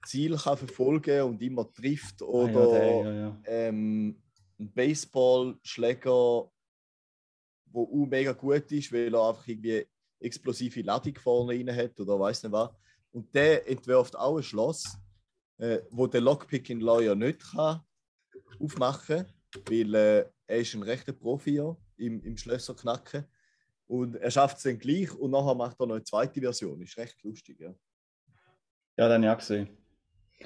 Ziel 0.06 0.36
kann 0.38 0.58
verfolgen 0.58 1.22
und 1.24 1.42
immer 1.42 1.72
trifft 1.72 2.22
Ah, 2.22 2.26
oder 2.26 2.64
ja, 2.64 2.72
der, 2.72 3.02
ja, 3.04 3.14
ja. 3.14 3.38
ähm, 3.46 4.22
ein 4.60 4.72
Baseballschläger, 4.74 6.50
wo 7.72 7.84
auch 7.84 8.08
mega 8.08 8.34
gut 8.34 8.72
ist, 8.72 8.92
weil 8.92 9.14
er 9.14 9.30
einfach 9.30 9.48
irgendwie 9.48 9.86
explosive 10.20 10.82
Ladung 10.82 11.16
vorne 11.16 11.54
rein 11.54 11.76
hat 11.76 12.00
oder 12.00 12.20
weiß 12.20 12.44
nicht 12.44 12.52
was. 12.52 12.70
Und 13.12 13.34
der 13.34 13.68
entwirft 13.70 14.16
auch 14.18 14.38
ein 14.38 14.44
Schloss, 14.44 14.98
äh, 15.60 15.80
wo 15.92 16.08
der 16.08 16.22
Lockpicking 16.22 16.80
Lawyer 16.80 17.16
nicht 17.16 17.52
kann 17.52 17.82
aufmachen 18.60 19.26
kann, 19.26 19.64
weil 19.70 19.96
äh, 19.96 20.26
er 20.48 20.58
ist 20.58 20.74
ein 20.74 20.84
rechter 20.84 21.14
Profi 21.14 21.56
ja, 21.56 21.76
im, 21.98 22.22
im 22.24 22.38
Schlösser 22.38 22.74
knacken. 22.74 23.26
Und 23.88 24.16
er 24.16 24.32
schafft 24.32 24.58
es 24.58 24.64
dann 24.64 24.80
gleich 24.80 25.14
und 25.14 25.32
nachher 25.32 25.56
macht 25.56 25.80
er 25.80 25.88
noch 25.88 25.96
eine 25.96 26.04
zweite 26.04 26.40
Version. 26.40 26.82
Ist 26.82 26.98
recht 26.98 27.22
lustig, 27.24 27.60
ja. 27.60 27.74
Ja, 28.98 29.18
ich 29.18 29.30
auch 29.30 29.38
gesehen. 29.38 29.70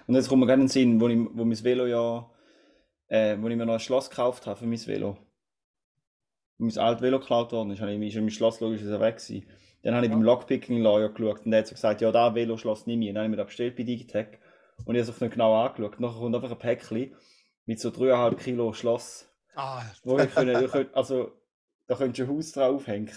Und 0.08 0.16
jetzt 0.16 0.30
kommt 0.30 0.42
mir 0.42 0.46
gerade 0.46 0.62
in 0.62 0.68
den 0.68 0.72
Sinn, 0.72 1.02
wo, 1.02 1.08
ich, 1.08 1.18
wo 1.18 1.44
mein 1.44 1.64
Velo 1.64 1.86
ja, 1.86 2.30
äh, 3.08 3.38
wo 3.40 3.48
ich 3.48 3.56
mir 3.56 3.66
noch 3.66 3.74
ein 3.74 3.80
Schloss 3.80 4.10
gekauft 4.10 4.46
habe 4.48 4.58
für 4.58 4.66
mein 4.66 4.86
Velo. 4.86 5.18
Wo 6.58 6.66
mein 6.66 6.78
altes 6.78 7.02
Velo 7.02 7.20
geklaut 7.20 7.52
worden 7.52 7.72
ist, 7.72 7.82
habe 7.82 7.94
ich, 7.94 8.16
mein 8.16 8.30
Schloss 8.30 8.60
logischerweise 8.60 9.00
weg 9.00 9.18
gewesen. 9.18 9.46
Dann 9.82 9.96
habe 9.96 10.06
ich 10.06 10.12
Ja. 10.12 10.16
beim 10.16 10.24
Lockpicking 10.24 10.82
Lawyer 10.82 11.10
geschaut 11.10 11.46
und 11.46 11.52
der 11.52 11.60
hat 11.60 11.68
so 11.68 11.76
gesagt, 11.76 12.02
ja, 12.02 12.12
da 12.12 12.34
Velo-Schloss 12.34 12.88
nehme 12.88 13.06
ich. 13.06 13.10
Dann 13.10 13.18
habe 13.18 13.26
ich 13.26 13.32
mir 13.32 13.38
das 13.38 13.48
bestellt 13.48 13.76
bei 13.76 13.84
Digitec 13.84 14.40
und 14.86 14.96
ich 14.96 15.02
habe 15.02 15.12
es 15.12 15.22
nicht 15.22 15.34
genau 15.34 15.56
angeschaut. 15.66 16.00
Nachher 16.00 16.20
kommt 16.20 16.36
einfach 16.36 16.52
ein 16.52 16.60
Päckchen 16.60 17.16
mit 17.66 17.80
so 17.80 17.90
3,5 17.90 18.36
Kilo 18.36 18.74
Schloss, 18.74 19.30
Ah, 19.56 19.84
wo 20.04 20.18
ich 20.20 20.34
können, 20.34 20.64
ich 20.66 20.72
könnte, 20.72 20.96
also 20.96 21.32
da 21.88 21.96
könntest 21.96 22.20
du 22.20 22.24
ein 22.32 22.38
Haus 22.38 22.52
drauf 22.52 22.88
hängen. 22.88 23.10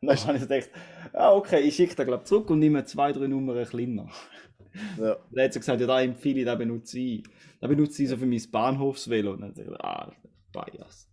Und 0.00 0.08
dann 0.08 0.18
habe 0.26 0.36
ich 0.36 0.42
gedacht, 0.48 0.70
ah, 1.12 1.32
okay, 1.32 1.60
ich 1.60 1.76
schicke 1.76 1.94
den 1.94 2.06
glaube 2.06 2.24
zwei 2.24 2.36
und 2.38 2.58
nehme 2.58 2.84
zwei, 2.84 3.12
drei 3.12 3.26
Nummern 3.28 3.64
kleiner. 3.66 4.08
ja. 4.98 5.12
Und 5.14 5.36
er 5.38 5.44
hat 5.44 5.52
so 5.52 5.60
gesagt, 5.60 5.80
ja, 5.80 5.86
da 5.86 6.00
empfehle 6.00 6.40
ich, 6.40 6.44
da 6.46 6.54
benutze 6.56 6.98
ich. 6.98 7.24
Da 7.60 7.68
benutze 7.68 8.02
ich 8.02 8.08
so 8.08 8.16
für 8.16 8.26
mein 8.26 8.42
Bahnhofsvelo. 8.50 9.32
Und 9.34 9.40
dann 9.42 9.50
habe 9.54 9.62
ich 9.62 9.80
ah, 9.84 10.12
Bias. 10.52 11.08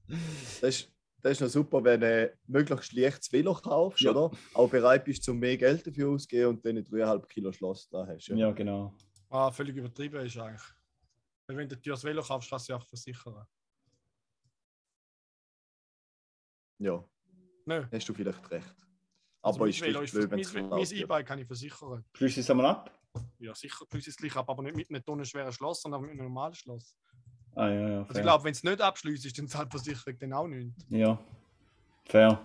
Das 0.62 0.70
ist, 0.70 0.92
das 1.22 1.34
ist 1.34 1.42
noch 1.42 1.50
super, 1.50 1.84
wenn 1.84 2.02
du 2.02 2.34
möglichst 2.48 2.94
leichtes 2.94 3.32
Velo 3.32 3.54
kaufst, 3.54 4.02
Ja. 4.02 4.12
oder? 4.12 4.32
Auch 4.56 4.70
bereit 4.70 5.04
bist, 5.04 5.24
zum 5.24 5.38
mehr 5.38 5.58
Geld 5.58 5.86
dafür 5.86 6.10
auszugeben 6.10 6.48
und 6.50 6.66
dann 6.66 6.78
ein 6.78 6.86
3,5 6.86 7.28
Kilo 7.28 7.52
Schloss 7.52 7.90
da 7.90 8.08
hast. 8.08 8.28
Ja, 8.30 8.36
Ja. 8.38 8.52
genau. 8.52 8.94
Ah, 9.30 9.52
völlig 9.52 9.76
übertrieben 9.76 10.26
ist 10.26 10.38
eigentlich. 10.38 10.62
Weil 11.48 11.58
wenn 11.58 11.70
du 11.70 11.76
dir 11.78 11.94
das 11.94 12.04
Velo 12.04 12.22
kaufst, 12.22 12.50
kannst 12.50 12.70
du 12.70 12.76
auch 12.76 12.86
versichern. 12.86 13.46
ja, 16.80 17.04
Nö. 17.66 17.86
hast 17.92 18.08
du 18.10 18.14
vielleicht 18.14 18.52
recht. 18.52 18.76
Also 19.42 19.58
Aber 19.58 19.66
mein 19.66 19.70
ist 19.70 19.82
Velo 19.82 20.02
ist 20.02 20.12
blöd, 20.12 20.32
mein, 20.32 20.40
es 20.40 20.54
mein. 20.54 21.00
E-Bike 21.02 21.28
kann 21.28 21.40
ich 21.40 21.48
versichern. 21.48 22.04
Schließt 22.14 22.38
es 22.38 22.50
einmal 22.50 22.68
ab? 22.68 23.00
Ja, 23.40 23.56
sicher, 23.56 23.86
plus 23.88 24.08
es 24.08 24.16
gleich 24.16 24.36
ab, 24.36 24.50
aber 24.50 24.64
nicht 24.64 24.76
mit 24.76 24.90
einem 24.90 25.04
tonnenschweren 25.04 25.52
Schloss, 25.52 25.82
sondern 25.82 26.02
mit 26.02 26.12
einem 26.12 26.24
normalen 26.24 26.54
Schloss. 26.54 26.96
Ah, 27.56 27.68
ja, 27.68 27.90
ja. 27.90 28.00
Also 28.00 28.06
Fair. 28.06 28.16
ich 28.18 28.22
glaube, 28.22 28.44
wenn 28.44 28.52
es 28.52 28.64
nicht 28.64 28.82
abschließt, 28.82 29.26
ist 29.26 29.38
dann 29.38 29.48
zahlt 29.48 29.74
die 29.74 29.78
Versicherung 29.78 30.20
dann 30.20 30.34
auch 30.34 30.48
nicht. 30.48 30.72
Ja. 30.90 31.20
Fair. 32.06 32.42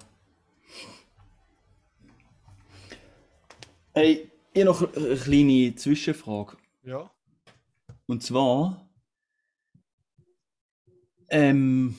Hey, 3.92 4.30
ich 4.52 4.60
habe 4.60 4.64
noch 4.64 4.96
eine 4.96 5.16
kleine 5.16 5.74
Zwischenfrage. 5.74 6.56
Ja. 6.84 7.10
Und 8.06 8.22
zwar, 8.22 8.86
ähm, 11.28 11.96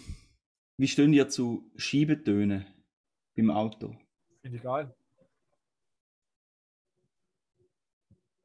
wie 0.77 0.87
stehen 0.87 1.11
ihr 1.11 1.27
zu 1.27 1.71
Scheibentönen 1.75 2.65
beim 3.35 3.49
Auto? 3.49 3.97
Finde 4.41 4.57
ich 4.57 4.63
geil. 4.63 4.95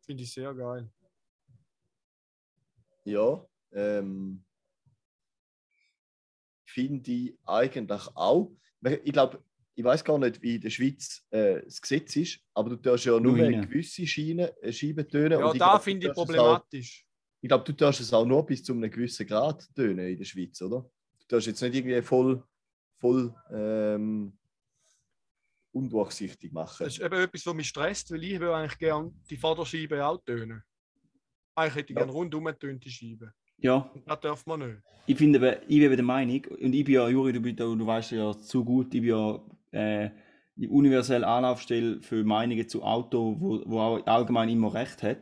Finde 0.07 0.23
ich 0.23 0.33
sehr 0.33 0.55
geil. 0.55 0.91
Ja, 3.05 3.47
ähm, 3.73 4.43
finde 6.65 7.11
ich 7.13 7.39
eigentlich 7.45 8.17
auch. 8.17 8.51
Ich 9.05 9.13
glaube, 9.13 9.45
ich 9.81 9.85
weiß 9.85 10.05
gar 10.05 10.19
nicht, 10.19 10.41
wie 10.43 10.57
in 10.57 10.61
der 10.61 10.71
Schweiz 10.71 11.25
äh, 11.31 11.63
das 11.65 11.81
Gesetz 11.81 12.15
ist, 12.17 12.39
aber 12.55 12.71
du 12.71 12.77
darfst 12.77 13.07
ja 13.07 13.13
nur 13.19 13.37
Nur 13.37 13.47
hinten. 13.47 13.69
gewisse 13.69 14.07
Schienen, 14.07 14.49
äh, 14.61 14.73
Scheiben 14.73 15.09
tönen. 15.09 15.41
Ja, 15.41 15.47
und 15.47 15.59
da 15.61 15.79
finde 15.79 16.09
ich 16.09 16.13
problematisch. 16.13 17.05
Auch, 17.07 17.41
ich 17.43 17.49
glaube, 17.49 17.65
du 17.65 17.73
darfst 17.73 18.01
es 18.03 18.13
auch 18.13 18.27
nur 18.27 18.45
bis 18.45 18.63
zu 18.63 18.73
einem 18.75 18.91
gewissen 18.91 19.27
Grad 19.27 19.67
tönen 19.75 20.07
in 20.07 20.19
der 20.19 20.25
Schweiz, 20.25 20.61
oder? 20.61 20.83
Du 21.21 21.25
darfst 21.29 21.47
jetzt 21.47 21.63
nicht 21.63 21.75
irgendwie 21.75 22.03
voll, 22.03 22.43
voll 22.99 23.35
ähm, 23.53 24.37
undurchsichtig 25.73 26.53
machen. 26.53 26.85
Das 26.85 26.95
ist 26.99 27.03
eben 27.03 27.15
etwas, 27.21 27.47
was 27.47 27.55
mich 27.55 27.69
stresst, 27.69 28.11
weil 28.11 28.23
ich 28.25 28.39
will 28.41 28.51
eigentlich 28.51 28.79
gerne 28.79 29.13
die 29.31 29.37
Vorderscheibe 29.37 30.05
auch 30.05 30.19
tönen. 30.25 30.63
Eigentlich 31.55 31.75
hätte 31.77 31.93
ich 31.93 31.99
Ja. 31.99 32.03
gerne 32.05 32.13
rundum 32.13 32.45
getönte 32.45 32.91
Scheibe. 32.91 33.33
Ja, 33.63 33.91
das 34.07 34.21
darf 34.21 34.47
man 34.47 34.61
nicht. 34.61 34.83
ich 35.07 35.17
finde, 35.19 35.39
aber- 35.39 35.63
ich 35.63 35.69
bin 35.69 35.83
eben 35.83 35.97
der 35.97 36.05
Meinung, 36.05 36.45
und 36.47 36.73
ich 36.73 36.85
bin 36.85 36.95
ja, 36.95 37.09
Juri, 37.09 37.33
du, 37.33 37.41
bist, 37.41 37.61
du 37.61 37.87
weißt 37.87 38.13
ja 38.13 38.37
zu 38.39 38.65
gut, 38.65 38.87
ich 38.95 39.01
bin 39.03 39.11
ja 39.11 39.39
äh, 39.73 40.11
die 40.57 40.69
universelle 40.69 41.27
Anlaufstelle 41.27 42.01
für 42.03 42.23
Meinungen 42.25 42.69
zu 42.69 42.83
Auto, 42.83 43.37
wo, 43.39 43.63
wo 43.67 43.79
auch 43.81 44.07
allgemein 44.07 44.49
immer 44.49 44.75
recht 44.75 45.03
hat. 45.03 45.19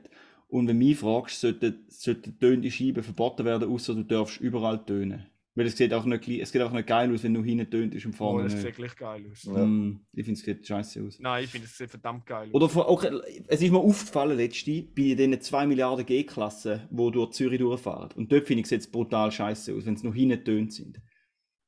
Und 0.48 0.66
wenn 0.66 0.80
du 0.80 0.86
mich 0.86 0.98
fragst, 0.98 1.40
sollte, 1.40 1.78
sollte 1.88 2.36
tönende 2.38 2.70
Scheiben 2.70 3.02
verboten 3.04 3.44
werden, 3.44 3.68
außer 3.70 3.94
du 3.94 4.02
darfst 4.02 4.40
überall 4.40 4.84
tönen. 4.84 5.26
Weil 5.54 5.66
es 5.66 5.76
sieht 5.76 5.92
auch 5.92 6.04
nicht, 6.04 6.28
es 6.28 6.52
sieht 6.52 6.62
auch 6.62 6.70
nicht 6.70 6.86
geil 6.86 7.12
aus, 7.12 7.24
wenn 7.24 7.34
du 7.34 7.42
hinten 7.42 7.68
tönt 7.68 7.92
und 7.92 8.06
Oh, 8.06 8.16
vorne 8.16 8.44
das 8.44 8.54
nicht. 8.54 8.64
sieht 8.64 8.76
gleich 8.76 8.94
geil 8.96 9.24
aus. 9.30 9.42
Ja. 9.44 9.66
Mm, 9.66 10.00
ich 10.12 10.24
finde, 10.24 10.38
es 10.38 10.44
sieht 10.46 10.64
scheiße 10.66 11.02
aus. 11.02 11.18
Nein, 11.18 11.42
ich 11.44 11.50
finde, 11.50 11.66
es 11.66 11.76
sieht 11.76 11.90
verdammt 11.90 12.24
geil 12.26 12.48
aus. 12.48 12.54
Oder 12.54 12.68
vor, 12.68 12.88
auch, 12.88 13.04
es 13.48 13.60
ist 13.60 13.70
mir 13.72 13.78
aufgefallen 13.78 14.36
letzte 14.36 14.82
bei 14.82 15.14
diesen 15.14 15.40
2 15.40 15.66
Milliarden 15.66 16.06
G-Klassen, 16.06 16.82
die 16.90 17.10
durch 17.10 17.32
Zürich 17.32 17.58
durchfahren. 17.58 18.10
Und 18.14 18.30
dort 18.30 18.46
finde 18.46 18.60
ich 18.60 18.66
es 18.66 18.70
jetzt 18.70 18.92
brutal 18.92 19.32
scheiße 19.32 19.74
aus, 19.74 19.84
wenn 19.84 19.94
es 19.94 20.04
noch 20.04 20.14
hinten 20.14 20.44
tönt 20.44 20.72
sind. 20.72 21.00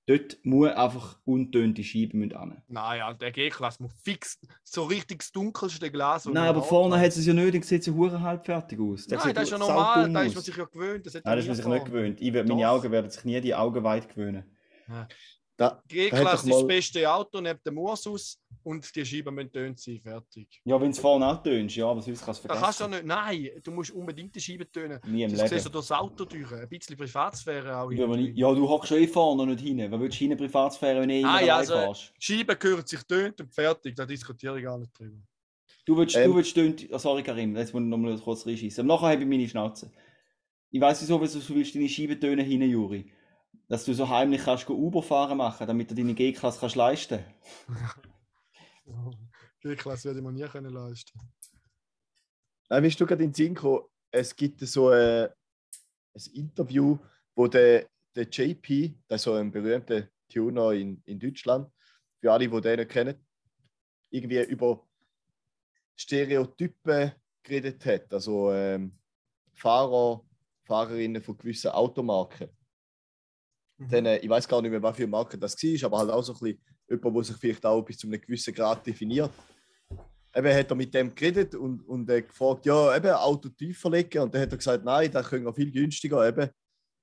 Dort 0.07 0.39
muss 0.43 0.71
einfach 0.71 1.19
untönte 1.25 1.85
Scheiben 1.85 2.19
mit 2.19 2.35
an. 2.35 2.63
Nein, 2.69 2.99
ja, 2.99 3.13
der 3.13 3.31
G-Klasse 3.31 3.83
muss 3.83 3.93
fix 4.03 4.41
so 4.65 4.85
richtig 4.85 5.19
das 5.19 5.31
dunkelste 5.31 5.91
Glas. 5.91 6.25
Nein, 6.25 6.49
aber 6.49 6.63
vorne 6.63 6.99
hat 6.99 7.09
es 7.09 7.25
ja 7.25 7.33
nicht, 7.33 7.55
dann 7.55 7.63
sieht 7.63 7.83
es 7.83 7.87
ja 7.87 7.93
hure 7.93 8.21
halbfertig 8.21 8.81
aus. 8.81 9.07
Der 9.07 9.19
Nein, 9.19 9.35
das 9.35 9.45
ist 9.45 9.51
ja 9.51 9.59
normal, 9.59 10.13
da 10.13 10.23
ist 10.23 10.35
man 10.35 10.43
sich 10.43 10.57
ja 10.57 10.65
gewöhnt. 10.65 11.07
Das 11.07 11.15
Nein, 11.15 11.23
das 11.25 11.39
ist 11.41 11.47
man 11.49 11.57
sich 11.57 11.67
nicht 11.67 11.87
gewöhnt. 11.87 12.21
Ich, 12.21 12.33
meine. 12.33 12.71
Augen 12.71 12.91
werden 12.91 13.11
sich 13.11 13.25
nie 13.25 13.41
die 13.41 13.55
Augen 13.55 13.85
weit 13.85 14.09
gewöhnen. 14.09 14.45
Die 14.89 15.40
Da 15.61 15.83
G-Klasse 15.89 16.25
doch 16.49 16.55
ist 16.57 16.61
das 16.63 16.67
beste 16.67 17.13
Auto 17.13 17.39
neben 17.39 17.61
dem 17.67 17.77
Ursus 17.77 18.41
und 18.63 18.97
die 18.97 19.05
Scheiben 19.05 19.35
müssen 19.35 19.53
tönt 19.53 19.79
sein, 19.79 20.01
fertig. 20.01 20.59
Ja, 20.65 20.81
wenn 20.81 20.91
es 20.91 20.99
vorne 20.99 21.27
auch 21.27 21.43
tönst, 21.43 21.77
ja, 21.77 21.87
aber 21.87 22.01
sonst 22.01 22.25
kannst 22.25 22.43
du 22.43 22.49
Da 22.49 22.55
vergessen. 22.55 22.65
kannst 22.65 22.81
du 22.81 22.85
ja 22.85 23.29
nicht, 23.29 23.45
nein, 23.45 23.63
du 23.63 23.71
musst 23.71 23.91
unbedingt 23.91 24.35
die 24.35 24.41
Scheiben 24.41 24.73
tönen. 24.73 24.99
Nie 25.07 25.25
im 25.25 25.31
Das 25.33 25.41
siehst 25.41 25.53
du 25.53 25.57
Leben. 25.57 25.73
durchs 25.73 25.93
Auto 25.93 26.25
durch. 26.25 26.51
Ein 26.51 26.67
bisschen 26.67 26.97
Privatsphäre 26.97 27.77
auch. 27.77 27.91
Nicht- 27.91 28.39
Ja, 28.39 28.55
du 28.55 28.67
hockst 28.67 28.89
schon 28.89 28.99
eh 29.03 29.07
vorne 29.07 29.43
und 29.43 29.51
nicht 29.51 29.61
hinten. 29.61 29.91
Wer 29.93 30.01
willst 30.01 30.17
du 30.19 30.25
hinten 30.25 30.39
Privatsphäre, 30.39 31.01
wenn 31.03 31.11
du 31.11 31.15
eh 31.17 31.25
Ah, 31.25 31.41
ja, 31.43 31.57
also- 31.59 31.75
fährst? 31.75 32.13
Scheiben 32.19 32.59
gehören 32.59 32.87
sich 32.87 33.03
tönt 33.03 33.39
und 33.43 33.53
fertig. 33.55 33.95
Da 33.95 34.07
diskutiere 34.07 34.57
ich 34.59 34.65
gar 34.65 34.79
nicht 34.79 34.99
drüber. 34.99 35.19
Du 35.85 35.95
willst, 35.95 36.17
Ähm. 36.17 36.31
du 36.31 36.37
willst 36.37 36.55
tönt, 36.55 36.89
oh, 36.91 36.97
sorry 36.97 37.23
Karim, 37.23 37.55
jetzt 37.55 37.75
muss 37.75 37.83
ich 37.83 37.89
nochmal 37.89 38.19
kurz 38.19 38.47
reinschießen. 38.47 38.83
Aber 38.89 38.95
nachher 38.97 39.13
habe 39.13 39.23
ich 39.25 39.29
meine 39.29 39.47
Schnauze. 39.47 39.91
Ich 40.71 40.81
weiß 40.81 41.03
nicht 41.03 41.09
so, 41.09 41.21
wieso 41.21 41.39
du 41.39 41.55
willst 41.55 41.75
deine 41.75 41.87
Scheibentöne 41.89 42.43
hin, 42.45 42.63
Juri. 42.63 43.13
Dass 43.71 43.85
du 43.85 43.95
so 43.95 44.09
heimlich 44.09 44.43
kannst 44.43 44.67
go 44.67 44.75
Uber 44.75 45.01
fahren 45.01 45.39
machen, 45.39 45.65
damit 45.65 45.91
du 45.91 45.95
deine 45.95 46.13
G-Klasse 46.13 46.59
kannst 46.59 46.75
leisten. 46.75 47.25
G-Klasse 49.63 50.09
werde 50.09 50.19
ich 50.19 50.25
mir 50.25 50.33
nie 50.33 50.49
können 50.49 50.73
leisten. 50.73 51.21
Nein, 52.69 52.83
bist 52.83 53.01
du 53.01 53.07
gerade 53.07 53.23
in 53.23 53.31
den 53.31 53.35
Sinn 53.35 53.55
gekommen, 53.55 53.85
es 54.11 54.35
gibt 54.35 54.59
so 54.61 54.91
äh, 54.91 55.31
ein 56.15 56.33
Interview, 56.35 56.99
wo 57.37 57.47
der, 57.47 57.89
der 58.17 58.25
JP, 58.25 58.99
das 59.07 59.21
ist 59.21 59.25
so 59.25 59.35
ein 59.35 59.53
berühmter 59.53 60.09
Tuner 60.29 60.73
in, 60.73 61.01
in 61.07 61.21
Deutschland, 61.21 61.71
für 62.19 62.33
alle, 62.33 62.49
die 62.49 62.61
den 62.61 62.81
nicht 62.81 62.91
kennen, 62.91 63.25
irgendwie 64.11 64.43
über 64.43 64.85
Stereotypen 65.97 67.13
geredet 67.45 67.87
hat. 67.87 68.13
Also 68.13 68.53
ähm, 68.53 68.99
Fahrer, 69.55 70.25
Fahrerinnen 70.65 71.23
von 71.23 71.39
gewissen 71.39 71.71
Automarken. 71.71 72.49
Dann, 73.89 74.07
äh, 74.07 74.19
ich 74.19 74.29
weiß 74.29 74.47
gar 74.47 74.61
nicht 74.61 74.71
mehr, 74.71 74.83
was 74.83 74.97
für 74.97 75.07
Marke 75.07 75.39
das 75.39 75.55
war, 75.55 75.87
aber 75.87 75.99
halt 75.99 76.11
auch 76.11 76.23
so 76.23 76.35
ein 76.35 76.39
bisschen 76.39 76.61
der 76.91 77.25
sich 77.25 77.37
vielleicht 77.37 77.65
auch 77.65 77.83
bis 77.83 77.99
zu 77.99 78.09
einem 78.09 78.21
gewissen 78.21 78.53
Grad 78.53 78.87
definiert. 78.87 79.31
Eben 80.35 80.55
hat 80.55 80.71
er 80.71 80.77
mit 80.77 80.95
dem 80.95 81.15
geredet 81.15 81.55
und, 81.55 81.81
und 81.89 82.09
äh, 82.11 82.23
gefragt, 82.23 82.67
ja, 82.67 82.97
eben 82.97 83.11
Auto 83.11 83.49
tiefer 83.49 83.91
legen. 83.91 84.23
Und 84.23 84.35
dann 84.35 84.43
hat 84.43 84.53
er 84.53 84.59
gesagt, 84.59 84.85
nein, 84.85 85.11
das 85.11 85.29
können 85.29 85.45
wir 85.45 85.55
viel 85.55 85.73
günstiger. 85.73 86.27
Eben, 86.27 86.49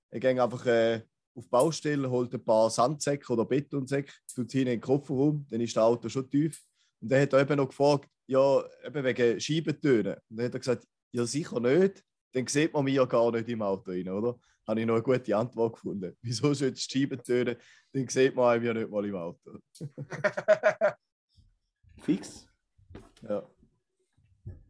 er 0.09 0.19
geht 0.19 0.39
einfach 0.39 0.65
äh, 0.65 1.01
auf 1.35 1.43
die 1.43 1.49
Baustelle, 1.49 2.09
holt 2.09 2.33
ein 2.33 2.43
paar 2.43 2.69
Sandsäcke 2.69 3.31
oder 3.31 3.45
Betonsäcke, 3.45 4.13
tut 4.33 4.49
sie 4.49 4.61
in 4.61 4.67
den 4.67 4.81
Kofferraum, 4.81 5.45
dann 5.49 5.61
ist 5.61 5.75
das 5.75 5.83
Auto 5.83 6.09
schon 6.09 6.29
tief. 6.29 6.61
Und 7.01 7.11
dann 7.11 7.21
hat 7.21 7.33
er 7.33 7.41
eben 7.41 7.57
noch 7.57 7.67
gefragt, 7.67 8.09
ja, 8.27 8.63
eben 8.85 9.03
wegen 9.03 9.39
Scheibentönen. 9.39 10.15
Und 10.29 10.37
dann 10.37 10.45
hat 10.45 10.53
er 10.53 10.59
gesagt, 10.59 10.85
ja, 11.11 11.25
sicher 11.25 11.59
nicht. 11.59 12.03
Dann 12.33 12.47
sieht 12.47 12.73
man 12.73 12.85
mich 12.85 12.95
ja 12.95 13.05
gar 13.05 13.31
nicht 13.31 13.49
im 13.49 13.61
Auto 13.61 13.91
rein, 13.91 14.09
oder? 14.09 14.39
Habe 14.67 14.81
ich 14.81 14.85
noch 14.85 14.95
eine 14.95 15.03
gute 15.03 15.35
Antwort 15.35 15.75
gefunden. 15.75 16.17
Wieso 16.21 16.53
sollst 16.53 16.93
du 16.93 16.99
Scheiben 16.99 17.23
tönen? 17.23 17.55
Dann 17.93 18.07
sieht 18.07 18.35
man 18.35 18.49
einem 18.49 18.65
ja 18.65 18.73
nicht 18.73 18.89
mal 18.89 19.05
im 19.05 19.15
Auto. 19.15 19.59
Fix. 22.01 22.47
Ja. 23.27 23.49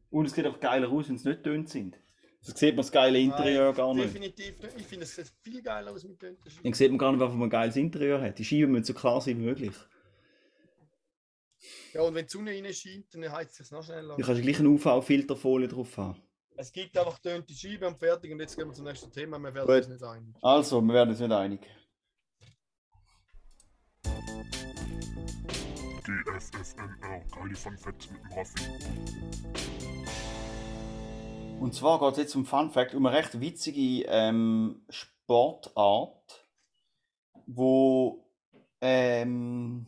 Und 0.10 0.26
es 0.26 0.34
sieht 0.34 0.46
auch 0.46 0.60
geiler 0.60 0.90
aus, 0.90 1.10
wenn 1.10 1.16
es 1.16 1.24
nicht 1.24 1.44
tönt 1.44 1.70
sind. 1.70 2.00
So 2.42 2.54
sieht 2.56 2.76
man 2.76 2.78
das 2.78 2.92
geile 2.92 3.20
Interieur 3.20 3.74
gar 3.74 3.94
nicht. 3.94 4.06
Definitiv 4.06 4.62
nicht. 4.62 4.76
Ich 4.78 4.86
finde, 4.86 5.04
es 5.04 5.16
sieht 5.16 5.34
viel 5.42 5.62
geiler 5.62 5.92
aus 5.92 6.04
mit 6.04 6.20
tönten 6.20 6.50
Scheiben. 6.50 6.64
Dann 6.64 6.74
sieht 6.74 6.92
man 6.92 6.98
gar 7.00 7.12
nicht, 7.12 7.20
was 7.20 7.34
man 7.34 7.44
ein 7.44 7.50
geiles 7.50 7.76
Interieur 7.76 8.22
hat. 8.22 8.38
Die 8.38 8.46
Scheiben 8.46 8.72
müssen 8.72 8.86
so 8.86 8.94
klar 8.94 9.20
sein 9.20 9.40
wie 9.40 9.46
möglich. 9.46 9.76
Ja, 11.94 12.04
und 12.04 12.14
wenn 12.14 12.26
die 12.26 12.32
Sonne 12.32 12.52
rein 12.52 12.72
scheint, 12.72 13.14
dann 13.14 13.32
heizt 13.32 13.60
es 13.60 13.68
sich 13.68 13.72
noch 13.72 13.84
schneller. 13.84 14.16
Du 14.16 14.24
kannst 14.24 14.42
gleich 14.42 14.60
eine 14.60 14.70
UV-Filterfolie 14.70 15.68
drauf 15.68 15.98
haben. 15.98 16.22
Es 16.60 16.72
gibt 16.72 16.98
einfach 16.98 17.20
tönte 17.20 17.54
Scheiben 17.54 17.86
und 17.86 18.00
fertig. 18.00 18.32
Und 18.32 18.40
jetzt 18.40 18.58
gehen 18.58 18.68
wir 18.68 18.74
zum 18.74 18.86
nächsten 18.86 19.12
Thema. 19.12 19.38
Wir 19.38 19.54
werden 19.54 19.68
Gut. 19.68 19.76
uns 19.76 19.90
nicht 19.90 20.04
einig. 20.04 20.36
Also, 20.42 20.82
wir 20.82 20.94
werden 20.96 21.10
uns 21.12 21.20
nicht 21.20 21.32
einig. 21.32 21.62
DFFNR, 26.02 27.22
geile 27.32 27.56
Fun 27.56 27.78
Facts 27.78 28.10
mit 28.10 28.24
dem 28.24 28.32
Raffi. 28.32 28.64
Und 31.60 31.76
zwar 31.76 32.00
geht 32.00 32.12
es 32.14 32.18
jetzt 32.18 32.36
um 32.36 32.46
Fun 32.46 32.72
Fact, 32.72 32.96
um 32.96 33.06
eine 33.06 33.16
recht 33.16 33.40
witzige 33.40 34.06
ähm, 34.08 34.84
Sportart, 34.90 36.48
wo, 37.46 38.26
ähm, 38.82 39.86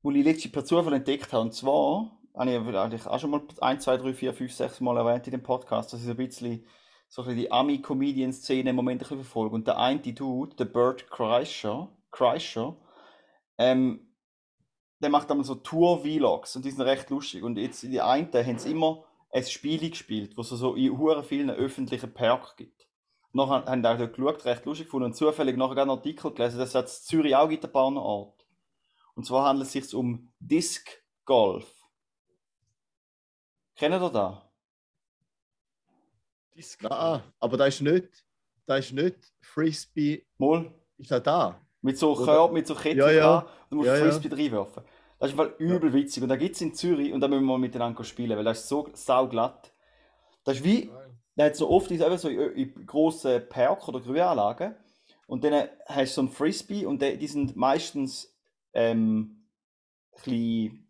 wo 0.00 0.10
ich 0.12 0.24
letztens 0.24 0.52
per 0.52 0.64
Zufall 0.64 0.94
entdeckt 0.94 1.30
habe. 1.34 1.42
Und 1.42 1.52
zwar, 1.52 2.17
habe 2.38 2.50
ich 2.50 2.76
eigentlich 2.76 3.06
auch 3.06 3.18
schon 3.18 3.30
mal 3.30 3.42
1, 3.60 3.84
2, 3.84 3.96
3, 3.98 4.14
4, 4.14 4.34
5, 4.34 4.52
6 4.52 4.80
Mal 4.80 4.96
erwähnt 4.96 5.26
in 5.26 5.32
dem 5.32 5.42
Podcast, 5.42 5.92
dass 5.92 6.00
ich 6.00 6.06
so 6.06 6.12
ein 6.12 6.16
bisschen, 6.16 6.64
so 7.08 7.22
ein 7.22 7.28
bisschen 7.28 7.40
die 7.40 7.52
Ami-Comedian-Szene 7.52 8.70
im 8.70 8.76
Moment 8.76 9.06
verfolge. 9.06 9.54
Und 9.54 9.66
der 9.66 9.78
eine 9.78 10.00
Dude, 10.00 10.56
der 10.56 10.66
Bert 10.66 11.10
Kreischer, 11.10 11.88
Kreischer 12.10 12.76
ähm, 13.58 14.08
der 15.00 15.10
macht 15.10 15.30
einmal 15.30 15.44
so 15.44 15.54
Tour-Vlogs 15.54 16.56
und 16.56 16.64
die 16.64 16.70
sind 16.70 16.82
recht 16.82 17.10
lustig. 17.10 17.42
Und 17.42 17.56
jetzt 17.56 17.82
die 17.82 18.00
einen 18.00 18.32
haben 18.32 18.58
sie 18.58 18.70
immer 18.70 19.04
ein 19.32 19.44
Spiel 19.44 19.90
gespielt, 19.90 20.36
wo 20.36 20.40
es 20.40 20.48
so 20.48 20.74
in 20.74 20.98
hure 20.98 21.22
vielen 21.22 21.50
öffentlichen 21.50 22.12
Parks 22.12 22.56
gibt. 22.56 22.88
Nachher 23.32 23.66
haben 23.66 23.82
die 23.82 23.88
auch 23.88 23.98
dort 23.98 24.14
geschaut, 24.14 24.44
recht 24.46 24.64
lustig 24.64 24.86
gefunden 24.86 25.06
und 25.06 25.14
zufällig 25.14 25.56
nachher 25.56 25.82
einen 25.82 25.90
Artikel 25.90 26.32
gelesen, 26.32 26.58
dass 26.58 26.74
es 26.74 27.00
in 27.00 27.06
Zürich 27.06 27.36
auch 27.36 27.48
gibt, 27.48 27.64
ein 27.64 27.72
paar 27.72 27.94
Orte. 27.94 28.44
Und 29.14 29.24
zwar 29.24 29.46
handelt 29.46 29.66
es 29.66 29.72
sich 29.72 29.94
um 29.94 30.32
Disc 30.38 30.88
Golf. 31.24 31.77
Kennen 33.78 34.02
ihr 34.02 34.10
das? 34.10 34.34
Disc 36.56 36.82
Nein, 36.82 37.22
aber 37.38 37.56
da 37.56 37.66
ist 37.66 37.80
nicht, 37.80 38.26
da 38.66 38.76
ist 38.76 38.92
nicht 38.92 39.16
Frisbee, 39.40 40.26
Mal 40.36 40.74
ist 40.96 41.10
das 41.12 41.22
da? 41.22 41.60
mit 41.80 41.96
so 41.96 42.14
Körb, 42.14 42.52
mit 42.52 42.66
so 42.66 42.74
Ketten 42.74 42.98
Ja, 42.98 43.10
ja. 43.10 43.40
dran, 43.40 43.50
du 43.70 43.76
musst 43.76 43.86
Ja, 43.86 43.96
ja. 43.96 44.02
Frisbee 44.10 44.34
reinwerfen. 44.34 44.82
Das 45.20 45.32
ist 45.32 45.38
übel 45.58 45.92
witzig 45.92 46.22
und 46.22 46.28
da 46.28 46.36
gibt 46.36 46.56
es 46.56 46.60
in 46.60 46.74
Zürich 46.74 47.12
und 47.12 47.20
da 47.20 47.28
müssen 47.28 47.42
wir 47.42 47.52
mal 47.52 47.58
miteinander 47.58 48.02
spielen, 48.04 48.36
weil 48.36 48.44
das 48.44 48.60
ist 48.60 48.68
so 48.68 48.88
sauglatt. 48.94 49.72
Das 50.44 50.56
ist 50.58 50.64
wie. 50.64 50.90
Da 51.36 51.44
hat 51.44 51.54
so 51.56 51.70
oft 51.70 51.88
ist 51.92 52.00
eben 52.02 52.18
so 52.18 52.28
in, 52.28 52.40
in 52.56 52.86
grossen 52.86 53.48
Park 53.48 53.86
oder 53.86 54.00
Grünanlagen 54.00 54.74
und 55.28 55.44
dann 55.44 55.68
hast 55.86 56.12
du 56.12 56.14
so 56.14 56.22
ein 56.22 56.28
Frisbee 56.30 56.84
und 56.84 57.00
die, 57.00 57.16
die 57.16 57.28
sind 57.28 57.54
meistens 57.54 58.36
ähm, 58.72 59.46
ein 60.12 60.22
bisschen 60.24 60.87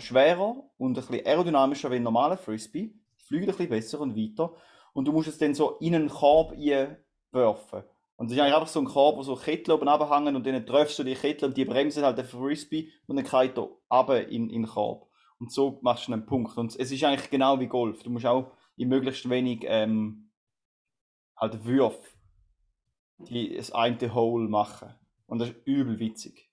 schwerer 0.00 0.62
und 0.78 0.90
ein 0.90 0.94
bisschen 0.94 1.26
aerodynamischer 1.26 1.90
wie 1.90 1.96
ein 1.96 2.02
normaler 2.02 2.36
Frisbee. 2.36 2.94
Fliegt 3.16 3.44
ein 3.44 3.46
bisschen 3.48 3.68
besser 3.68 4.00
und 4.00 4.16
weiter. 4.16 4.54
Und 4.92 5.06
du 5.06 5.12
musst 5.12 5.28
es 5.28 5.38
dann 5.38 5.54
so 5.54 5.78
in 5.78 5.94
einen 5.94 6.08
Korb 6.08 6.52
werfen. 6.52 7.82
Und 8.16 8.30
das 8.30 8.36
ist 8.36 8.42
eigentlich 8.42 8.54
einfach 8.54 8.68
so 8.68 8.80
ein 8.80 8.86
Korb, 8.86 9.16
wo 9.16 9.22
so 9.22 9.34
Kettel 9.36 9.72
oben 9.72 9.88
runterhängen 9.88 10.36
und 10.36 10.46
dann 10.46 10.66
triffst 10.66 10.98
du 10.98 11.02
die 11.02 11.14
Kettel 11.14 11.48
und 11.48 11.56
die 11.56 11.64
bremsen 11.64 12.04
halt 12.04 12.18
den 12.18 12.26
Frisbee 12.26 12.90
und 13.06 13.16
dann 13.16 13.24
geht 13.24 13.56
er 13.56 13.68
runter 13.90 14.28
in, 14.28 14.50
in 14.50 14.62
den 14.62 14.66
Korb. 14.66 15.08
Und 15.38 15.50
so 15.50 15.80
machst 15.82 16.06
du 16.06 16.12
einen 16.12 16.26
Punkt. 16.26 16.56
Und 16.56 16.76
es 16.76 16.92
ist 16.92 17.02
eigentlich 17.02 17.30
genau 17.30 17.58
wie 17.58 17.66
Golf. 17.66 18.02
Du 18.02 18.10
musst 18.10 18.26
auch 18.26 18.52
in 18.76 18.88
möglichst 18.88 19.28
wenig 19.28 19.64
ähm, 19.64 20.30
halt 21.36 21.64
Würfe 21.64 22.02
die 23.28 23.56
das 23.56 23.72
eine 23.72 24.14
Hole 24.14 24.48
machen. 24.48 24.94
Und 25.26 25.38
das 25.38 25.50
ist 25.50 25.66
übel 25.66 25.98
witzig. 25.98 26.48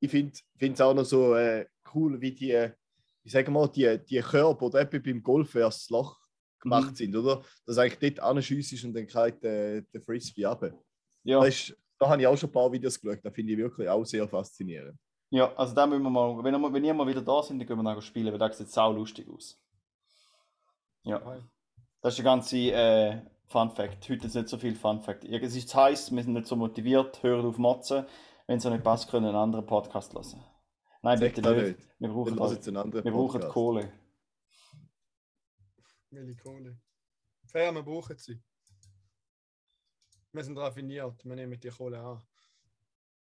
Ich 0.00 0.10
finde 0.10 0.32
es 0.58 0.80
auch 0.80 0.94
noch 0.94 1.04
so 1.04 1.34
äh, 1.34 1.66
cool, 1.94 2.20
wie 2.20 2.32
die, 2.32 2.68
ich 3.22 3.32
sage 3.32 3.50
mal, 3.50 3.68
die, 3.68 3.98
die 4.08 4.20
Körper 4.20 4.66
oder 4.66 4.80
etwa 4.80 4.98
beim 4.98 5.22
Golf 5.22 5.54
erst 5.54 5.82
das 5.82 5.90
Loch 5.90 6.18
gemacht 6.60 6.90
Mhm. 6.90 6.94
sind, 6.96 7.16
oder? 7.16 7.42
Dass 7.66 7.78
eigentlich 7.78 8.14
dort 8.14 8.26
anschiessest 8.28 8.84
und 8.84 8.94
dann 8.94 9.06
geht 9.06 9.42
der, 9.42 9.82
der 9.82 10.00
Frisbee 10.02 10.44
runter. 10.44 10.72
Ja, 11.24 11.40
Da, 11.40 11.46
ist, 11.46 11.74
da 11.98 12.08
habe 12.08 12.20
ich 12.22 12.26
auch 12.26 12.36
schon 12.36 12.48
ein 12.48 12.52
paar 12.52 12.70
Videos 12.72 13.00
geschaut, 13.00 13.20
da 13.24 13.30
finde 13.30 13.52
ich 13.52 13.58
wirklich 13.58 13.88
auch 13.88 14.04
sehr 14.04 14.26
faszinierend. 14.28 14.98
ja 15.30 15.54
also 15.54 15.74
da 15.74 15.86
müssen 15.86 16.02
wir 16.02 16.10
mal, 16.10 16.42
wenn, 16.44 16.58
wir, 16.60 16.72
wenn 16.72 16.84
ihr 16.84 16.94
mal 16.94 17.06
wieder 17.06 17.22
da 17.22 17.42
sind, 17.42 17.58
dann 17.58 17.66
gehen 17.66 17.76
wir 17.76 17.82
nachher 17.82 18.02
spielen, 18.02 18.30
weil 18.32 18.38
das 18.38 18.58
sieht 18.58 18.70
sau 18.70 18.92
lustig 18.92 19.28
aus. 19.28 19.58
Ja, 21.02 21.18
das 22.02 22.12
ist 22.14 22.18
der 22.18 22.24
ganze 22.24 22.56
äh, 22.58 23.22
Fun 23.46 23.70
Fact. 23.70 24.08
Heute 24.08 24.26
ist 24.26 24.34
nicht 24.34 24.48
so 24.48 24.58
viel 24.58 24.74
Fun 24.74 25.00
Fact. 25.00 25.24
Es 25.24 25.56
ist 25.56 25.68
zu 25.70 25.76
heiß, 25.78 26.14
wir 26.14 26.22
sind 26.22 26.34
nicht 26.34 26.46
so 26.46 26.56
motiviert, 26.56 27.22
hören 27.22 27.46
auf 27.46 27.58
Motzen. 27.58 28.04
Wenn 28.46 28.58
es 28.58 28.66
euch 28.66 28.72
nicht 28.72 28.84
passt, 28.84 29.10
können 29.10 29.24
wir 29.24 29.30
einen 29.30 29.38
anderen 29.38 29.66
Podcast 29.66 30.12
hören. 30.14 30.44
Nein, 31.02 31.18
Sag 31.18 31.34
bitte 31.34 31.54
nicht. 31.54 31.78
nicht. 31.78 31.88
Wir 31.98 32.08
brauchen, 32.10 32.36
wir 32.36 33.10
brauchen. 33.12 33.40
Kohle. 33.48 33.92
Welche 36.10 36.36
Kohle. 36.36 36.78
Fair, 37.46 37.72
wir 37.72 37.82
brauchen 37.82 38.18
sie. 38.18 38.40
Wir 40.32 40.44
sind 40.44 40.58
raffiniert, 40.58 41.24
wir 41.24 41.36
nehmen 41.36 41.58
die 41.58 41.68
Kohle 41.68 42.00
an. 42.00 42.22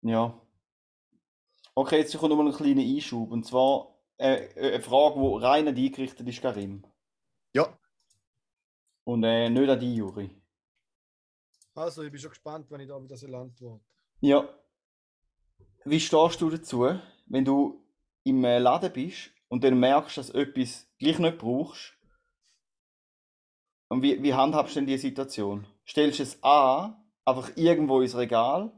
Ja. 0.03 0.39
Okay, 1.75 1.99
jetzt 2.01 2.17
kommt 2.19 2.31
nochmal 2.31 2.49
ein 2.49 2.55
kleiner 2.57 2.83
Einschub. 2.83 3.31
Und 3.31 3.47
zwar 3.47 3.97
äh, 4.19 4.45
äh, 4.55 4.75
eine 4.75 4.83
Frage, 4.83 5.21
die 5.21 5.45
rein 5.45 5.69
an 5.69 5.75
dich 5.75 5.93
gerichtet 5.93 6.29
ist, 6.29 6.43
Karim. 6.43 6.85
Ja, 7.55 7.79
Und 9.05 9.25
äh, 9.25 9.49
nicht 9.49 9.69
an 9.71 9.81
die 9.81 9.95
Juri. 9.95 10.31
Also, 11.75 12.03
ich 12.03 12.11
bin 12.11 12.21
schon 12.21 12.31
gespannt, 12.31 12.71
wenn 12.71 12.81
ich 12.81 12.89
da 12.89 13.03
wieder 13.03 13.17
so 13.17 13.27
antworte. 13.35 13.85
Ja. 14.21 14.49
Wie 15.85 16.01
stehst 16.01 16.41
du 16.41 16.51
dazu, 16.51 16.87
wenn 17.33 17.45
du 17.45 17.85
im 18.25 18.45
äh, 18.45 18.59
Laden 18.59 18.93
bist 18.93 19.33
und 19.49 19.65
dann 19.65 19.81
merkst, 19.81 20.19
dass 20.19 20.33
du 20.33 20.39
etwas 20.39 20.89
gleich 20.99 21.19
nicht 21.19 21.39
brauchst? 21.39 21.99
Und 23.89 24.03
wie, 24.03 24.23
wie 24.23 24.35
handhabst 24.35 24.77
du 24.77 24.81
denn 24.81 24.87
die 24.87 24.99
Situation? 24.99 25.67
Stellst 25.87 26.19
du 26.19 26.23
es 26.23 26.39
A 26.43 27.03
einfach 27.25 27.57
irgendwo 27.57 28.01
ins 28.01 28.17
Regal 28.17 28.73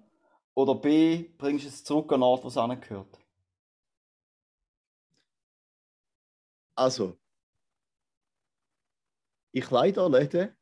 oder 0.54 0.74
B 0.74 1.24
bringst 1.36 1.64
du 1.64 1.68
es 1.68 1.84
zurück 1.84 2.12
an 2.12 2.20
den 2.20 2.24
Ort, 2.24 2.44
wo 2.44 2.48
es 2.48 2.56
angehört? 2.56 3.18
also. 6.74 7.18
Ich 9.52 9.70
leider 9.70 10.08
Läden, 10.08 10.56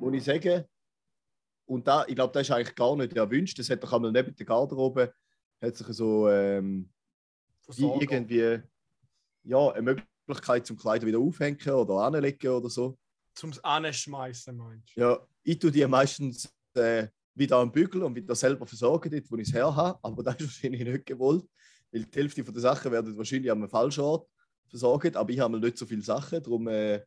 muss 0.00 0.14
ich 0.14 0.24
sagen, 0.24 0.64
und 1.66 1.86
da, 1.86 2.04
ich 2.06 2.14
glaube, 2.14 2.32
das 2.32 2.42
ist 2.42 2.50
eigentlich 2.50 2.74
gar 2.74 2.96
nicht 2.96 3.16
erwünscht. 3.16 3.58
Das 3.58 3.70
hat 3.70 3.82
doch 3.82 3.92
einmal 3.92 4.12
neben 4.12 4.34
der 4.34 4.46
Garderobe 4.46 5.14
hat 5.60 5.76
sich 5.76 5.86
so 5.88 6.28
ähm, 6.28 6.90
irgendwie 7.76 8.60
ja, 9.44 9.70
eine 9.72 9.82
Möglichkeit 10.26 10.66
zum 10.66 10.76
Kleider 10.76 11.06
wieder 11.06 11.18
aufhängen 11.18 11.68
oder 11.70 11.94
anlegen 11.94 12.48
oder 12.48 12.68
so. 12.68 12.98
Zum 13.34 13.52
Anschmeißen, 13.62 14.56
meinst 14.56 14.96
du? 14.96 15.00
Ja, 15.00 15.26
ich 15.42 15.58
tue 15.58 15.70
die 15.70 15.86
meistens 15.86 16.52
äh, 16.74 17.08
wieder 17.34 17.58
am 17.58 17.70
Bügel 17.70 18.02
und 18.02 18.14
wieder 18.14 18.34
selber 18.34 18.66
versorgen, 18.66 19.10
dort, 19.10 19.30
wo 19.30 19.36
ich 19.36 19.48
es 19.48 19.54
her 19.54 19.74
habe. 19.74 19.98
Aber 20.02 20.22
das 20.22 20.36
ist 20.36 20.40
wahrscheinlich 20.46 20.84
nicht 20.84 21.06
gewollt, 21.06 21.44
weil 21.92 22.04
die 22.04 22.18
Hälfte 22.18 22.42
der 22.42 22.60
Sachen 22.60 22.90
werden 22.92 23.16
wahrscheinlich 23.16 23.50
am 23.50 23.68
falschen 23.68 24.00
Ort 24.00 24.28
versorgt. 24.68 25.16
Aber 25.16 25.30
ich 25.30 25.38
habe 25.38 25.58
nicht 25.60 25.76
so 25.76 25.86
viele 25.86 26.02
Sachen, 26.02 26.42
darum 26.42 26.66
äh, 26.68 27.02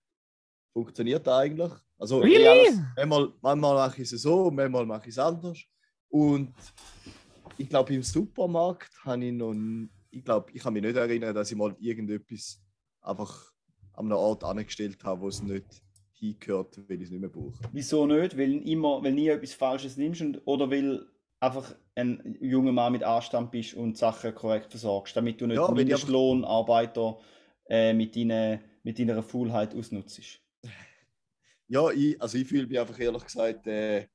funktioniert 0.71 1.25
das 1.25 1.33
eigentlich. 1.35 1.71
Also, 1.97 2.19
Really? 2.19 2.47
alles- 2.47 2.79
manchmal, 2.95 3.33
manchmal 3.41 3.75
mache 3.75 4.01
ich 4.01 4.11
es 4.11 4.21
so, 4.21 4.51
manchmal 4.51 4.85
mache 4.85 5.09
ich 5.09 5.15
es 5.15 5.19
anders. 5.19 5.59
Und 6.09 6.53
ich 7.59 7.69
glaube, 7.69 7.93
im 7.93 8.03
Supermarkt 8.03 8.91
habe 9.03 9.25
ich 9.25 9.33
noch. 9.33 9.53
Ich 10.11 10.23
glaube, 10.23 10.51
ich 10.53 10.63
kann 10.63 10.73
mich 10.73 10.81
nicht 10.81 10.95
erinnern, 10.95 11.35
dass 11.35 11.51
ich 11.51 11.57
mal 11.57 11.75
irgendetwas 11.79 12.59
einfach 13.01 13.51
an 13.93 14.05
einem 14.05 14.17
Ort 14.17 14.43
angestellt 14.43 15.03
habe, 15.03 15.21
wo 15.21 15.27
es 15.27 15.43
nicht 15.43 15.65
hingehört, 16.13 16.77
weil 16.87 16.97
ich 16.97 17.03
es 17.03 17.11
nicht 17.11 17.19
mehr 17.19 17.29
brauche. 17.29 17.59
Wieso 17.71 18.07
nicht? 18.07 18.37
Weil, 18.37 18.67
immer, 18.67 19.03
weil 19.03 19.11
nie 19.11 19.27
etwas 19.27 19.53
Falsches 19.53 19.97
nimmst 19.97 20.21
und, 20.21 20.41
oder 20.45 20.71
weil 20.71 21.05
einfach 21.39 21.75
ein 21.95 22.37
junger 22.41 22.71
Mann 22.71 22.93
mit 22.93 23.03
Anstand 23.03 23.51
bist 23.51 23.73
und 23.73 23.97
Sachen 23.97 24.33
korrekt 24.33 24.71
versorgst, 24.71 25.15
damit 25.15 25.39
du 25.39 25.47
nicht 25.47 25.57
Ja, 25.57 25.69
Mindestlohnarbeiter 25.69 27.19
äh, 27.69 27.93
mit, 27.93 28.15
deiner, 28.15 28.59
mit 28.83 28.99
deiner 28.99 29.21
Faulheit 29.21 29.75
ausnutzt. 29.75 30.41
Ja, 31.67 31.91
ich, 31.91 32.19
also 32.21 32.37
ich 32.37 32.47
fühle 32.47 32.67
mich 32.67 32.79
einfach 32.79 32.99
ehrlich 32.99 33.23
gesagt 33.23 33.67
äh, 33.67 34.07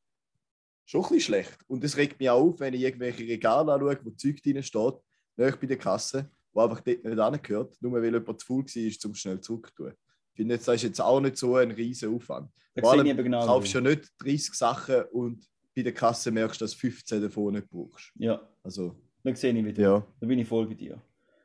schon 0.85 1.01
ein 1.03 1.09
bisschen 1.09 1.21
schlecht. 1.21 1.59
Und 1.67 1.83
es 1.85 1.97
regt 1.97 2.19
mich 2.21 2.31
auch 2.31 2.41
auf, 2.43 2.61
wenn 2.61 2.75
ich 2.75 2.83
irgendwelche 2.83 3.25
Regale 3.27 3.73
anschaue, 3.73 3.99
wo 4.05 4.11
Zeug 4.11 4.43
drin 4.43 4.63
steht, 4.63 4.95
nahe 5.37 5.57
bei 5.61 5.67
der 5.67 5.79
Kasse, 5.79 6.31
wo 6.53 6.61
einfach 6.61 6.81
dort 6.81 7.05
nicht 7.05 7.19
angehört, 7.19 7.77
nur 7.81 7.93
weil 7.93 8.05
jemand 8.05 8.41
zu 8.41 8.47
faul 8.47 8.65
war, 8.65 9.09
um 9.09 9.15
schnell 9.15 9.41
zurückzutun. 9.41 9.93
Ich 10.33 10.37
finde, 10.37 10.55
jetzt, 10.55 10.67
das 10.67 10.77
ist 10.77 10.83
jetzt 10.83 11.01
auch 11.01 11.21
nicht 11.21 11.37
so 11.37 11.57
ein 11.57 11.71
riesen 11.71 12.15
Aufwand. 12.15 12.51
Da 12.75 12.83
Vor 12.83 12.93
allem 12.93 13.07
ich 13.07 13.13
eben 13.13 13.23
genau 13.25 13.41
Du 13.43 13.47
kaufst 13.47 13.73
so. 13.73 13.79
ja 13.79 13.85
nicht 13.91 14.11
30 14.19 14.53
Sachen 14.55 15.03
und 15.13 15.45
bei 15.77 15.83
der 15.83 15.93
Kasse 15.93 16.31
merkst 16.31 16.61
du, 16.61 16.65
dass 16.65 16.73
du 16.73 16.79
15 16.79 17.23
davon 17.23 17.55
nicht 17.55 17.69
brauchst. 17.71 18.13
Ja, 18.17 18.41
Also, 18.63 18.97
da 19.23 19.35
sehe 19.35 19.53
ich 19.53 19.65
wieder. 19.65 19.83
ja. 19.83 20.07
Da 20.21 20.27
bin 20.27 20.39
ich 20.39 20.49
voll 20.49 20.67
bei 20.67 20.75
dir. 20.75 21.01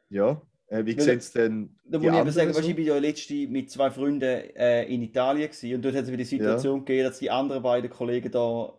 Ja. 0.09 0.41
Äh, 0.67 0.85
wie 0.85 0.99
sieht 0.99 1.19
es 1.19 1.31
denn 1.31 1.75
Da 1.85 1.97
muss 1.97 2.03
ich 2.05 2.09
aber 2.09 2.19
anderen 2.19 2.35
sagen, 2.35 2.53
so? 2.53 2.59
ich 2.61 2.75
bin 2.75 2.85
ja 2.85 2.97
letzte 2.99 3.47
mit 3.47 3.71
zwei 3.71 3.89
Freunden 3.89 4.21
äh, 4.23 4.85
in 4.85 5.01
Italien 5.01 5.49
gewesen, 5.49 5.75
und 5.75 5.81
dort 5.83 5.95
hat 5.95 6.03
es 6.03 6.07
wieder 6.09 6.17
die 6.17 6.25
Situation 6.25 6.85
gegeben, 6.85 7.07
dass 7.09 7.19
die 7.19 7.31
anderen 7.31 7.63
beiden 7.63 7.89
Kollegen 7.89 8.31
da 8.31 8.73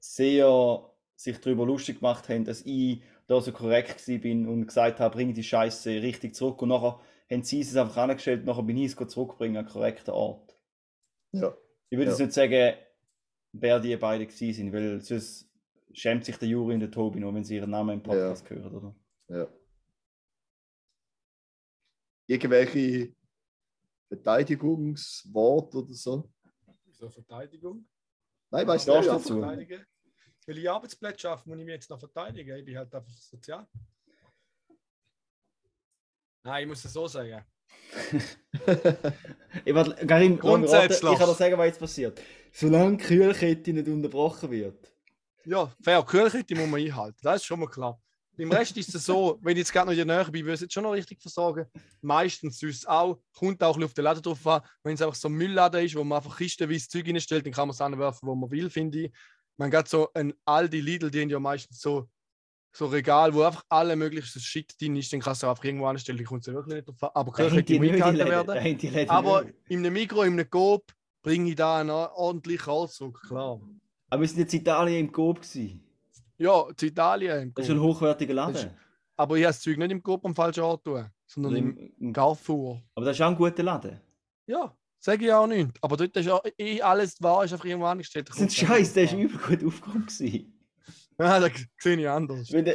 sehr 0.00 0.90
sich 1.14 1.38
darüber 1.38 1.66
lustig 1.66 1.98
gemacht 1.98 2.28
haben, 2.28 2.44
dass 2.44 2.62
ich 2.64 3.02
da 3.26 3.40
so 3.40 3.52
korrekt 3.52 4.04
bin 4.06 4.48
und 4.48 4.66
gesagt 4.66 4.98
habe, 5.00 5.14
bring 5.14 5.34
die 5.34 5.44
Scheiße 5.44 5.90
richtig 6.02 6.34
zurück. 6.34 6.62
Und 6.62 6.70
nachher 6.70 7.00
haben 7.30 7.42
sie 7.42 7.60
es 7.60 7.76
einfach 7.76 7.98
angestellt, 7.98 8.44
nachher 8.44 8.62
bin 8.62 8.76
ich 8.78 8.96
es 8.98 9.08
zurückbringen 9.08 9.56
an 9.58 9.66
den 9.66 9.72
korrekten 9.72 10.12
Ort. 10.14 10.58
Ja. 11.32 11.56
Ich 11.90 11.98
würde 11.98 12.10
Ja. 12.10 12.16
jetzt 12.16 12.20
nicht 12.20 12.32
sagen, 12.32 12.74
wer 13.52 13.80
die 13.80 13.96
beiden 13.96 14.26
gewesen 14.26 14.54
sind, 14.54 14.72
weil 14.72 15.00
sonst 15.00 15.48
schämt 15.92 16.24
sich 16.24 16.36
der 16.38 16.48
Juri 16.48 16.74
und 16.74 16.80
der 16.80 16.90
Tobi 16.90 17.20
noch, 17.20 17.34
wenn 17.34 17.44
sie 17.44 17.56
ihren 17.56 17.70
Namen 17.70 17.94
im 17.98 18.02
Podcast 18.02 18.48
hören, 18.48 18.74
oder? 18.74 18.94
Ja. 19.28 19.48
Irgendwelche 22.26 23.12
Verteidigungsworte 24.08 25.78
oder 25.78 25.94
so? 25.94 26.30
So 26.92 27.08
Verteidigung. 27.10 27.86
Nein, 28.50 28.66
weißt 28.66 28.88
du 28.88 28.92
dazu. 29.02 29.44
Ich 30.46 30.68
Arbeitsplätze 30.68 31.20
schaffe, 31.20 31.48
muss 31.48 31.58
ich 31.58 31.64
mich 31.64 31.74
jetzt 31.74 31.90
noch 31.90 32.00
verteidigen. 32.00 32.56
Ich 32.56 32.64
bin 32.64 32.76
halt 32.76 32.92
einfach 32.94 33.12
sozial. 33.12 33.66
Nein, 36.42 36.62
ich 36.62 36.68
muss 36.68 36.84
es 36.84 36.92
so 36.92 37.06
sagen. 37.06 37.44
Ich 39.64 39.74
warte, 39.74 40.06
Karim, 40.06 40.32
mich 40.32 40.38
raten, 40.38 40.48
Grundsätzlich. 40.62 41.12
ich 41.12 41.18
kann 41.18 41.28
dir 41.28 41.34
sagen, 41.34 41.58
was 41.58 41.66
jetzt 41.66 41.80
passiert. 41.80 42.20
Solange 42.52 42.96
die 42.96 43.04
Kühlkette 43.04 43.72
nicht 43.72 43.88
unterbrochen 43.88 44.50
wird. 44.50 44.92
Ja, 45.44 45.72
fair. 45.82 46.02
Kühlkette 46.04 46.54
muss 46.54 46.68
man 46.68 46.80
einhalten. 46.80 47.18
Das 47.22 47.36
ist 47.36 47.46
schon 47.46 47.60
mal 47.60 47.68
klar. 47.68 48.00
Beim 48.40 48.52
Rest 48.52 48.74
ist 48.78 48.94
es 48.94 49.04
so, 49.04 49.38
wenn 49.42 49.52
ich 49.52 49.58
jetzt 49.58 49.72
gerade 49.72 49.86
noch 49.86 49.92
in 49.92 50.06
der 50.06 50.16
Nähe 50.16 50.30
bin, 50.30 50.44
würde 50.44 50.54
ich 50.54 50.54
es 50.54 50.60
jetzt 50.62 50.72
schon 50.72 50.84
noch 50.84 50.92
richtig 50.92 51.20
versorgen. 51.20 51.66
Meistens 52.00 52.58
sonst 52.58 52.88
auch. 52.88 53.20
Kommt 53.38 53.62
auch 53.62 53.74
ein 53.76 53.80
bisschen 53.80 53.84
auf 53.84 53.94
den 53.94 54.04
Laden 54.04 54.22
drauf 54.22 54.46
an. 54.46 54.62
Wenn 54.82 54.94
es 54.94 55.02
einfach 55.02 55.14
so 55.14 55.28
ein 55.28 55.34
Müll-Laden 55.34 55.84
ist, 55.84 55.94
wo 55.94 56.02
man 56.04 56.16
einfach 56.16 56.38
kistenweise 56.38 56.88
Zeug 56.88 57.06
reinstellt, 57.06 57.44
dann 57.44 57.52
kann 57.52 57.68
man 57.68 57.74
es 57.74 57.80
anwerfen, 57.82 58.26
wo 58.26 58.34
man 58.34 58.50
will, 58.50 58.70
finde 58.70 59.02
ich. 59.02 59.12
Man 59.58 59.70
hat 59.74 59.88
so 59.88 60.08
ein 60.14 60.32
Aldi, 60.46 60.80
Lidl, 60.80 61.10
die 61.10 61.20
haben 61.20 61.28
ja 61.28 61.38
meistens 61.38 61.80
so, 61.80 62.08
so 62.72 62.86
Regal, 62.86 63.34
wo 63.34 63.42
einfach 63.42 63.64
alle 63.68 63.94
möglichen 63.94 64.40
Shit 64.40 64.80
drin 64.80 64.96
ist, 64.96 65.12
dann 65.12 65.20
kannst 65.20 65.42
du 65.42 65.48
einfach 65.48 65.62
irgendwo 65.62 65.86
anstellen, 65.86 66.16
die 66.16 66.24
kommt 66.24 66.46
es 66.46 66.54
wirklich 66.54 66.76
nicht 66.76 66.88
drauf 66.88 67.02
an. 67.02 67.10
Aber 67.12 67.50
nicht 67.50 67.68
die 67.68 67.78
eingehalten 67.78 68.16
Läden, 68.16 68.92
werden. 68.94 69.10
Aber 69.10 69.44
in 69.68 69.80
einem 69.80 69.92
Mikro, 69.92 70.22
in 70.22 70.32
einem 70.32 70.48
Coop, 70.48 70.84
bringe 71.22 71.50
ich 71.50 71.56
da 71.56 71.80
einen 71.80 71.90
ordentlichen 71.90 72.72
Anzug, 72.72 73.20
klar. 73.20 73.60
Aber 74.08 74.20
wir 74.22 74.28
sind 74.28 74.38
jetzt 74.38 74.54
in 74.54 74.60
Italien 74.60 75.06
im 75.06 75.12
Coop 75.12 75.42
gewesen. 75.42 75.89
Ja, 76.40 76.64
zu 76.74 76.86
Italien. 76.86 77.52
Das 77.54 77.66
ist 77.66 77.70
ein 77.70 77.80
hochwertiger 77.80 78.32
Laden. 78.34 78.70
Aber 79.16 79.36
ich 79.36 79.44
habe 79.44 79.52
das 79.52 79.60
Zeug 79.60 79.76
nicht 79.76 79.90
im 79.92 80.02
Coop 80.02 80.24
am 80.24 80.34
falschen 80.34 80.62
Ort 80.62 80.84
tun, 80.84 81.04
sondern 81.26 81.52
Also 81.52 81.62
im 81.64 81.76
im- 81.76 81.92
im- 81.98 82.12
Carrefour. 82.14 82.82
Aber 82.94 83.04
das 83.04 83.16
ist 83.16 83.22
auch 83.22 83.28
ein 83.28 83.36
guter 83.36 83.62
Laden. 83.62 84.00
Ja, 84.46 84.74
sage 84.98 85.26
ich 85.26 85.32
auch 85.32 85.46
nicht. 85.46 85.70
Aber 85.82 85.98
dort 85.98 86.16
ist 86.16 86.24
ja 86.26 86.40
eh 86.58 86.80
alles 86.80 87.20
wahr, 87.20 87.44
ist 87.44 87.52
einfach 87.52 87.66
irgendwo 87.66 87.86
angestellt. 87.86 88.30
Das 88.30 88.36
ist 88.38 88.42
ein 88.42 88.50
Scheiß, 88.66 88.94
der 88.94 89.04
ist 89.04 89.12
übel 89.12 89.36
gut 89.38 89.62
aufgekommen 89.66 90.06
gewesen. 90.06 90.54
Ja, 91.18 91.38
das 91.40 91.52
sehe 91.78 91.96
ich 92.00 92.08
anders. 92.08 92.48
Der, 92.48 92.74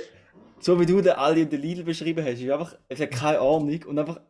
so 0.60 0.80
wie 0.80 0.86
du 0.86 1.01
den 1.01 1.13
Aldi 1.13 1.41
und 1.43 1.51
den 1.51 1.62
Lidl 1.62 1.84
beschrieben 1.84 2.23
hast, 2.23 2.39
ist 2.39 2.49
einfach, 2.51 2.78
es 2.88 2.99
hat 2.99 3.10
keine 3.12 3.39
Ahnung 3.39 3.84
und 3.88 3.97
einfach. 3.97 4.21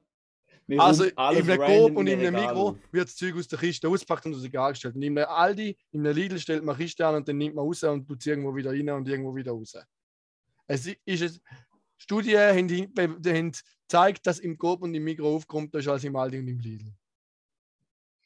Mir 0.68 0.82
Also 0.82 1.06
in 1.06 1.18
einem 1.18 1.60
Coop 1.60 1.98
und 1.98 2.08
in 2.08 2.20
einem 2.20 2.36
auf. 2.36 2.78
wird 2.92 3.08
das 3.08 3.16
Zeug 3.16 3.36
aus 3.36 3.48
der 3.48 3.60
Kiste 3.60 3.88
ausgepackt 3.88 4.26
und 4.26 4.34
aus 4.34 4.42
dem 4.42 4.46
Regal 4.46 4.72
gestellt. 4.72 4.96
Und 4.96 5.02
in 5.02 5.18
einem 5.18 5.30
Aldi, 5.30 5.78
in 5.92 6.06
einem 6.06 6.16
Lidl 6.16 6.40
stellt 6.40 6.64
man 6.64 6.78
Kiste 6.78 7.06
an 7.06 7.16
und 7.16 7.28
dann 7.28 7.38
nimmt 7.38 7.56
man 7.56 7.66
raus 7.66 7.84
und 7.84 8.08
tut 8.08 8.20
es 8.20 8.26
irgendwo 8.26 8.56
wieder 8.56 8.72
rein 8.72 8.90
und 8.90 9.08
irgendwo 9.08 9.36
wieder 9.36 9.52
raus. 9.52 9.76
Es 10.68 10.88
ist 10.88 11.22
es, 11.22 11.42
Studien 11.98 12.40
haben, 12.40 12.70
haben 12.98 13.52
gezeigt, 13.88 14.26
dass 14.28 14.40
im 14.40 14.58
Coop 14.58 14.82
und 14.82 14.94
im 14.94 15.04
Migro 15.04 15.36
aufkommt, 15.36 15.74
das 15.74 15.82
ist 15.82 15.88
als 15.88 16.04
im 16.04 16.16
Aldi 16.16 16.40
und 16.40 16.48
im 16.48 16.60
Lidl. 16.60 16.94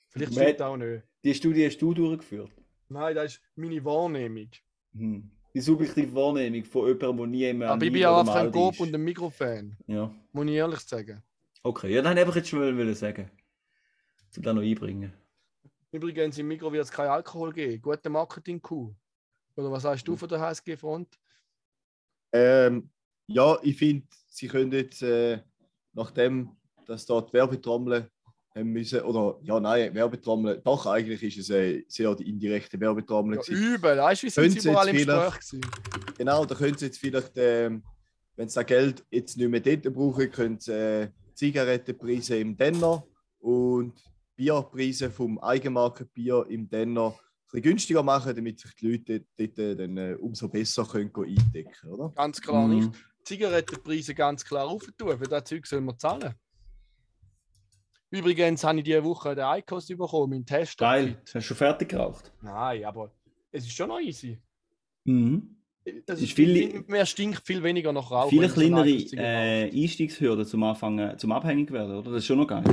Vielleicht 0.10 0.34
stimmt 0.34 0.62
auch 0.62 0.78
nicht. 0.78 1.04
Die 1.24 1.34
Studie 1.34 1.66
hast 1.66 1.78
du 1.78 1.94
durchgeführt. 1.94 2.52
Nein, 2.88 3.16
das 3.16 3.34
ist 3.34 3.42
meine 3.56 3.84
Wahrnehmung. 3.86 4.50
Hm. 4.94 5.30
Die 5.54 5.62
subjektive 5.62 6.14
Wahrnehmung 6.14 6.64
von 6.66 6.88
jemandem, 6.88 7.18
der 7.18 7.28
nie 7.28 7.54
mehr 7.54 7.72
Aber 7.72 7.86
ich 7.86 7.92
bin 7.92 8.02
ja 8.02 8.20
einfach 8.20 8.36
ein 8.36 8.52
Coop 8.52 8.80
und 8.80 8.94
ein 8.94 9.02
Migro-Fan. 9.02 9.78
Ja. 9.88 10.14
Muss 10.32 10.46
ich 10.46 10.52
ehrlich 10.54 10.80
sagen. 10.80 11.24
Okay, 11.64 11.94
ja, 11.94 12.02
dann 12.02 12.16
hätte 12.18 12.30
ich 12.30 12.36
jetzt 12.36 12.50
schon 12.50 12.60
wollen 12.78 12.96
sagen. 12.96 13.30
Zum 14.30 14.44
da 14.44 14.54
noch 14.54 14.62
einbringen. 14.62 15.14
Übrigens, 15.92 16.38
im 16.38 16.48
Migro 16.48 16.72
wird 16.72 16.84
es 16.84 16.92
kein 16.92 17.08
Alkohol 17.10 17.52
geben. 17.52 17.82
Gute 17.82 18.10
Marketing-Coup. 18.10 18.94
Oder 19.56 19.72
was 19.72 19.84
sagst 19.84 20.08
du 20.08 20.16
von 20.16 20.30
der 20.30 20.40
HSG-Front? 20.40 21.20
Ähm, 22.32 22.90
ja, 23.28 23.58
ich 23.64 23.78
finde, 23.78 24.08
sie 24.28 24.48
können 24.48 24.72
jetzt, 24.72 25.02
äh, 25.02 25.42
nachdem, 25.94 26.56
dass 26.86 27.06
dort 27.06 27.34
Werbetrommel 27.34 28.10
haben 28.56 28.70
müssen, 28.72 29.02
oder 29.02 29.40
ja, 29.44 29.60
nein, 29.60 29.94
Werbetrommel, 29.94 30.62
doch, 30.64 30.86
eigentlich 30.86 31.24
ist 31.24 31.38
es 31.40 31.50
äh, 31.50 31.84
sehr 31.88 32.14
die 32.16 32.30
indirekte 32.30 32.80
Werbetrommel. 32.80 33.36
Ja, 33.38 33.42
gewesen. 33.42 33.64
übel, 33.76 33.98
weißt 33.98 34.24
du, 34.24 34.28
wie 34.28 34.30
sind 34.32 34.62
sie 34.62 34.70
überall 34.70 34.90
im 34.90 34.96
jetzt 34.96 35.04
vielleicht- 35.06 35.40
Gespräch? 35.40 35.62
Genau, 36.18 36.46
da 36.46 36.56
können 36.56 36.78
sie 36.78 36.86
jetzt 36.86 37.00
vielleicht, 37.00 37.32
ähm, 37.36 37.84
wenn 38.36 38.48
sie 38.48 38.56
das 38.56 38.66
Geld 38.66 39.06
jetzt 39.10 39.38
nicht 39.38 39.50
mehr 39.50 39.60
dort 39.60 39.94
brauchen, 39.94 40.32
können 40.32 40.60
sie 40.60 40.74
äh, 40.74 41.10
Zigarettenpreise 41.40 42.38
im 42.38 42.58
Denner 42.58 43.02
und 43.40 43.94
Bierpreise 44.36 45.10
vom 45.10 45.40
Eigenmarkenbier 45.40 46.46
im 46.50 46.70
Denner 46.70 47.18
ein 47.54 47.62
günstiger 47.62 48.04
machen, 48.04 48.36
damit 48.36 48.60
sich 48.60 48.76
die 48.76 48.92
Leute 48.92 49.26
dort, 49.38 49.58
dort 49.58 49.80
dann 49.80 49.96
äh, 49.98 50.16
umso 50.20 50.50
besser 50.50 50.84
können 50.86 51.14
gehen 51.14 51.38
eindecken 51.40 51.90
oder? 51.92 52.10
Ganz 52.10 52.42
klar 52.42 52.68
Mhm. 52.68 52.76
nicht. 52.76 52.92
Zigarettenpreise 53.24 54.14
ganz 54.16 54.44
klar 54.44 54.68
aufzutun. 54.68 55.18
Für 55.18 55.24
das 55.30 55.46
Zeug 55.46 55.66
soll 55.66 55.80
man 55.80 55.98
zahlen. 55.98 56.36
Übrigens 58.12 58.62
habe 58.66 58.80
ich 58.80 58.84
diese 58.84 59.02
Woche 59.06 59.34
den 59.34 59.46
Eikos 59.46 59.88
bekommen, 59.88 60.32
meinen 60.32 60.46
Test. 60.46 60.78
Geil. 60.78 61.22
Hast 61.24 61.36
du 61.36 61.42
schon 61.42 61.56
fertig 61.58 61.88
geraucht? 61.90 62.34
Nein, 62.42 62.84
aber 62.84 63.14
es 63.52 63.64
ist 63.66 63.72
schon 63.74 63.88
noch 63.88 64.00
easy. 64.02 64.38
Mhm. 65.06 65.56
Es 66.08 66.22
Ist 66.22 66.34
viel- 66.34 66.84
mir 66.88 67.06
stinkt 67.06 67.46
viel 67.46 67.62
weniger 67.64 67.92
nach 67.94 68.10
Rauch. 68.12 68.30
Viele 68.30 68.50
kleinere 68.50 68.90
äh. 68.90 69.70
Einstiegshürden 69.72 70.46
zum 70.46 70.64
Anfangen, 70.64 71.18
zum 71.18 71.32
abhängig 71.32 71.72
werden, 71.72 71.98
oder? 71.98 72.12
Das 72.12 72.20
ist 72.20 72.26
schon 72.26 72.38
noch 72.38 72.48
geil. 72.48 72.64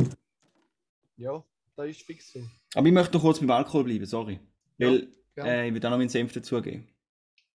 Ja, 1.17 1.43
das 1.77 1.89
ist 1.89 2.03
fix 2.03 2.33
so. 2.33 2.41
Aber 2.75 2.87
ich 2.87 2.93
möchte 2.93 3.15
noch 3.15 3.23
kurz 3.23 3.41
beim 3.41 3.51
Alkohol 3.51 3.85
bleiben, 3.85 4.07
sorry. 4.07 4.41
Ja, 4.79 4.89
Weil 4.89 5.09
äh, 5.37 5.69
ich 5.69 5.75
will 5.75 5.81
da 5.81 5.91
noch 5.91 5.99
meinen 5.99 6.09
Senf 6.09 6.33
dazugeben. 6.33 6.89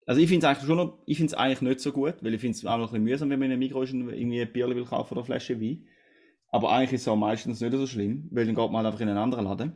Also 0.06 0.22
ich 0.22 0.28
finde 0.28 0.46
es 0.46 0.50
eigentlich 0.50 0.68
schon 0.68 0.78
noch, 0.78 1.04
ich 1.06 1.18
finde 1.18 1.34
es 1.34 1.38
eigentlich 1.38 1.62
nicht 1.62 1.80
so 1.82 1.92
gut, 1.92 2.16
weil 2.22 2.34
ich 2.34 2.42
finde 2.42 2.58
es 2.58 2.66
auch 2.66 2.78
noch 2.78 2.88
ein 2.88 2.92
bisschen 2.92 3.04
mühsam, 3.04 3.30
wenn 3.30 3.40
man 3.40 3.48
in 3.48 3.52
einem 3.54 3.60
Mikro 3.60 3.84
ist 3.84 3.94
und 3.94 4.10
irgendwie 4.10 4.42
ein 4.42 4.52
Bier 4.52 4.68
will 4.68 4.86
kaufen 4.86 5.14
oder 5.14 5.22
eine 5.22 5.26
Flasche 5.26 5.62
Wein. 5.62 5.86
Aber 6.48 6.72
eigentlich 6.72 6.94
ist 6.94 7.02
es 7.02 7.08
auch 7.08 7.16
meistens 7.16 7.62
nicht 7.62 7.72
so 7.74 7.86
schlimm, 7.86 8.28
weil 8.32 8.46
dann 8.46 8.56
geht 8.56 8.72
man 8.72 8.78
halt 8.78 8.88
einfach 8.88 9.02
in 9.02 9.10
einen 9.10 9.20
anderen 9.20 9.46
Laden. 9.46 9.74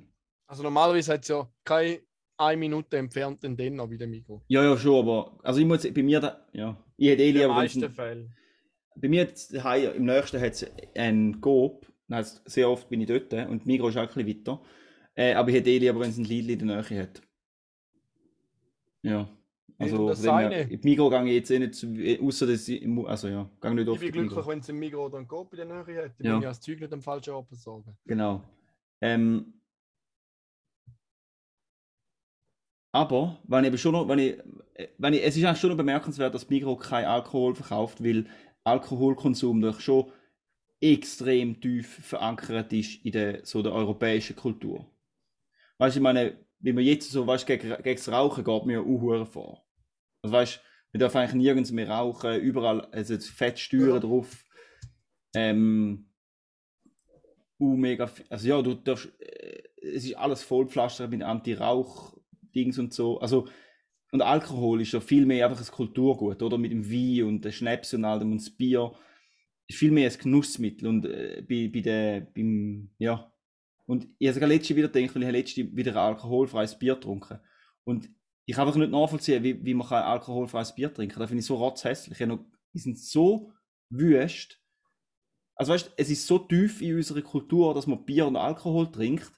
Also 0.48 0.63
normalerweise 0.63 1.13
hat 1.13 1.22
es 1.22 1.28
ja 1.28 1.48
keine 1.63 2.00
eine 2.46 2.58
Minute 2.58 2.98
entfernt 2.98 3.44
den 3.44 3.56
Denner 3.58 3.90
wie 3.90 3.98
der 3.98 4.08
Mikro. 4.08 4.44
Ja, 4.48 4.64
ja, 4.64 4.78
schon, 4.78 5.00
aber 5.08 5.40
also 5.44 5.60
ich 5.60 5.66
muss 5.66 5.84
bei 5.92 6.04
mir 6.04 6.20
da, 6.20 6.46
ja, 6.54 6.78
ich 6.98 7.10
hätte 7.10 7.24
eh 7.24 7.32
lieber, 7.32 7.46
wenn's 7.50 7.76
meisten 7.76 7.84
ein- 7.86 7.92
Fällen. 7.92 8.36
bei 8.96 9.08
mir 9.10 9.28
daheim, 9.52 9.96
im 9.96 10.06
nächsten 10.06 10.40
hat 10.42 10.54
es 10.54 10.66
einen 10.96 11.42
Coop, 11.42 11.88
das 12.08 12.18
heisst, 12.18 12.50
sehr 12.50 12.70
oft 12.70 12.90
bin 12.90 13.02
ich 13.02 13.08
dort 13.08 13.34
und 13.50 13.66
Migros 13.66 13.92
ist 13.92 13.98
auch 13.98 14.02
ein 14.16 14.26
bisschen 14.26 14.28
weiter. 14.48 14.62
Äh, 15.16 15.34
aber 15.34 15.50
ich 15.50 15.56
hätte 15.56 15.70
eh 15.70 15.78
lieber, 15.80 16.00
wenn 16.00 16.10
es 16.10 16.18
ein 16.18 16.24
Lidl 16.26 16.52
in 16.52 16.68
der 16.68 16.82
Nähe 16.82 17.02
hat. 17.04 17.22
Ja. 19.04 19.30
Also, 19.80 20.08
das 20.10 20.20
von 20.24 20.28
dem 20.28 20.38
her, 20.38 20.50
eine. 20.62 20.72
in 20.72 20.82
die 20.82 20.88
Migros 20.88 21.12
gehe 21.12 21.24
ich 21.26 21.34
jetzt 21.34 21.52
eh 21.52 21.60
nicht, 21.60 21.76
zu- 21.76 21.94
außer 22.22 22.48
dass 22.48 22.68
ich, 22.68 22.88
also 23.06 23.28
ja, 23.28 23.50
gehe 23.60 23.74
nicht 23.74 23.82
Ich 23.84 23.90
oft 23.90 24.00
bin 24.00 24.08
in 24.08 24.14
die 24.14 24.20
glücklich, 24.20 24.48
wenn 24.48 24.60
es 24.60 24.70
im 24.70 24.80
Mikro 24.80 25.06
oder 25.08 25.18
ein 25.18 25.28
Coop 25.28 25.52
in 25.54 25.58
der 25.58 25.66
Nähe 25.66 26.04
hat. 26.06 26.12
Dann 26.20 26.26
Ja. 26.28 26.34
bin 26.34 26.42
ich 26.44 26.48
das 26.48 26.62
Zeug 26.62 26.80
nicht 26.80 26.94
am 26.94 27.02
falschen 27.02 27.32
Ort 27.34 27.50
besorgen. 27.50 27.98
Genau. 28.06 28.44
Ähm, 29.02 29.54
aber, 32.94 33.40
wenn 33.48 33.66
ich 33.66 33.82
schon 33.82 33.94
noch, 33.94 34.08
wenn 34.08 34.20
ich, 34.20 34.38
wenn 35.00 35.14
ich, 35.14 35.24
es 35.24 35.36
ist 35.36 35.44
eigentlich 35.44 35.60
schon 35.60 35.72
noch 35.72 35.78
bemerkenswert, 35.78 36.36
dass 36.36 36.50
Migros 36.50 36.80
kein 36.80 37.06
Alkohol 37.06 37.56
verkauft, 37.56 38.04
weil 38.04 38.28
Alkoholkonsum 38.64 39.62
doch 39.62 39.80
schon 39.80 40.12
extrem 40.80 41.60
tief 41.60 42.06
verankert 42.06 42.72
ist 42.72 43.04
in 43.04 43.14
der, 43.14 43.44
so 43.46 43.64
der 43.64 43.74
europäischen 43.74 44.36
Kultur. 44.36 44.86
Weißt 45.80 45.96
du, 45.96 46.00
ich 46.00 46.04
meine, 46.04 46.38
wenn 46.60 46.76
man 46.76 46.84
jetzt 46.84 47.10
so, 47.10 47.26
weißt 47.26 47.48
gegen, 47.48 47.70
gegen 47.82 47.96
das 47.98 48.12
Rauchen 48.12 48.44
geht 48.44 48.66
mir 48.66 48.82
auch 48.82 49.26
vor. 49.26 49.66
Also 50.22 50.36
weißt 50.36 50.56
du, 50.58 50.60
wir 50.92 51.00
dürfen 51.00 51.18
eigentlich 51.18 51.34
nirgends 51.42 51.72
mehr 51.72 51.90
rauchen, 51.90 52.40
überall, 52.42 52.82
also 52.92 53.18
Fettsteuern 53.18 53.90
Ja. 53.96 54.00
drauf. 54.00 54.46
Ähm, 55.34 56.12
uh, 57.60 57.76
mega, 57.76 58.08
also 58.30 58.48
ja, 58.48 58.62
du 58.62 58.76
darfst, 58.76 59.10
äh, 59.20 59.64
es 59.82 60.06
ist 60.06 60.16
alles 60.16 60.44
vollpflastert 60.44 61.10
mit 61.10 61.24
Anti-Rauch-Dings 62.54 62.80
und 62.80 62.94
so. 62.94 63.20
Also, 63.20 63.48
und 64.12 64.22
Alkohol 64.22 64.82
ist 64.82 64.92
ja 64.92 65.00
viel 65.00 65.26
mehr 65.26 65.48
einfach 65.48 65.60
ein 65.60 65.72
Kulturgut, 65.72 66.42
oder? 66.42 66.58
Mit 66.58 66.72
dem 66.72 66.89
Wein 66.89 67.26
und 67.28 67.44
dem 67.44 67.52
Schnaps 67.52 67.94
und 67.94 68.06
allem 68.06 68.32
und 68.32 68.42
das 68.42 68.50
Bier. 68.52 68.94
Ist 69.68 69.80
viel 69.80 69.92
mehr 69.92 70.12
ein 70.12 70.18
Genussmittel 70.18 70.88
und 70.88 71.06
äh, 71.06 71.44
bei, 71.48 71.70
bei 71.74 71.80
der, 71.80 72.22
beim, 72.22 72.92
ja. 73.00 73.32
Und 73.86 74.08
ich 74.20 74.28
habe 74.28 74.36
sogar 74.36 74.50
letztes 74.50 74.76
wieder 74.76 74.89
gedacht, 74.89 75.16
weil 75.16 75.24
ich 75.24 75.28
habe 75.28 75.38
letztes 75.38 75.76
wieder 75.76 75.92
ein 75.94 75.98
alkoholfreies 75.98 76.78
Bier 76.78 76.96
getrunken. 76.96 77.39
Und 77.84 78.10
ich 78.46 78.56
kann 78.56 78.68
einfach 78.68 78.80
nicht 78.80 78.92
nachvollziehen, 78.92 79.44
wie, 79.44 79.63
wie 79.66 79.74
man 79.74 79.88
kann 79.88 80.04
alkoholfreies 80.04 80.76
Bier 80.76 80.94
trinken 80.94 81.13
kann. 81.13 81.22
Das 81.22 81.30
finde 81.30 81.39
ich 81.39 81.46
so 81.46 81.56
rotzhässlich. 81.56 82.18
Die 82.18 82.80
sind 82.80 83.00
so 83.00 83.52
wüst. 83.89 84.60
Also 85.56 85.74
weißt, 85.74 85.94
es 85.98 86.10
ist 86.10 86.28
so 86.28 86.39
tief 86.39 86.82
in 86.82 86.96
unserer 86.96 87.22
Kultur, 87.22 87.74
dass 87.74 87.88
man 87.88 88.06
Bier 88.06 88.28
und 88.28 88.36
Alkohol 88.36 88.92
trinkt, 88.92 89.32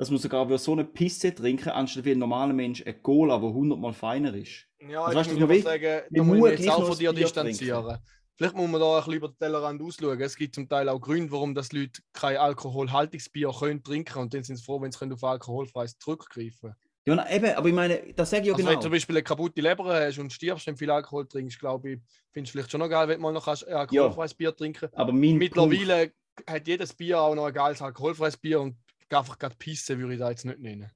dass 0.00 0.10
man 0.10 0.18
sogar 0.18 0.48
wie 0.48 0.56
so 0.56 0.72
eine 0.72 0.86
Pisse 0.86 1.34
trinken, 1.34 1.68
anstatt 1.68 2.06
wie 2.06 2.12
ein 2.12 2.18
normaler 2.18 2.54
Mensch 2.54 2.82
eine 2.86 2.94
Cola, 2.94 3.36
die 3.36 3.44
hundertmal 3.44 3.92
feiner 3.92 4.32
ist. 4.32 4.66
Ja, 4.80 5.04
Also 5.04 5.20
ich 5.20 5.28
weißt 5.28 5.46
muss 5.46 5.62
sagen, 5.62 6.02
da 6.08 6.22
muss 6.22 6.38
ich 6.38 6.58
jetzt 6.60 6.70
auch 6.70 6.86
von 6.86 6.96
dir 6.96 7.12
distanzieren. 7.12 7.98
Vielleicht 8.34 8.56
muss 8.56 8.70
man 8.70 8.80
da 8.80 8.94
ein 8.94 9.00
bisschen 9.00 9.12
über 9.12 9.28
den 9.28 9.38
Tellerrand 9.38 9.82
ausschauen. 9.82 10.18
Es 10.22 10.36
gibt 10.36 10.54
zum 10.54 10.66
Teil 10.66 10.88
auch 10.88 10.98
Gründe, 10.98 11.30
warum 11.30 11.54
das 11.54 11.72
Leute 11.72 12.00
kein 12.14 12.38
alkoholhaltiges 12.38 13.28
Bier 13.28 13.52
können 13.52 13.82
trinken 13.82 14.18
und 14.20 14.32
dann 14.32 14.42
sind 14.42 14.56
sie 14.56 14.64
froh, 14.64 14.80
wenn 14.80 14.90
sie 14.90 14.98
können 14.98 15.12
auf 15.12 15.22
alkoholfreies 15.22 15.98
zurückgreifen 15.98 16.74
Ja, 17.06 17.16
na, 17.16 17.30
eben, 17.30 17.54
aber 17.54 17.68
ich 17.68 17.74
meine, 17.74 18.14
das 18.14 18.30
sage 18.30 18.44
ich 18.44 18.48
ja 18.48 18.54
Also 18.54 18.64
wenn 18.64 18.68
du 18.68 18.70
genau. 18.70 18.80
zum 18.80 18.92
Beispiel 18.92 19.16
eine 19.16 19.22
kaputte 19.22 19.60
Leber 19.60 19.84
hast 19.84 20.18
und 20.18 20.32
stirbst, 20.32 20.66
wenn 20.66 20.78
viel 20.78 20.90
Alkohol 20.90 21.28
trinkst, 21.28 21.58
glaube 21.58 21.90
ich, 21.90 22.00
findest 22.32 22.54
du 22.54 22.58
vielleicht 22.58 22.70
schon 22.70 22.80
noch 22.80 22.88
geil, 22.88 23.06
wenn 23.06 23.18
du 23.18 23.22
mal 23.22 23.32
noch 23.32 23.44
kannst, 23.44 23.68
ein 23.68 23.74
alkoholfreies 23.74 24.32
Bier 24.32 24.56
trinken 24.56 24.88
Aber 24.94 25.12
mein 25.12 25.38
Punkt, 25.38 25.72
Mittlerweile 25.72 26.12
hat 26.46 26.66
jedes 26.66 26.94
Bier 26.94 27.20
auch 27.20 27.34
noch 27.34 27.44
ein 27.44 27.52
geiles 27.52 27.82
alkoholfreies 27.82 28.38
Bier 28.38 28.62
und 28.62 28.76
einfach 29.14 29.38
gerade 29.38 29.56
Pisse 29.56 29.98
würde 29.98 30.14
ich 30.14 30.20
da 30.20 30.30
jetzt 30.30 30.44
nicht 30.44 30.58
nennen. 30.58 30.90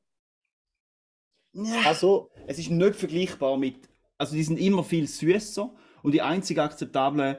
also, 1.84 2.30
es 2.46 2.58
ist 2.58 2.70
nicht 2.70 2.96
vergleichbar 2.96 3.56
mit, 3.56 3.88
also 4.18 4.34
die 4.34 4.42
sind 4.42 4.58
immer 4.58 4.84
viel 4.84 5.06
süßer 5.06 5.74
und 6.02 6.12
die 6.12 6.22
einzig 6.22 6.58
akzeptablen 6.58 7.36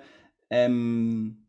ähm, 0.49 1.45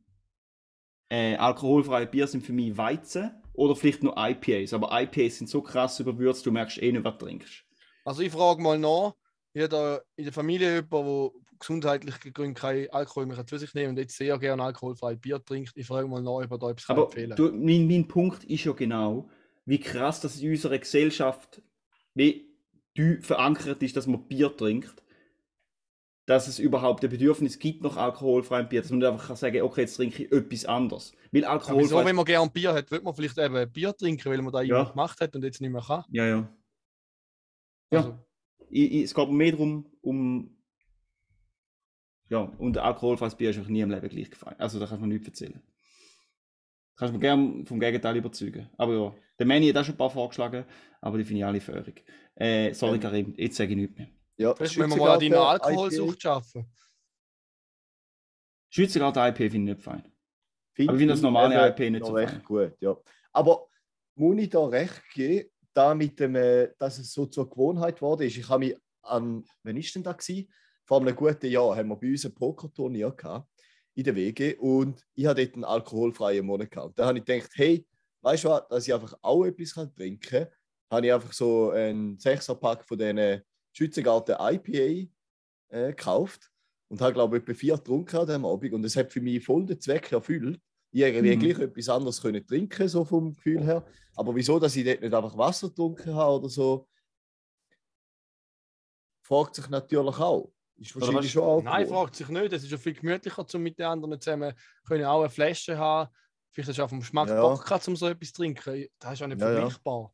äh, 1.08 1.36
alkoholfreie 1.36 2.06
Bier 2.06 2.26
sind 2.26 2.44
für 2.44 2.52
mich 2.52 2.76
Weizen 2.76 3.30
oder 3.52 3.76
vielleicht 3.76 4.02
nur 4.02 4.14
IPAs, 4.16 4.72
aber 4.72 4.88
IPAs 5.00 5.38
sind 5.38 5.48
so 5.48 5.62
krass 5.62 6.00
überwürzt, 6.00 6.44
du 6.44 6.50
merkst 6.50 6.82
eh 6.82 6.92
nicht, 6.92 7.04
was 7.04 7.18
du 7.18 7.26
trinkst. 7.26 7.64
Also 8.04 8.22
ich 8.22 8.32
frage 8.32 8.62
mal 8.62 8.78
nach, 8.78 9.14
ich 9.52 9.62
habe 9.62 9.68
da 9.68 10.00
in 10.16 10.24
der 10.24 10.32
Familie 10.32 10.76
jemanden, 10.76 11.30
der 11.30 11.40
gesundheitliche 11.58 12.32
Gründe 12.32 12.54
kein 12.54 12.90
Alkohol 12.90 13.26
mehr 13.26 13.46
zu 13.46 13.58
sich 13.58 13.74
nehmen 13.74 13.90
und 13.90 13.98
jetzt 13.98 14.16
sehr 14.16 14.38
gerne 14.38 14.62
alkoholfreies 14.62 15.20
Bier 15.20 15.44
trinkt. 15.44 15.72
Ich 15.76 15.86
frage 15.86 16.08
mal 16.08 16.22
nach, 16.22 16.30
ob 16.44 16.50
er 16.50 16.58
da 16.58 16.70
etwas 16.70 16.88
Aber 16.88 17.04
empfehlen 17.04 17.36
du, 17.36 17.52
mein, 17.52 17.86
mein 17.86 18.08
Punkt 18.08 18.44
ist 18.44 18.64
ja 18.64 18.72
genau, 18.72 19.28
wie 19.64 19.80
krass 19.80 20.20
das 20.20 20.40
in 20.40 20.50
unserer 20.50 20.78
Gesellschaft 20.78 21.62
wie 22.14 22.46
verankert 23.20 23.82
ist, 23.82 23.96
dass 23.96 24.06
man 24.06 24.26
Bier 24.26 24.56
trinkt. 24.56 25.02
Dass 26.24 26.48
es 26.48 26.58
überhaupt 26.58 27.04
ein 27.04 27.10
Bedürfnis 27.10 27.58
gibt 27.58 27.82
nach 27.82 27.96
alkoholfreiem 27.96 28.68
Bier, 28.68 28.80
dass 28.82 28.90
man 28.90 28.98
nicht 28.98 29.08
einfach 29.08 29.28
kann 29.28 29.36
sagen 29.36 29.62
okay, 29.62 29.82
jetzt 29.82 29.96
trinke 29.96 30.24
ich 30.24 30.32
etwas 30.32 30.64
anderes. 30.64 31.12
Weil 31.30 31.44
Aber 31.44 31.60
wieso, 31.60 31.72
alkoholfrei. 31.74 32.04
wenn 32.06 32.16
man 32.16 32.24
gerne 32.24 32.50
Bier 32.50 32.72
hat, 32.74 32.90
wird 32.90 33.04
man 33.04 33.14
vielleicht 33.14 33.38
eben 33.38 33.70
Bier 33.72 33.94
trinken, 33.96 34.30
weil 34.30 34.42
man 34.42 34.52
da 34.52 34.62
Ja. 34.62 34.84
gemacht 34.84 35.20
hat 35.20 35.36
und 35.36 35.44
jetzt 35.44 35.60
nicht 35.60 35.70
mehr 35.70 35.82
kann. 35.82 36.04
Ja, 36.10 36.26
ja. 36.26 36.48
Ja. 37.92 37.98
Also, 38.00 38.18
Ich, 38.70 38.92
ich, 38.92 39.02
es 39.04 39.14
geht 39.14 39.30
mehr 39.30 39.52
darum, 39.52 39.86
um. 40.00 40.55
Ja, 42.28 42.40
und 42.58 42.76
alkoholfreies 42.78 43.36
Bier 43.36 43.50
ist 43.50 43.56
einfach 43.58 43.70
nie 43.70 43.80
im 43.80 43.90
Leben 43.90 44.08
gleich 44.08 44.30
gefallen. 44.30 44.56
Also, 44.58 44.80
da 44.80 44.86
kannst 44.86 45.02
du 45.02 45.06
mir 45.06 45.14
nichts 45.14 45.28
erzählen. 45.28 45.62
Kannst 46.96 47.12
du 47.12 47.18
mir 47.18 47.20
gerne 47.20 47.64
vom 47.66 47.78
Gegenteil 47.78 48.16
überzeugen. 48.16 48.68
Aber 48.78 48.94
ja, 48.94 49.14
der 49.38 49.46
Manny 49.46 49.68
hat 49.68 49.76
auch 49.76 49.84
schon 49.84 49.94
ein 49.94 49.98
paar 49.98 50.10
vorgeschlagen, 50.10 50.64
aber 51.00 51.18
die 51.18 51.24
finde 51.24 51.40
ich 51.40 51.44
alle 51.44 51.60
fähig. 51.60 52.04
Äh, 52.34 52.72
sorry, 52.72 52.96
Ähm. 52.96 53.00
Karim, 53.00 53.34
jetzt 53.36 53.56
sage 53.56 53.70
ich 53.70 53.76
nichts 53.76 53.96
mehr. 53.98 54.08
Ja, 54.38 54.54
vielleicht 54.54 54.76
müssen 54.78 54.90
wir 54.90 54.96
mal 54.96 55.14
an 55.14 55.20
deiner 55.20 55.20
Schützengarten, 55.20 55.66
Alkoholsucht 55.66 56.22
schaffen. 56.22 56.66
Schweizer 58.70 59.00
Garten 59.00 59.18
IP 59.20 59.36
finde 59.52 59.72
ich 59.72 59.76
nicht 59.76 59.82
fein. 59.82 60.02
Find 60.74 60.88
Aber 60.88 60.96
ich 60.96 61.00
finde 61.00 61.14
das 61.14 61.22
normale 61.22 61.68
IP 61.68 61.78
nicht 61.90 62.00
noch 62.00 62.08
so 62.08 62.14
recht 62.14 62.32
fein. 62.32 62.44
gut, 62.44 62.72
ja. 62.80 62.96
Aber 63.32 63.68
muss 64.14 64.38
ich 64.38 64.50
da 64.50 64.66
recht 64.66 65.02
geben, 65.14 65.48
da 65.72 65.94
mit 65.94 66.18
dem, 66.18 66.34
äh, 66.34 66.70
dass 66.78 66.98
es 66.98 67.12
so 67.12 67.26
zur 67.26 67.48
Gewohnheit 67.48 67.96
geworden 67.96 68.22
ist. 68.22 68.36
Ich 68.36 68.48
habe 68.48 68.66
mich 68.66 68.76
an, 69.02 69.44
wann 69.62 69.76
ist 69.76 69.94
denn 69.94 70.02
da 70.02 70.12
gewesen? 70.12 70.50
Vor 70.86 71.00
einem 71.00 71.16
guten 71.16 71.46
Jahr 71.50 71.76
haben 71.76 71.88
wir 71.88 71.96
bei 71.96 72.10
uns 72.10 72.24
ein 72.24 72.34
Pokerturnier 72.34 73.10
gehabt, 73.10 73.48
in 73.94 74.04
der 74.04 74.14
WG 74.14 74.54
und 74.56 75.04
ich 75.14 75.26
hatte 75.26 75.44
dort 75.44 75.54
einen 75.54 75.64
alkoholfreien 75.64 76.46
Monat 76.46 76.70
gehabt. 76.70 76.88
Und 76.90 76.98
Da 76.98 77.06
habe 77.06 77.18
ich 77.18 77.24
gedacht, 77.24 77.50
hey, 77.54 77.86
weißt 78.22 78.44
du 78.44 78.48
was, 78.50 78.68
dass 78.68 78.86
ich 78.88 78.94
einfach 78.94 79.14
auch 79.22 79.44
etwas 79.44 79.72
trinken 79.94 80.18
kann, 80.20 80.48
habe 80.90 81.06
ich 81.06 81.12
einfach 81.12 81.32
so 81.32 81.70
einen 81.70 82.18
6er-Pack 82.18 82.86
von 82.86 82.98
diesen 82.98 83.42
Schützengarten 83.72 84.36
IPA 84.38 85.10
äh, 85.68 85.88
gekauft 85.88 86.50
und 86.88 87.00
habe, 87.00 87.14
glaube 87.14 87.36
ich, 87.38 87.42
etwa 87.42 87.54
vier 87.54 87.74
getrunken 87.76 88.16
an 88.18 88.26
diesem 88.26 88.44
Abend 88.44 88.72
und 88.72 88.84
es 88.84 88.96
hat 88.96 89.12
für 89.12 89.20
mich 89.20 89.44
voll 89.44 89.66
den 89.66 89.80
Zweck 89.80 90.12
erfüllt. 90.12 90.60
Irgendwie 90.92 91.36
Mhm. 91.36 91.40
gleich 91.40 91.58
etwas 91.58 91.88
anderes 91.88 92.22
können 92.22 92.46
trinken, 92.46 92.88
so 92.88 93.04
vom 93.04 93.34
Gefühl 93.34 93.64
her. 93.64 93.86
Aber 94.14 94.34
wieso, 94.34 94.58
dass 94.58 94.76
ich 94.76 94.84
dort 94.84 95.00
nicht 95.02 95.12
einfach 95.14 95.36
Wasser 95.36 95.68
getrunken 95.68 96.14
habe 96.14 96.36
oder 96.38 96.48
so, 96.48 96.88
fragt 99.20 99.56
sich 99.56 99.68
natürlich 99.68 100.18
auch. 100.18 100.52
Ist 100.78 100.94
wahrscheinlich 100.94 101.24
was- 101.24 101.30
schon 101.32 101.42
auch. 101.42 101.62
Nein, 101.62 101.86
fragt 101.88 102.16
sich 102.16 102.28
nicht. 102.28 102.52
Es 102.52 102.62
ist 102.62 102.70
ja 102.70 102.78
viel 102.78 102.94
gemütlicher, 102.94 103.46
um 103.54 103.62
mit 103.62 103.78
den 103.78 103.86
anderen 103.86 104.20
zusammen 104.20 104.54
können 104.86 105.04
auch 105.06 105.20
eine 105.20 105.30
Flasche 105.30 105.78
haben. 105.78 106.10
Vielleicht 106.50 106.68
hast 106.70 106.78
du 106.78 106.82
auch 106.84 106.88
vom 106.88 107.00
Geschmack 107.00 107.28
Ja. 107.28 107.40
Bock 107.40 107.64
gehabt, 107.64 107.86
um 107.88 107.96
so 107.96 108.06
etwas 108.08 108.28
zu 108.32 108.42
trinken. 108.42 108.86
Das 108.98 109.14
ist 109.14 109.20
ja 109.20 109.26
nicht 109.26 109.40
Ja, 109.40 109.48
ja. 109.50 109.54
vergleichbar. 109.60 110.12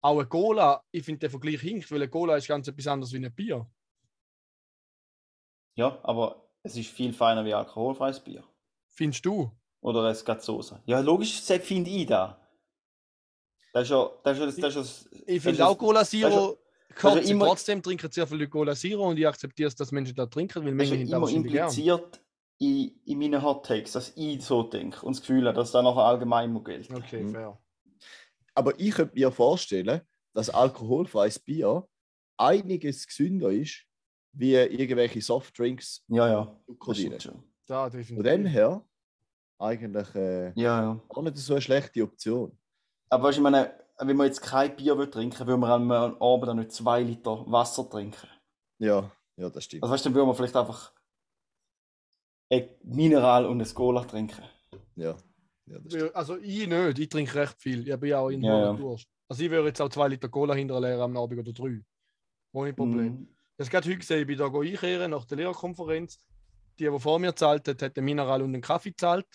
Auch 0.00 0.18
eine 0.18 0.26
Cola, 0.26 0.84
ich 0.92 1.04
finde 1.04 1.20
der 1.20 1.30
Vergleich 1.30 1.60
hinkt, 1.60 1.90
weil 1.90 1.98
eine 1.98 2.08
Cola 2.08 2.36
ist 2.36 2.46
ganz 2.46 2.68
etwas 2.68 2.86
anderes 2.86 3.12
wie 3.12 3.24
ein 3.24 3.34
Bier. 3.34 3.68
Ja, 5.74 5.98
aber 6.02 6.48
es 6.62 6.76
ist 6.76 6.90
viel 6.90 7.12
feiner 7.12 7.44
wie 7.44 7.54
alkoholfreies 7.54 8.20
Bier. 8.20 8.44
Findest 8.90 9.24
du? 9.24 9.50
Oder 9.80 10.04
ein 10.08 10.16
Gazzosa. 10.24 10.82
Ja, 10.86 11.00
logisch 11.00 11.44
das 11.46 11.64
finde 11.64 11.90
ich 11.90 12.06
da. 12.06 12.40
Das 13.72 13.84
ist 13.84 13.90
ja. 13.90 14.10
Das 14.24 14.36
ist, 14.36 14.40
ja- 14.40 14.46
das 14.46 14.56
ist, 14.56 14.62
ja- 14.74 14.80
das 14.80 15.08
Ich 15.26 15.42
finde 15.42 15.58
ja- 15.60 15.66
auch 15.66 15.78
Cola 15.78 16.04
Zero. 16.04 16.58
Kotze. 17.00 17.30
immer- 17.30 17.46
Trotzdem 17.46 17.82
trinken 17.82 18.10
sehr 18.10 18.26
viele 18.26 18.48
Cola 18.48 18.74
Zero 18.74 19.08
und 19.08 19.16
ich 19.18 19.26
akzeptiere 19.26 19.68
es, 19.68 19.74
dass 19.76 19.92
Menschen 19.92 20.14
da 20.16 20.26
trinken, 20.26 20.64
weil 20.64 20.72
Menschen 20.72 20.98
hinten 20.98 21.14
immer 21.14 21.28
impliziert 21.30 22.20
in, 22.58 23.00
in 23.04 23.18
meinen 23.18 23.42
Hot 23.42 23.66
Takes, 23.66 23.92
dass 23.92 24.12
ich 24.16 24.42
so 24.44 24.62
denke 24.64 25.04
und 25.06 25.14
das 25.16 25.20
Gefühl 25.20 25.46
habe, 25.46 25.56
dass 25.56 25.70
das 25.72 25.82
nachher 25.82 26.02
allgemein 26.02 26.52
muss 26.52 26.64
gelten. 26.64 26.94
Okay, 26.96 27.22
Mhm. 27.22 27.32
fair. 27.32 27.58
Aber 28.54 28.78
ich 28.80 28.90
könnte 28.92 29.14
mir 29.14 29.30
vorstellen, 29.30 30.00
dass 30.34 30.50
alkoholfreies 30.50 31.38
Bier 31.38 31.86
einiges 32.36 33.06
gesünder 33.06 33.50
ist, 33.50 33.84
wie 34.32 34.54
irgendwelche 34.54 35.20
Softdrinks 35.20 36.04
Ja, 36.08 36.28
ja. 36.28 36.60
Da, 37.66 37.90
Von 37.90 37.98
definitiv. 37.98 38.22
dem 38.24 38.46
her 38.46 38.84
eigentlich 39.58 40.14
äh, 40.14 40.48
Ja, 40.60 40.82
ja. 40.82 41.00
auch 41.08 41.22
nicht 41.22 41.36
so 41.36 41.54
eine 41.54 41.60
schlechte 41.62 42.02
Option. 42.02 42.56
Aber 43.10 43.30
du, 43.30 43.36
ich 43.36 43.40
meine, 43.40 43.72
wenn 44.00 44.16
man 44.16 44.26
jetzt 44.26 44.42
kein 44.42 44.76
Bier 44.76 44.96
will 44.96 45.10
trinken 45.10 45.40
will, 45.40 45.60
würde 45.60 45.60
man 45.60 45.90
am 45.90 46.22
Abend 46.22 46.48
auch 46.48 46.54
nicht 46.54 46.72
zwei 46.72 47.02
Liter 47.02 47.44
Wasser 47.50 47.88
trinken. 47.88 48.28
Ja, 48.78 49.10
ja, 49.36 49.50
das 49.50 49.64
stimmt. 49.64 49.82
Also 49.82 49.92
weißt 49.92 50.04
du, 50.04 50.08
dann 50.08 50.14
würde 50.14 50.26
man 50.26 50.36
vielleicht 50.36 50.56
einfach 50.56 50.92
ein 52.50 52.68
Mineral 52.84 53.46
und 53.46 53.60
ein 53.60 53.74
Cola 53.74 54.04
trinken. 54.04 54.44
Ja, 54.96 55.16
ja 55.66 55.78
das 55.78 55.92
stimmt. 55.92 56.14
Also 56.14 56.36
ich 56.38 56.66
nicht, 56.66 56.98
ich 56.98 57.08
trinke 57.08 57.34
recht 57.34 57.60
viel. 57.60 57.88
Ich 57.88 57.96
bin 57.98 58.10
ja 58.10 58.20
auch 58.20 58.30
in 58.30 58.42
Ja, 58.42 58.58
ja. 58.58 58.72
Durst. 58.72 59.08
Also 59.28 59.42
ich 59.42 59.50
würde 59.50 59.68
jetzt 59.68 59.80
auch 59.80 59.90
zwei 59.90 60.08
Liter 60.08 60.28
Cola 60.28 60.54
hinterleeren 60.54 61.02
am 61.02 61.16
Abend 61.16 61.40
oder 61.40 61.52
drei. 61.52 61.80
Ohne 62.52 62.72
Problem. 62.72 63.12
Mhm. 63.12 63.36
Das 63.56 63.68
gerade 63.68 63.88
heute 63.88 63.98
gesehen, 63.98 64.20
ich 64.20 64.26
bin 64.26 64.38
da 64.38 64.46
einkehren 64.46 65.10
nach 65.10 65.24
der 65.24 65.36
Lehrkonferenz. 65.36 66.18
Die, 66.78 66.88
die 66.88 66.98
vor 66.98 67.18
mir 67.18 67.28
gezahlt 67.28 67.66
hat, 67.66 67.82
hat 67.82 67.98
ein 67.98 68.04
Mineral 68.04 68.42
und 68.42 68.54
einen 68.54 68.62
Kaffee 68.62 68.90
gezahlt. 68.90 69.26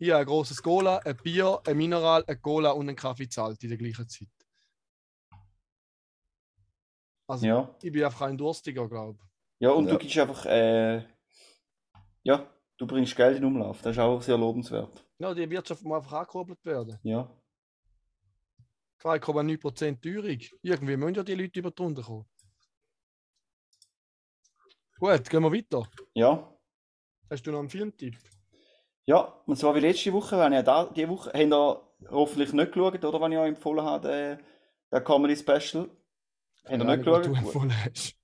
Habe 0.00 0.16
ein 0.16 0.26
großes 0.26 0.62
Cola, 0.62 0.98
ein 0.98 1.16
Bier, 1.16 1.60
ein 1.66 1.76
Mineral, 1.76 2.24
ein 2.26 2.40
Cola 2.40 2.70
und 2.70 2.88
einen 2.88 2.96
Kaffee 2.96 3.24
gezahlt 3.24 3.62
in 3.62 3.68
der 3.68 3.78
gleichen 3.78 4.08
Zeit. 4.08 4.28
Also 7.28 7.46
Ja. 7.46 7.76
ich 7.82 7.92
bin 7.92 8.04
einfach 8.04 8.22
ein 8.22 8.36
Durstiger, 8.38 8.88
glaube 8.88 9.18
ich. 9.22 9.30
Ja, 9.60 9.70
und 9.72 9.86
Ja. 9.86 9.92
du 9.92 9.98
gibst 9.98 10.18
einfach, 10.18 10.46
äh, 10.46 11.04
ja, 12.22 12.50
du 12.78 12.86
bringst 12.86 13.14
Geld 13.14 13.36
in 13.36 13.44
Umlauf. 13.44 13.82
Das 13.82 13.92
ist 13.92 13.98
auch 14.00 14.22
sehr 14.22 14.38
lobenswert. 14.38 15.06
Ja, 15.18 15.34
die 15.34 15.48
Wirtschaft 15.50 15.82
muss 15.84 15.96
einfach 15.98 16.12
angekurbelt 16.12 16.64
werden. 16.64 16.98
Ja. 17.02 17.30
2,9% 19.02 20.00
Teuerung. 20.02 20.38
Irgendwie 20.62 20.96
müssen 20.96 21.14
ja 21.14 21.22
die 21.22 21.34
Leute 21.34 21.58
über 21.60 21.70
die 21.70 21.82
Runde 21.82 22.02
kommen. 22.02 22.26
Gut, 24.98 25.30
gehen 25.30 25.42
wir 25.42 25.52
weiter. 25.52 25.88
Ja. 26.14 26.54
Hast 27.30 27.46
du 27.46 27.52
noch 27.52 27.60
einen 27.60 27.70
Filmtipp? 27.70 28.18
Ja, 29.06 29.40
und 29.46 29.56
zwar 29.56 29.74
wie 29.74 29.80
letzte 29.80 30.12
Woche, 30.12 30.38
wenn 30.38 30.52
ich 30.52 30.62
da, 30.62 30.84
die 30.84 31.08
Woche, 31.08 31.30
habt 31.32 31.38
ihr 31.38 32.10
hoffentlich 32.10 32.52
nicht 32.52 32.72
geschaut, 32.72 33.04
oder, 33.04 33.20
wenn 33.20 33.32
ich 33.32 33.38
euch 33.38 33.48
empfohlen 33.48 33.84
habe, 33.84 34.08
der, 34.08 34.38
der 34.92 35.00
Comedy 35.00 35.36
Special. 35.36 35.88
Habt 36.64 36.70
ihr 36.70 36.84
nicht 36.84 37.04
geschaut? 37.04 37.26
Du 37.26 37.34
empfohlen 37.34 37.72
hast. 37.84 38.14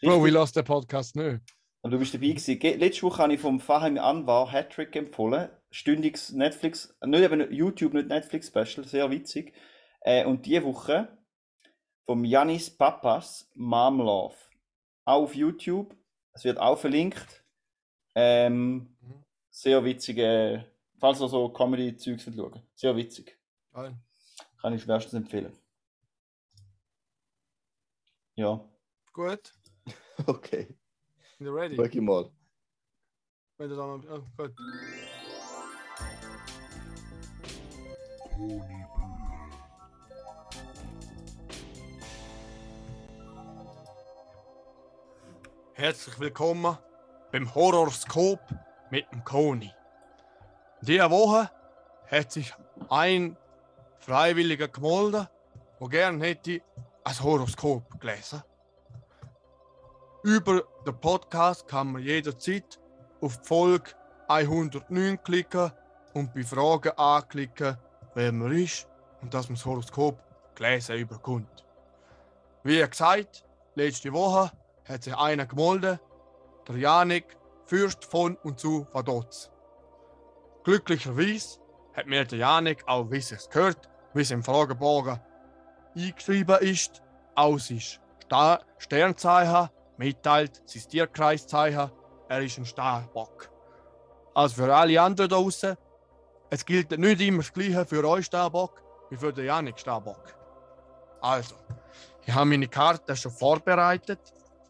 Bro, 0.00 0.24
we 0.24 0.30
lost 0.30 0.56
den 0.56 0.64
Podcast 0.64 1.14
nicht. 1.16 1.40
Und 1.82 1.90
du 1.90 1.98
bist 1.98 2.14
dabei 2.14 2.28
gewesen. 2.28 2.58
Ge- 2.58 2.76
Letzte 2.76 3.02
Woche 3.02 3.22
habe 3.22 3.34
ich 3.34 3.40
vom 3.40 3.60
Fahim 3.60 3.98
Anwar 3.98 4.50
Hattrick 4.50 4.96
empfohlen. 4.96 5.50
Stündiges 5.70 6.32
Netflix, 6.32 6.96
nicht 7.04 7.22
eben 7.22 7.52
YouTube, 7.52 7.94
nicht 7.94 8.08
Netflix 8.08 8.48
Special, 8.48 8.86
sehr 8.86 9.10
witzig. 9.10 9.54
Äh, 10.00 10.24
und 10.24 10.46
diese 10.46 10.64
Woche 10.64 11.18
vom 12.06 12.24
Janis 12.24 12.70
Papas 12.70 13.50
Mom 13.54 13.98
Love. 13.98 14.34
Auch 15.04 15.22
auf 15.22 15.34
YouTube. 15.34 15.94
Es 16.32 16.44
wird 16.44 16.58
auch 16.58 16.78
verlinkt. 16.78 17.44
Ähm. 18.14 18.93
Sehr 19.54 19.84
witzige, 19.84 20.68
falls 20.98 21.20
ihr 21.20 21.28
so 21.28 21.48
Comedy-Zeugs 21.48 22.24
schauen. 22.24 22.60
Sehr 22.74 22.96
witzig. 22.96 23.38
Geil. 23.72 23.96
Kann 24.60 24.72
ich 24.74 24.82
schwerstens 24.82 25.14
empfehlen. 25.14 25.56
Ja. 28.34 28.68
Gut, 29.12 29.52
Okay, 30.26 30.76
sind 31.38 31.46
ihr 31.46 31.54
ready? 31.54 31.76
schau 31.76 31.84
ich 31.84 31.94
mal. 32.00 32.32
Wenn 33.56 33.70
du 33.70 33.76
dann, 33.76 34.04
oh, 34.08 34.24
gut. 34.36 34.54
Herzlich 45.74 46.18
willkommen 46.18 46.76
beim 47.30 47.54
Horrorscope 47.54 48.63
mit 48.94 49.10
dem 49.10 49.24
Koni. 49.24 49.74
Diese 50.80 51.10
Woche 51.10 51.50
hat 52.08 52.30
sich 52.30 52.54
ein 52.88 53.36
Freiwilliger 53.98 54.68
gemeldet, 54.68 55.28
der 55.80 55.88
gerne 55.88 56.24
hätte 56.24 56.60
ein 57.02 57.22
Horoskop 57.22 58.00
gelesen. 58.00 58.44
Über 60.22 60.62
den 60.86 61.00
Podcast 61.00 61.66
kann 61.66 61.90
man 61.90 62.02
jederzeit 62.02 62.78
auf 63.20 63.40
die 63.40 63.48
Folge 63.48 63.90
109 64.28 65.22
klicken 65.24 65.72
und 66.12 66.32
bei 66.32 66.44
Fragen 66.44 66.96
anklicken, 66.96 67.76
wer 68.14 68.30
man 68.30 68.52
ist 68.52 68.86
und 69.22 69.34
dass 69.34 69.48
man 69.48 69.56
das 69.56 69.66
Horoskop 69.66 70.20
gelesen 70.54 70.98
überkommt. 70.98 71.64
Wie 72.62 72.78
gesagt, 72.78 73.44
letzte 73.74 74.12
Woche 74.12 74.52
hat 74.88 75.02
sich 75.02 75.16
einer 75.16 75.46
gemeldet, 75.46 75.98
der 76.68 76.76
Janik, 76.76 77.36
Fürst 77.66 78.04
von 78.04 78.36
und 78.42 78.58
zu 78.60 78.86
Vaduz. 78.92 79.50
Glücklicherweise 80.64 81.58
hat 81.94 82.06
mir 82.06 82.24
der 82.24 82.38
Janik 82.38 82.84
auch, 82.86 83.10
wie 83.10 83.18
es 83.18 83.48
gehört, 83.50 83.88
wie 84.12 84.22
es 84.22 84.30
im 84.30 84.42
Fragebogen 84.42 85.20
eingeschrieben 85.96 86.58
ist, 86.60 87.02
aus 87.34 87.70
ist 87.70 88.00
Sta 88.24 88.60
Sternzeichen, 88.78 89.68
mitteilt 89.96 90.62
sein 90.64 90.82
Tierkreiszeichen, 90.88 91.90
er 92.28 92.40
ist 92.40 92.58
ein 92.58 92.66
Starbock. 92.66 93.50
Also 94.34 94.62
für 94.62 94.74
alle 94.74 95.00
anderen 95.00 95.28
draußen, 95.28 95.76
es 96.50 96.64
gilt 96.64 96.90
nicht 96.98 97.20
immer 97.20 97.38
das 97.38 97.52
Gleiche 97.52 97.84
für 97.84 98.04
euch 98.08 98.26
Starbock 98.26 98.82
wie 99.10 99.16
für 99.16 99.32
den 99.32 99.46
Janik 99.46 99.78
Starbock. 99.78 100.34
Also, 101.20 101.54
ich 102.26 102.34
habe 102.34 102.46
meine 102.46 102.68
Karte 102.68 103.16
schon 103.16 103.32
vorbereitet, 103.32 104.20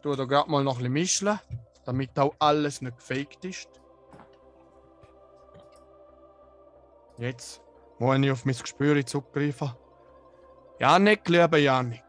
tue 0.01 0.15
da 0.15 0.25
gerade 0.25 0.49
mal 0.49 0.63
noch 0.63 0.79
ein 0.79 0.93
bisschen 0.93 1.29
mischen, 1.29 1.39
damit 1.85 2.17
auch 2.19 2.33
alles 2.39 2.81
nicht 2.81 2.97
gefaked 2.97 3.45
ist. 3.45 3.69
Jetzt 7.17 7.61
muss 7.99 8.17
ich 8.17 8.31
auf 8.31 8.45
mein 8.45 8.55
Gespür 8.55 9.05
zurückgreifen. 9.05 9.71
Janik, 10.79 11.27
lieber 11.29 11.57
Janik, 11.57 12.03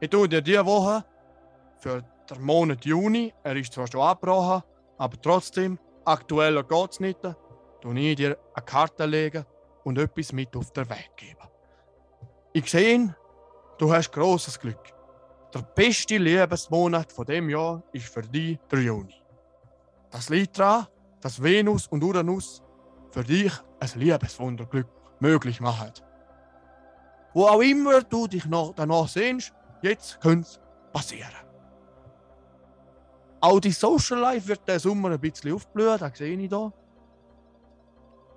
ich 0.00 0.10
tue 0.10 0.28
dir 0.28 0.42
diese 0.42 0.66
Woche 0.66 1.04
für 1.78 2.02
den 2.28 2.42
Monat 2.42 2.84
Juni, 2.84 3.32
er 3.42 3.56
ist 3.56 3.72
zwar 3.72 3.86
schon 3.90 4.02
abgebrochen, 4.02 4.62
aber 4.98 5.20
trotzdem, 5.22 5.78
aktueller 6.04 6.62
geht 6.62 6.90
es 6.90 7.00
nicht, 7.00 7.20
tue 7.80 7.98
ich 7.98 8.16
dir 8.16 8.36
eine 8.54 8.66
Karte 8.66 9.06
legen 9.06 9.46
und 9.84 9.98
etwas 9.98 10.32
mit 10.32 10.54
auf 10.54 10.70
den 10.72 10.88
Weg 10.90 11.10
geben. 11.16 11.48
Ich 12.52 12.70
sehe, 12.70 13.14
du 13.78 13.92
hast 13.92 14.12
großes 14.12 14.60
Glück. 14.60 14.95
Der 15.56 15.62
beste 15.62 16.18
Lebensmonat 16.18 17.10
von 17.10 17.24
dem 17.24 17.48
Jahr 17.48 17.82
ist 17.90 18.12
für 18.12 18.20
dich 18.20 18.58
der 18.70 18.82
Juni. 18.82 19.14
Das 20.10 20.28
liegt 20.28 20.58
daran, 20.58 20.86
dass 21.22 21.42
Venus 21.42 21.86
und 21.86 22.04
Uranus 22.04 22.62
für 23.10 23.24
dich 23.24 23.50
ein 23.80 23.88
Liebeswunderglück 23.94 24.86
möglich 25.18 25.58
machen. 25.62 25.92
Wo 27.32 27.46
auch 27.46 27.62
immer 27.62 28.02
du 28.02 28.26
dich 28.26 28.44
noch 28.44 28.74
danach 28.74 29.08
sehnst, 29.08 29.54
jetzt 29.80 30.20
könnte 30.20 30.46
es 30.46 30.60
passieren. 30.92 31.32
Auch 33.40 33.58
die 33.58 33.72
Social 33.72 34.18
Life 34.18 34.46
wird 34.48 34.68
der 34.68 34.78
Sommer 34.78 35.12
ein 35.12 35.20
bisschen 35.20 35.54
aufblühen, 35.54 35.96
das 35.98 36.18
sehe 36.18 36.36
ich 36.36 36.50
hier. 36.50 36.72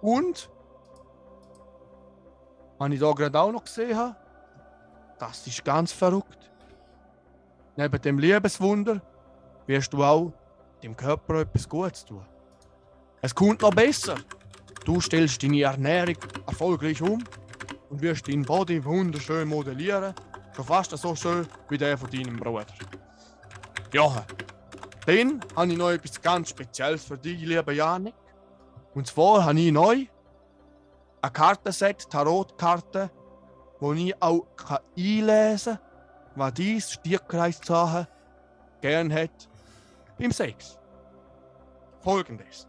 Und, 0.01 0.49
was 2.77 2.91
ich 2.91 2.99
hier 2.99 3.13
gerade 3.13 3.41
auch 3.41 3.51
noch 3.51 3.65
gesehen 3.65 3.97
habe, 3.97 4.15
das 5.17 5.45
ist 5.47 5.65
ganz 5.65 5.91
verrückt. 5.91 6.48
Neben 7.79 8.01
dem 8.01 8.19
Liebeswunder 8.19 9.01
wirst 9.65 9.93
du 9.93 10.03
auch 10.03 10.33
dem 10.83 10.97
Körper 10.97 11.39
etwas 11.39 11.69
Gutes 11.69 12.03
tun. 12.03 12.25
Es 13.21 13.33
kommt 13.33 13.61
noch 13.61 13.73
besser. 13.73 14.17
Du 14.83 14.99
stellst 14.99 15.41
deine 15.41 15.61
Ernährung 15.61 16.17
erfolgreich 16.45 17.01
um 17.01 17.23
und 17.89 18.01
wirst 18.01 18.27
deinen 18.27 18.43
Body 18.43 18.83
wunderschön 18.83 19.47
modellieren. 19.47 20.13
Schon 20.53 20.65
fast 20.65 20.91
so 20.91 21.15
schön 21.15 21.47
wie 21.69 21.77
der 21.77 21.97
von 21.97 22.09
deinem 22.09 22.35
Bruder. 22.35 22.65
Ja, 23.93 24.25
dann 25.05 25.39
habe 25.55 25.71
ich 25.71 25.77
noch 25.77 25.91
etwas 25.91 26.21
ganz 26.21 26.49
Spezielles 26.49 27.05
für 27.05 27.17
dich, 27.17 27.39
lieber 27.39 27.71
Janik. 27.71 28.15
Und 28.93 29.07
zwar 29.07 29.45
habe 29.45 29.57
ich 29.57 29.71
neu 29.71 30.05
ein 31.21 31.33
Kartenset, 31.33 32.09
Tarotkarten, 32.09 33.09
wo 33.79 33.93
ich 33.93 34.21
auch 34.21 34.47
einlesen 34.97 35.77
kann, 35.77 35.88
was 36.39 36.53
dein 36.53 36.81
Stierkreiszeichen 36.81 38.07
gern 38.81 39.13
hat 39.13 39.49
beim 40.17 40.31
Sex. 40.31 40.77
Folgendes. 42.01 42.67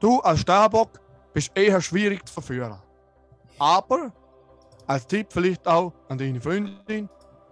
Du 0.00 0.20
als 0.20 0.40
Starbock 0.40 1.00
bist 1.32 1.50
eher 1.54 1.80
schwierig 1.80 2.26
zu 2.26 2.34
verführen. 2.34 2.80
Aber 3.58 4.12
als 4.86 5.06
Tipp 5.06 5.28
vielleicht 5.30 5.66
auch 5.66 5.92
an 6.08 6.18
deine 6.18 6.40
Freundin, 6.40 7.08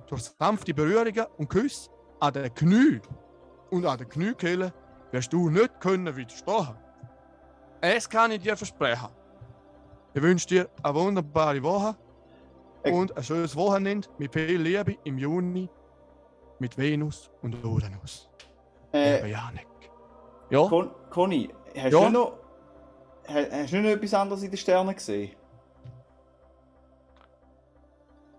durch 0.06 0.22
sanfte 0.38 0.74
Berührungen 0.74 1.26
und 1.38 1.48
Küsse 1.48 1.90
an 2.18 2.32
den 2.32 2.52
Knie 2.54 3.00
und 3.70 3.86
an 3.86 3.98
den 3.98 4.08
Kniekehle 4.08 4.72
wirst 5.12 5.32
du 5.32 5.48
nicht 5.48 5.80
können 5.80 6.14
widerstehen. 6.16 6.76
Es 7.80 8.08
kann 8.08 8.32
ich 8.32 8.42
dir 8.42 8.56
versprechen. 8.56 9.08
Ich 10.12 10.22
wünsche 10.22 10.46
dir 10.48 10.68
eine 10.82 10.94
wunderbare 10.94 11.62
Woche 11.62 11.96
und 12.84 13.16
ein 13.16 13.22
schönes 13.22 13.54
Wochenende 13.56 14.08
mit 14.18 14.32
viel 14.32 14.60
Liebe 14.60 14.96
im 15.04 15.18
Juni 15.18 15.68
mit 16.58 16.76
Venus 16.78 17.30
und 17.42 17.62
Uranus. 17.64 18.28
Äh, 18.92 19.30
Janik. 19.30 19.66
Ja, 20.50 20.66
Con 20.66 20.90
Conny, 21.10 21.48
hast, 21.76 21.92
Ja? 21.92 22.00
du 22.06 22.10
noch, 22.10 22.32
ha- 23.28 23.50
hast 23.62 23.72
du 23.72 23.80
noch 23.80 23.90
etwas 23.90 24.14
anderes 24.14 24.42
in 24.42 24.50
den 24.50 24.56
Sternen 24.56 24.94
gesehen? 24.94 25.36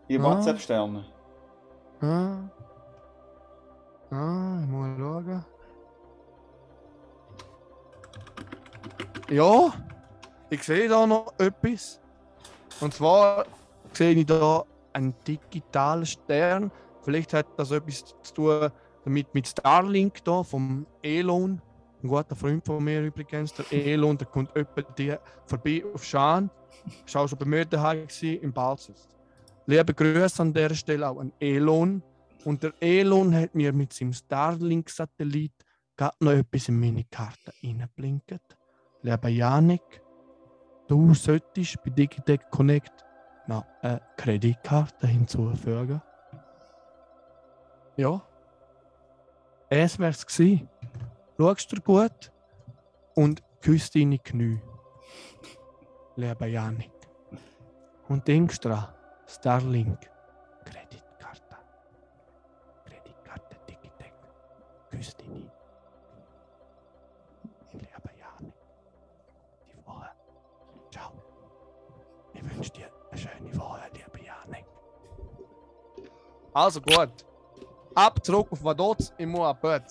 Die 0.10 0.16
Ja. 0.16 0.24
WhatsApp-Sterne? 0.24 1.06
Ah. 2.02 2.38
Ah, 4.12 4.60
ich 4.62 4.68
muss 4.70 4.98
schauen. 4.98 5.46
Ja, 9.30 9.74
ich 10.50 10.64
sehe 10.64 10.89
da 10.89 11.08
noch 11.08 11.34
etwas. 11.38 12.02
Und 12.82 12.94
zwar 12.94 13.46
sehe 13.94 14.14
ich 14.14 14.26
da 14.26 14.64
einen 14.94 15.14
digitalen 15.28 16.06
Stern. 16.06 16.72
Vielleicht 17.02 17.34
hat 17.34 17.48
das 17.58 17.72
etwas 17.72 18.04
zu 18.24 18.34
tun 18.34 18.72
damit 19.04 19.34
mit 19.34 19.48
Starlink 19.48 20.24
da 20.24 20.44
vom 20.44 20.86
Elon. 21.02 21.62
Ein 22.04 22.08
guter 22.08 22.36
Freund 22.36 22.66
von 22.66 22.84
mir 22.84 23.02
übrigens, 23.02 23.54
der 23.54 23.72
Elon, 23.72 24.18
der 24.18 24.28
kommt 24.28 24.56
öppe 24.56 24.86
die 24.98 25.16
vorbei 25.46 25.84
auf 25.94 26.04
Schaan. 26.04 26.50
Ich 27.06 27.14
war 27.14 27.28
schon 27.28 27.38
bei 27.38 27.46
mir 27.46 27.66
daheim 27.66 28.08
im 28.22 28.54
Balzers. 28.54 29.08
Liebe 29.68 29.94
Grüße 29.94 30.42
an 30.42 30.54
dieser 30.54 30.76
Stelle 30.76 31.10
auch 31.10 31.20
an 31.20 31.32
Elon. 31.39 32.02
Und 32.44 32.64
der 32.64 32.74
Elon 32.80 33.34
hat 33.36 33.54
mir 33.54 33.72
mit 33.72 33.94
seinem 33.94 34.14
Starlink-Satellit 34.14 35.54
gerade 35.96 36.18
noch 36.20 36.32
etwas 36.32 36.70
in 36.70 36.80
meine 36.80 37.04
Karte 37.04 37.54
reingeblinkt. 37.64 38.39
Lieber 39.04 39.30
Janik, 39.30 40.02
du 40.88 41.14
solltest 41.14 41.84
bei 41.84 41.92
Digitec 41.92 42.50
Connect 42.50 43.06
eine 43.82 44.02
Kreditkarte 44.18 45.08
hinzufügen. 45.08 46.02
Ja. 47.97 48.22
Es 49.70 49.97
wär's 49.99 50.26
gsi. 50.26 50.68
Schaust 51.38 51.72
dir 51.72 51.82
gut 51.82 52.32
und 53.16 53.41
küsst 53.62 53.95
deine 53.95 54.20
Knie. 54.20 54.62
Lieber 56.16 56.47
Janik. 56.47 56.91
Und 58.08 58.28
denkst 58.28 58.60
dran, 58.60 58.88
Starlink, 59.28 60.10
Also 76.54 76.82
gut. 76.82 77.26
Ab 77.95 78.24
zurück 78.26 78.47
auf 78.52 78.64
ich 79.18 79.26
muss 79.28 79.41
ab 79.41 79.62
Bett. 79.62 79.84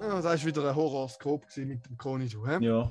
Ja, 0.00 0.20
das 0.20 0.24
war 0.24 0.44
wieder 0.46 0.68
ein 0.68 0.76
Horoskop 0.76 1.44
mit 1.56 1.86
dem 1.86 1.96
Koni, 1.96 2.28
du. 2.28 2.46
hä? 2.46 2.58
Ja. 2.64 2.90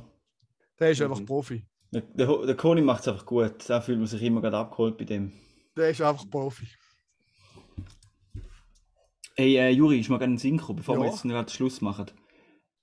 Der 0.79 0.91
ist 0.91 1.01
einfach 1.01 1.19
Mhm. 1.19 1.25
Profi. 1.25 1.65
Der, 1.91 2.01
der, 2.01 2.45
der 2.45 2.55
Conny 2.55 2.81
macht 2.81 3.01
es 3.01 3.07
einfach 3.07 3.25
gut. 3.25 3.67
Da 3.69 3.79
fühlt 3.81 3.97
man 3.97 4.07
sich 4.07 4.21
immer 4.21 4.41
gerade 4.41 4.57
abgeholt 4.57 4.97
bei 4.97 5.05
dem. 5.05 5.31
Der 5.75 5.89
ist 5.89 6.01
einfach 6.01 6.29
Profi. 6.29 6.67
Hey, 9.37 9.55
äh, 9.57 9.69
Juri, 9.69 9.99
ist 9.99 10.09
mal 10.09 10.17
gerne 10.17 10.33
ein 10.33 10.37
Synchro, 10.37 10.73
bevor 10.73 10.97
wir 10.97 11.05
Ja. 11.05 11.11
jetzt 11.11 11.23
gerade 11.23 11.49
Schluss 11.51 11.79
machen. 11.81 12.07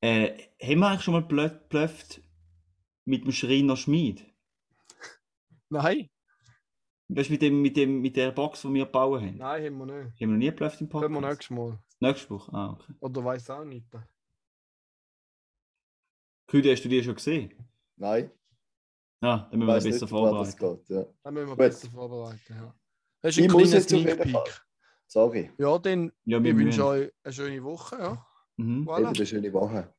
Äh, 0.04 0.36
haben 0.60 0.80
wir 0.80 0.88
eigentlich 0.88 1.00
schon 1.02 1.14
mal 1.14 1.22
blöd 1.22 1.66
blöfft 1.70 2.20
mit 3.06 3.24
dem 3.24 3.32
Schreiner 3.32 3.74
Schmied? 3.74 4.26
Nein, 5.70 6.10
Weißt 7.08 7.28
du, 7.28 7.32
mit, 7.32 7.40
dem, 7.42 7.62
mit, 7.62 7.76
dem, 7.78 8.00
mit 8.02 8.14
der 8.16 8.30
Box, 8.32 8.62
die 8.62 8.74
wir 8.74 8.84
bauen 8.84 9.22
haben? 9.24 9.36
nein, 9.38 9.64
haben 9.64 9.78
wir 9.78 9.86
nicht. 9.86 10.12
Haben 10.12 10.18
wir 10.20 10.26
noch 10.26 10.36
nie 10.36 10.46
geblufft 10.46 10.80
im 10.82 10.88
Podcast? 10.90 11.10
Können 11.12 11.22
wir 11.24 11.28
nächstes 11.30 11.50
Mal. 11.50 11.78
Nächstes 12.00 12.30
Woche? 12.30 12.52
Ah, 12.52 12.70
okay. 12.72 12.92
Oder 13.00 13.24
weiß 13.24 13.48
auch 13.50 13.64
nicht. 13.64 13.86
Küde, 16.48 16.72
hast 16.72 16.84
du 16.84 16.88
die 16.90 17.02
schon 17.02 17.14
gesehen? 17.14 17.54
Nein, 17.96 18.30
Ah, 19.22 19.48
dann 19.50 19.58
müssen 19.58 19.62
ich 19.78 19.84
wir 19.84 19.90
besser 19.90 20.04
nicht, 20.04 20.10
vorbereiten. 20.10 20.58
geht. 20.58 20.88
Ja. 20.90 21.06
Dann 21.22 21.32
müssen 21.34 21.46
wir 21.46 21.50
Gut. 21.52 21.56
besser 21.58 21.90
vorbereiten. 21.90 22.40
Ja. 22.54 22.74
Das 23.22 23.30
ist 23.30 23.38
Ich 23.38 23.44
ein 23.46 23.52
muss 23.52 23.70
kleiner 23.70 23.80
Sneak. 23.80 24.22
Peek. 24.22 24.64
Sorry, 25.06 25.50
Ja, 25.56 25.78
dann 25.78 26.12
Ja, 26.26 26.36
ich 26.38 26.44
wir 26.44 26.52
wünsche 26.56 26.64
müssen. 26.66 26.82
euch 26.82 27.12
eine 27.22 27.32
schöne 27.32 27.64
Woche. 27.64 27.96
Ja. 27.98 28.26
Mhm. 28.56 28.82
eben 28.82 28.88
Voilà. 28.88 29.16
eine 29.16 29.26
schöne 29.26 29.52
Woche. 29.52 29.93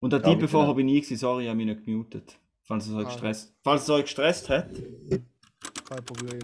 Und 0.00 0.12
der 0.12 0.22
Typ 0.22 0.38
bevor 0.40 0.60
genau. 0.60 0.70
habe 0.70 0.80
ich 0.80 0.84
nie 0.86 1.00
gewesen, 1.00 1.16
sorry, 1.16 1.44
ich 1.44 1.48
habe 1.48 1.56
mich 1.56 1.66
nicht 1.66 1.84
gemutet. 1.84 2.38
Falls 2.64 2.86
es 2.86 2.94
euch 2.94 3.06
Ah. 3.06 3.08
gestresst, 3.10 3.54
falls 3.62 3.82
es 3.84 3.90
euch 3.90 4.02
gestresst 4.04 4.48
hat. 4.48 4.68
Kein 5.88 6.04
Problem. 6.04 6.40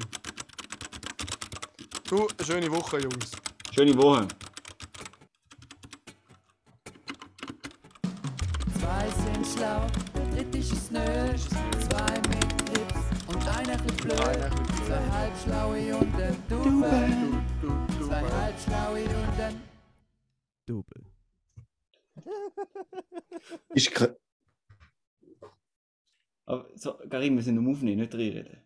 Du, 2.08 2.26
schöne 2.44 2.70
Woche, 2.70 2.98
Jungs. 3.00 3.32
Schöne 3.72 3.96
Woche. 3.96 4.28
Zwei 8.78 9.08
sind 9.10 9.46
schlau, 9.46 9.86
der 10.14 10.26
dritte 10.36 10.58
ist 10.58 10.72
es 10.72 10.90
nö. 10.90 11.00
Zwei 11.00 12.14
mit 12.28 12.66
Grips 12.66 13.00
und 13.28 13.48
einer 13.48 13.74
ist 13.84 13.96
blöd. 14.02 14.52
Zwei 14.86 15.10
halbschlaue 15.10 15.96
und 15.96 16.14
ein 16.20 16.36
Double. 16.48 18.06
Zwei 18.06 18.22
halbschlaue 18.30 19.02
und 19.04 19.40
ein 19.40 19.60
Double. 20.66 21.11
Ist 23.74 23.90
kr- 23.90 24.16
Aber 26.46 26.68
so, 26.76 26.94
Karim, 27.08 27.36
wir 27.36 27.42
sind 27.42 27.58
am 27.58 27.68
Aufnehmen, 27.68 28.00
nicht 28.00 28.14
reinreden. 28.14 28.62